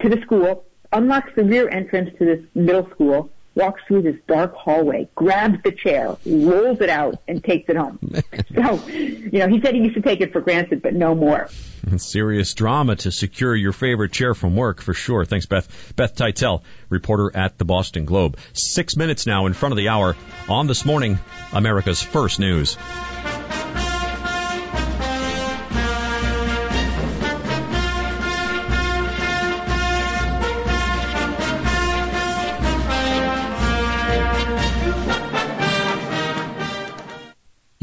to 0.00 0.08
the 0.08 0.20
school, 0.22 0.64
unlocks 0.92 1.30
the 1.34 1.44
rear 1.44 1.68
entrance 1.68 2.10
to 2.18 2.24
this 2.24 2.40
middle 2.54 2.88
school, 2.90 3.30
walks 3.56 3.82
through 3.88 4.02
this 4.02 4.16
dark 4.28 4.54
hallway, 4.54 5.08
grabs 5.16 5.60
the 5.64 5.72
chair, 5.72 6.16
rolls 6.24 6.80
it 6.80 6.90
out, 6.90 7.16
and 7.26 7.42
takes 7.42 7.68
it 7.68 7.76
home. 7.76 7.98
so, 8.54 8.86
you 8.86 9.38
know, 9.38 9.48
he 9.48 9.60
said 9.60 9.74
he 9.74 9.80
used 9.80 9.96
to 9.96 10.02
take 10.02 10.20
it 10.20 10.32
for 10.32 10.40
granted, 10.40 10.82
but 10.82 10.94
no 10.94 11.14
more. 11.14 11.48
Serious 11.96 12.52
drama 12.54 12.96
to 12.96 13.10
secure 13.10 13.54
your 13.54 13.72
favorite 13.72 14.12
chair 14.12 14.34
from 14.34 14.56
work, 14.56 14.80
for 14.80 14.92
sure. 14.92 15.24
Thanks, 15.24 15.46
Beth. 15.46 15.94
Beth 15.96 16.14
Teitell, 16.14 16.62
reporter 16.88 17.30
at 17.34 17.58
the 17.58 17.64
Boston 17.64 18.04
Globe. 18.04 18.38
Six 18.52 18.96
minutes 18.96 19.26
now 19.26 19.46
in 19.46 19.54
front 19.54 19.72
of 19.72 19.76
the 19.76 19.88
hour 19.88 20.16
on 20.48 20.66
this 20.66 20.84
morning, 20.84 21.18
America's 21.52 22.02
first 22.02 22.38
news. 22.38 22.76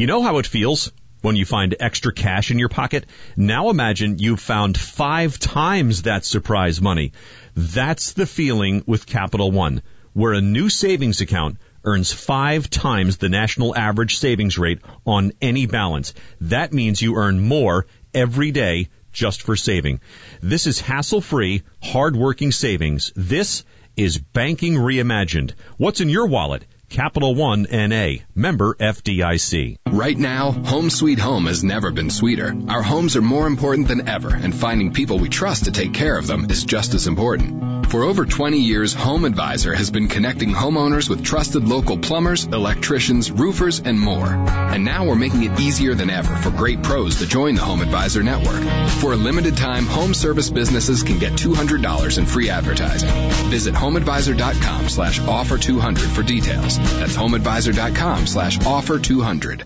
You 0.04 0.08
know 0.08 0.22
how 0.22 0.40
it 0.40 0.48
feels 0.48 0.92
when 1.22 1.38
you 1.38 1.46
find 1.46 1.78
extra 1.80 2.12
cash 2.12 2.52
in 2.52 2.60
your 2.60 2.68
pocket? 2.68 3.06
Now 3.38 3.70
imagine 3.70 4.20
you've 4.20 4.42
found 4.42 4.78
five 4.78 5.40
times 5.40 6.02
that 6.02 6.26
surprise 6.26 6.82
money. 6.82 7.14
That's 7.56 8.12
the 8.12 8.26
feeling 8.26 8.84
with 8.86 9.06
Capital 9.06 9.50
One, 9.50 9.82
where 10.12 10.34
a 10.34 10.42
new 10.42 10.68
savings 10.68 11.22
account 11.22 11.58
earns 11.86 12.12
five 12.12 12.70
times 12.70 13.16
the 13.16 13.30
national 13.30 13.78
average 13.78 14.18
savings 14.18 14.58
rate 14.58 14.82
on 15.06 15.32
any 15.42 15.68
balance. 15.68 16.14
That 16.42 16.74
means 16.74 17.02
you 17.02 17.16
earn 17.16 17.40
more 17.40 17.86
every 18.14 18.52
day 18.52 18.90
just 19.14 19.42
for 19.42 19.56
saving. 19.56 20.02
This 20.42 20.68
is 20.68 20.82
hassle-free, 20.82 21.64
hard-working 21.82 22.52
savings. 22.52 23.14
This 23.16 23.64
is 23.96 24.18
banking 24.18 24.74
reimagined. 24.74 25.54
What's 25.78 26.02
in 26.02 26.10
your 26.10 26.28
wallet? 26.28 26.66
Capital 26.94 27.34
One 27.34 27.66
NA, 27.72 28.18
member 28.36 28.76
FDIC. 28.76 29.78
Right 29.90 30.16
now, 30.16 30.52
home 30.52 30.92
sweet 30.92 31.18
home 31.18 31.48
has 31.48 31.64
never 31.64 31.92
been 31.92 32.12
sweeter. 32.12 32.56
Our 32.70 32.84
homes 32.84 33.16
are 33.16 33.22
more 33.24 33.48
important 33.48 33.88
than 33.88 34.08
ever, 34.08 34.30
and 34.30 34.54
finding 34.54 34.94
people 34.94 35.18
we 35.18 35.30
trust 35.30 35.66
to 35.66 35.72
take 35.72 35.96
care 35.96 36.16
of 36.16 36.28
them 36.28 36.52
is 36.52 36.64
just 36.64 36.94
as 36.94 37.08
important. 37.08 37.84
For 37.94 38.04
over 38.04 38.26
20 38.26 38.58
years, 38.58 38.94
Home 38.96 39.24
Advisor 39.24 39.72
has 39.72 39.92
been 39.92 40.08
connecting 40.08 40.50
homeowners 40.52 41.08
with 41.10 41.24
trusted 41.24 41.68
local 41.68 41.98
plumbers, 41.98 42.44
electricians, 42.46 43.32
roofers, 43.32 43.80
and 43.80 44.00
more. 44.00 44.26
And 44.26 44.84
now 44.84 45.06
we're 45.06 45.16
making 45.16 45.44
it 45.44 45.60
easier 45.60 45.94
than 45.94 46.10
ever 46.10 46.36
for 46.38 46.50
great 46.50 46.82
pros 46.82 47.18
to 47.18 47.28
join 47.28 47.54
the 47.54 47.62
Home 47.62 47.82
Advisor 47.82 48.24
network. 48.24 48.64
For 48.94 49.14
a 49.14 49.16
limited 49.16 49.58
time, 49.58 49.86
home 49.86 50.16
service 50.16 50.50
businesses 50.50 51.04
can 51.04 51.20
get 51.20 51.34
$200 51.34 52.18
in 52.18 52.26
free 52.26 52.50
advertising. 52.50 53.12
Visit 53.52 53.76
homeadvisor.com 53.76 54.90
slash 54.90 55.20
offer 55.20 55.60
200 55.60 56.10
for 56.10 56.24
details. 56.24 56.80
That's 56.84 57.16
homeadvisor.com 57.16 58.28
slash 58.28 58.66
offer 58.66 59.00
200. 59.00 59.66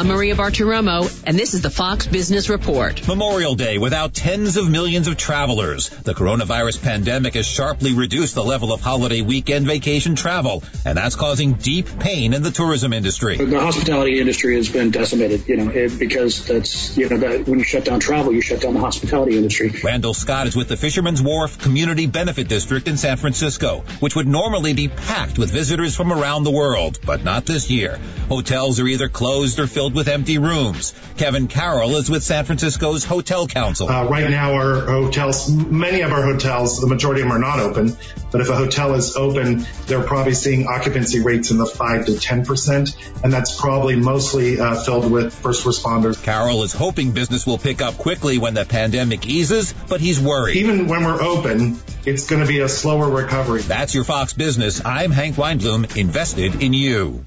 I'm 0.00 0.06
Maria 0.06 0.34
Bartiromo, 0.34 1.22
and 1.26 1.38
this 1.38 1.52
is 1.52 1.60
the 1.60 1.68
Fox 1.68 2.06
Business 2.06 2.48
Report. 2.48 3.06
Memorial 3.06 3.54
Day 3.54 3.76
without 3.76 4.14
tens 4.14 4.56
of 4.56 4.66
millions 4.66 5.08
of 5.08 5.18
travelers. 5.18 5.90
The 5.90 6.14
coronavirus 6.14 6.82
pandemic 6.82 7.34
has 7.34 7.46
sharply 7.46 7.92
reduced 7.92 8.34
the 8.34 8.42
level 8.42 8.72
of 8.72 8.80
holiday 8.80 9.20
weekend 9.20 9.66
vacation 9.66 10.14
travel, 10.14 10.64
and 10.86 10.96
that's 10.96 11.16
causing 11.16 11.52
deep 11.52 11.86
pain 11.98 12.32
in 12.32 12.42
the 12.42 12.50
tourism 12.50 12.94
industry. 12.94 13.36
The 13.36 13.60
hospitality 13.60 14.18
industry 14.18 14.54
has 14.54 14.70
been 14.70 14.90
decimated, 14.90 15.46
you 15.46 15.58
know, 15.58 15.70
it, 15.70 15.98
because 15.98 16.46
that's, 16.46 16.96
you 16.96 17.10
know, 17.10 17.18
that 17.18 17.46
when 17.46 17.58
you 17.58 17.64
shut 17.66 17.84
down 17.84 18.00
travel, 18.00 18.32
you 18.32 18.40
shut 18.40 18.62
down 18.62 18.72
the 18.72 18.80
hospitality 18.80 19.36
industry. 19.36 19.70
Randall 19.84 20.14
Scott 20.14 20.46
is 20.46 20.56
with 20.56 20.68
the 20.68 20.78
Fisherman's 20.78 21.20
Wharf 21.20 21.58
Community 21.58 22.06
Benefit 22.06 22.48
District 22.48 22.88
in 22.88 22.96
San 22.96 23.18
Francisco, 23.18 23.84
which 23.98 24.16
would 24.16 24.26
normally 24.26 24.72
be 24.72 24.88
packed 24.88 25.36
with 25.36 25.50
visitors 25.50 25.94
from 25.94 26.10
around 26.10 26.44
the 26.44 26.50
world, 26.50 26.98
but 27.04 27.22
not 27.22 27.44
this 27.44 27.70
year. 27.70 28.00
Hotels 28.30 28.80
are 28.80 28.86
either 28.86 29.10
closed 29.10 29.58
or 29.58 29.66
filled 29.66 29.89
with 29.94 30.08
empty 30.08 30.38
rooms. 30.38 30.94
Kevin 31.16 31.48
Carroll 31.48 31.96
is 31.96 32.10
with 32.10 32.22
San 32.22 32.44
Francisco's 32.44 33.04
Hotel 33.04 33.46
Council. 33.46 33.88
Uh, 33.88 34.08
right 34.08 34.28
now, 34.30 34.54
our 34.54 34.80
hotels, 34.86 35.50
many 35.50 36.00
of 36.00 36.12
our 36.12 36.22
hotels, 36.22 36.80
the 36.80 36.86
majority 36.86 37.22
of 37.22 37.28
them 37.28 37.36
are 37.36 37.40
not 37.40 37.60
open. 37.60 37.96
But 38.30 38.40
if 38.40 38.48
a 38.48 38.56
hotel 38.56 38.94
is 38.94 39.16
open, 39.16 39.66
they're 39.86 40.02
probably 40.02 40.34
seeing 40.34 40.66
occupancy 40.66 41.20
rates 41.20 41.50
in 41.50 41.58
the 41.58 41.66
5 41.66 42.06
to 42.06 42.12
10%. 42.12 43.24
And 43.24 43.32
that's 43.32 43.60
probably 43.60 43.96
mostly 43.96 44.60
uh, 44.60 44.76
filled 44.82 45.10
with 45.10 45.34
first 45.34 45.64
responders. 45.64 46.22
Carroll 46.22 46.62
is 46.62 46.72
hoping 46.72 47.12
business 47.12 47.46
will 47.46 47.58
pick 47.58 47.82
up 47.82 47.98
quickly 47.98 48.38
when 48.38 48.54
the 48.54 48.64
pandemic 48.64 49.26
eases, 49.26 49.74
but 49.88 50.00
he's 50.00 50.20
worried. 50.20 50.56
Even 50.56 50.86
when 50.86 51.04
we're 51.04 51.20
open, 51.20 51.78
it's 52.06 52.26
going 52.26 52.42
to 52.42 52.48
be 52.48 52.60
a 52.60 52.68
slower 52.68 53.10
recovery. 53.10 53.62
That's 53.62 53.94
your 53.94 54.04
Fox 54.04 54.32
Business. 54.32 54.84
I'm 54.84 55.10
Hank 55.10 55.36
Weinbloom, 55.36 55.96
invested 55.96 56.62
in 56.62 56.72
you. 56.72 57.26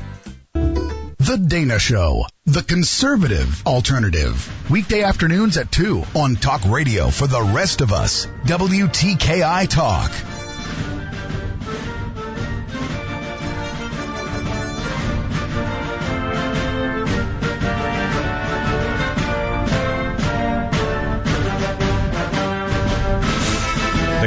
The 1.31 1.37
Dana 1.37 1.79
Show, 1.79 2.25
the 2.45 2.61
conservative 2.61 3.65
alternative. 3.65 4.69
Weekday 4.69 5.03
afternoons 5.03 5.55
at 5.55 5.71
2 5.71 6.03
on 6.13 6.35
Talk 6.35 6.65
Radio 6.65 7.09
for 7.09 7.25
the 7.25 7.41
rest 7.41 7.79
of 7.79 7.93
us. 7.93 8.25
WTKI 8.47 9.69
Talk. 9.69 10.11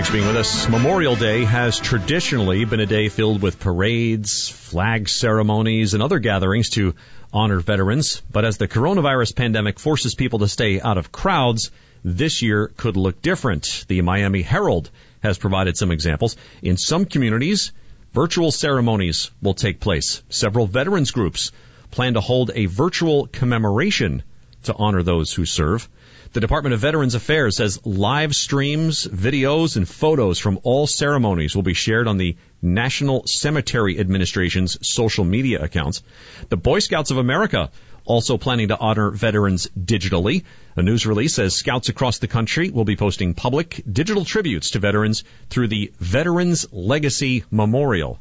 Thanks 0.04 0.12
for 0.12 0.18
being 0.18 0.28
with 0.28 0.36
us. 0.36 0.68
Memorial 0.68 1.16
Day 1.16 1.44
has 1.44 1.80
traditionally 1.80 2.66
been 2.66 2.78
a 2.78 2.84
day 2.84 3.08
filled 3.08 3.40
with 3.40 3.58
parades, 3.58 4.50
flag 4.50 5.08
ceremonies, 5.08 5.94
and 5.94 6.02
other 6.02 6.18
gatherings 6.18 6.68
to 6.70 6.94
honor 7.32 7.58
veterans. 7.58 8.20
But 8.30 8.44
as 8.44 8.58
the 8.58 8.68
coronavirus 8.68 9.34
pandemic 9.34 9.78
forces 9.80 10.14
people 10.14 10.40
to 10.40 10.48
stay 10.48 10.78
out 10.78 10.98
of 10.98 11.10
crowds, 11.10 11.70
this 12.04 12.42
year 12.42 12.70
could 12.76 12.98
look 12.98 13.22
different. 13.22 13.86
The 13.88 14.02
Miami 14.02 14.42
Herald 14.42 14.90
has 15.22 15.38
provided 15.38 15.78
some 15.78 15.90
examples. 15.90 16.36
In 16.60 16.76
some 16.76 17.06
communities, 17.06 17.72
virtual 18.12 18.50
ceremonies 18.50 19.30
will 19.40 19.54
take 19.54 19.80
place. 19.80 20.22
Several 20.28 20.66
veterans 20.66 21.12
groups 21.12 21.50
plan 21.90 22.12
to 22.12 22.20
hold 22.20 22.50
a 22.54 22.66
virtual 22.66 23.26
commemoration 23.28 24.22
to 24.64 24.74
honor 24.74 25.02
those 25.02 25.32
who 25.32 25.46
serve. 25.46 25.88
The 26.34 26.40
Department 26.40 26.74
of 26.74 26.80
Veterans 26.80 27.14
Affairs 27.14 27.58
says 27.58 27.78
live 27.86 28.34
streams, 28.34 29.06
videos, 29.06 29.76
and 29.76 29.88
photos 29.88 30.40
from 30.40 30.58
all 30.64 30.88
ceremonies 30.88 31.54
will 31.54 31.62
be 31.62 31.74
shared 31.74 32.08
on 32.08 32.16
the 32.16 32.36
National 32.60 33.24
Cemetery 33.24 34.00
Administration's 34.00 34.76
social 34.84 35.24
media 35.24 35.62
accounts. 35.62 36.02
The 36.48 36.56
Boy 36.56 36.80
Scouts 36.80 37.12
of 37.12 37.18
America 37.18 37.70
also 38.04 38.36
planning 38.36 38.66
to 38.66 38.76
honor 38.76 39.12
veterans 39.12 39.68
digitally. 39.78 40.42
A 40.74 40.82
news 40.82 41.06
release 41.06 41.34
says 41.34 41.54
scouts 41.54 41.88
across 41.88 42.18
the 42.18 42.26
country 42.26 42.68
will 42.68 42.84
be 42.84 42.96
posting 42.96 43.34
public 43.34 43.84
digital 43.88 44.24
tributes 44.24 44.70
to 44.70 44.80
veterans 44.80 45.22
through 45.50 45.68
the 45.68 45.92
Veterans 46.00 46.66
Legacy 46.72 47.44
Memorial. 47.52 48.18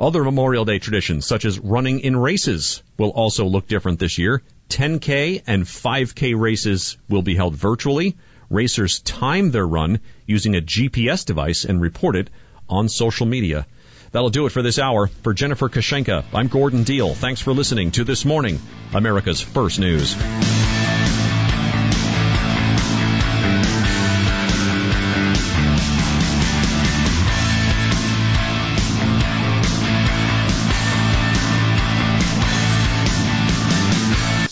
Other 0.00 0.24
Memorial 0.24 0.64
Day 0.64 0.78
traditions, 0.78 1.26
such 1.26 1.44
as 1.44 1.58
running 1.58 2.00
in 2.00 2.16
races, 2.16 2.82
will 2.96 3.10
also 3.10 3.44
look 3.44 3.68
different 3.68 3.98
this 3.98 4.16
year. 4.16 4.42
10K 4.68 5.42
and 5.46 5.64
5K 5.64 6.38
races 6.38 6.96
will 7.08 7.22
be 7.22 7.34
held 7.34 7.54
virtually. 7.54 8.16
Racers 8.50 9.00
time 9.00 9.50
their 9.50 9.66
run 9.66 10.00
using 10.26 10.56
a 10.56 10.60
GPS 10.60 11.24
device 11.24 11.64
and 11.64 11.80
report 11.80 12.16
it 12.16 12.30
on 12.68 12.88
social 12.88 13.26
media. 13.26 13.66
That'll 14.12 14.30
do 14.30 14.46
it 14.46 14.52
for 14.52 14.62
this 14.62 14.78
hour. 14.78 15.08
For 15.22 15.34
Jennifer 15.34 15.68
Kushinka, 15.68 16.24
I'm 16.32 16.48
Gordon 16.48 16.84
Deal. 16.84 17.14
Thanks 17.14 17.40
for 17.40 17.52
listening 17.52 17.90
to 17.92 18.04
This 18.04 18.24
Morning, 18.24 18.58
America's 18.94 19.40
First 19.40 19.80
News. 19.80 20.16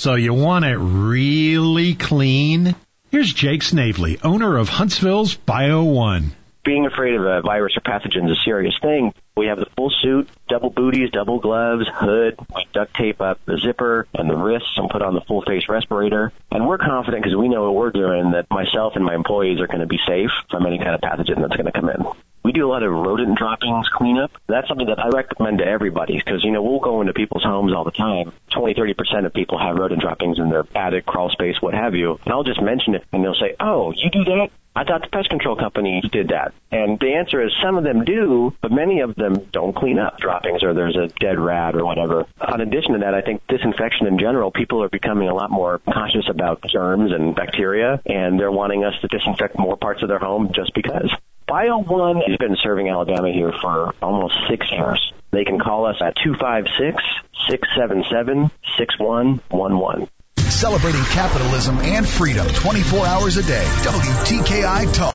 So 0.06 0.14
you 0.14 0.34
want 0.34 0.64
it 0.64 0.76
really 0.76 1.96
clean? 1.96 2.76
Here's 3.10 3.34
Jake 3.34 3.64
Snavely, 3.64 4.20
owner 4.22 4.56
of 4.56 4.68
Huntsville's 4.68 5.34
Bio 5.34 5.82
One. 5.82 6.30
Being 6.64 6.86
afraid 6.86 7.14
of 7.14 7.22
a 7.22 7.42
virus 7.42 7.76
or 7.76 7.80
pathogen 7.80 8.30
is 8.30 8.38
a 8.38 8.44
serious 8.44 8.74
thing. 8.80 9.12
We 9.36 9.46
have 9.48 9.58
the 9.58 9.66
full 9.76 9.90
suit, 9.90 10.28
double 10.48 10.70
booties, 10.70 11.10
double 11.10 11.40
gloves, 11.40 11.86
hood. 11.92 12.38
Duct 12.72 12.94
tape 12.94 13.20
up 13.20 13.40
the 13.46 13.58
zipper 13.58 14.06
and 14.14 14.30
the 14.30 14.36
wrists 14.36 14.74
and 14.76 14.88
put 14.88 15.02
on 15.02 15.14
the 15.14 15.22
full 15.22 15.42
face 15.42 15.64
respirator. 15.68 16.32
And 16.52 16.68
we're 16.68 16.78
confident 16.78 17.24
because 17.24 17.36
we 17.36 17.48
know 17.48 17.64
what 17.64 17.74
we're 17.74 17.90
doing 17.90 18.30
that 18.30 18.46
myself 18.48 18.92
and 18.94 19.04
my 19.04 19.16
employees 19.16 19.60
are 19.60 19.66
going 19.66 19.80
to 19.80 19.86
be 19.86 19.98
safe 20.06 20.30
from 20.52 20.66
any 20.66 20.78
kind 20.78 20.94
of 20.94 21.00
pathogen 21.00 21.40
that's 21.40 21.56
going 21.56 21.66
to 21.66 21.72
come 21.72 21.88
in. 21.88 22.06
We 22.46 22.52
do 22.52 22.64
a 22.64 22.70
lot 22.70 22.84
of 22.84 22.92
rodent 22.92 23.36
droppings 23.36 23.88
cleanup. 23.88 24.30
That's 24.46 24.68
something 24.68 24.86
that 24.86 25.00
I 25.00 25.08
recommend 25.08 25.58
to 25.58 25.66
everybody 25.66 26.16
because, 26.16 26.44
you 26.44 26.52
know, 26.52 26.62
we'll 26.62 26.78
go 26.78 27.00
into 27.00 27.12
people's 27.12 27.42
homes 27.42 27.72
all 27.74 27.82
the 27.82 27.90
time. 27.90 28.32
20, 28.52 28.72
30% 28.72 29.26
of 29.26 29.34
people 29.34 29.58
have 29.58 29.74
rodent 29.74 30.00
droppings 30.00 30.38
in 30.38 30.48
their 30.48 30.64
attic, 30.72 31.06
crawl 31.06 31.28
space, 31.28 31.56
what 31.60 31.74
have 31.74 31.96
you. 31.96 32.20
And 32.24 32.32
I'll 32.32 32.44
just 32.44 32.62
mention 32.62 32.94
it 32.94 33.02
and 33.12 33.24
they'll 33.24 33.34
say, 33.34 33.56
oh, 33.58 33.92
you 33.96 34.10
do 34.10 34.22
that? 34.22 34.50
I 34.76 34.84
thought 34.84 35.02
the 35.02 35.08
pest 35.08 35.28
control 35.28 35.56
company 35.56 36.00
did 36.12 36.28
that. 36.28 36.52
And 36.70 37.00
the 37.00 37.14
answer 37.14 37.44
is 37.44 37.50
some 37.60 37.78
of 37.78 37.82
them 37.82 38.04
do, 38.04 38.54
but 38.60 38.70
many 38.70 39.00
of 39.00 39.16
them 39.16 39.48
don't 39.50 39.74
clean 39.74 39.98
up 39.98 40.18
droppings 40.18 40.62
or 40.62 40.72
there's 40.72 40.96
a 40.96 41.08
dead 41.18 41.40
rat 41.40 41.74
or 41.74 41.84
whatever. 41.84 42.26
In 42.54 42.60
addition 42.60 42.92
to 42.92 42.98
that, 43.00 43.14
I 43.14 43.22
think 43.22 43.42
disinfection 43.48 44.06
in 44.06 44.20
general, 44.20 44.52
people 44.52 44.84
are 44.84 44.88
becoming 44.88 45.28
a 45.28 45.34
lot 45.34 45.50
more 45.50 45.80
conscious 45.92 46.28
about 46.28 46.62
germs 46.68 47.10
and 47.10 47.34
bacteria, 47.34 48.00
and 48.06 48.38
they're 48.38 48.52
wanting 48.52 48.84
us 48.84 48.94
to 49.00 49.08
disinfect 49.08 49.58
more 49.58 49.76
parts 49.76 50.02
of 50.02 50.08
their 50.08 50.20
home 50.20 50.52
just 50.54 50.72
because. 50.74 51.10
Bio 51.46 51.78
One 51.78 52.16
has 52.26 52.36
been 52.38 52.56
serving 52.60 52.88
Alabama 52.88 53.30
here 53.30 53.52
for 53.62 53.94
almost 54.02 54.34
six 54.50 54.66
years. 54.72 55.12
They 55.30 55.44
can 55.44 55.60
call 55.60 55.86
us 55.86 55.96
at 56.00 56.14
256 56.24 57.00
677 57.48 58.50
6111. 58.76 60.08
Celebrating 60.38 61.04
capitalism 61.04 61.78
and 61.78 62.08
freedom 62.08 62.46
24 62.48 63.06
hours 63.06 63.36
a 63.36 63.44
day. 63.44 63.64
WTKI 63.82 64.92
Talk. 64.92 65.04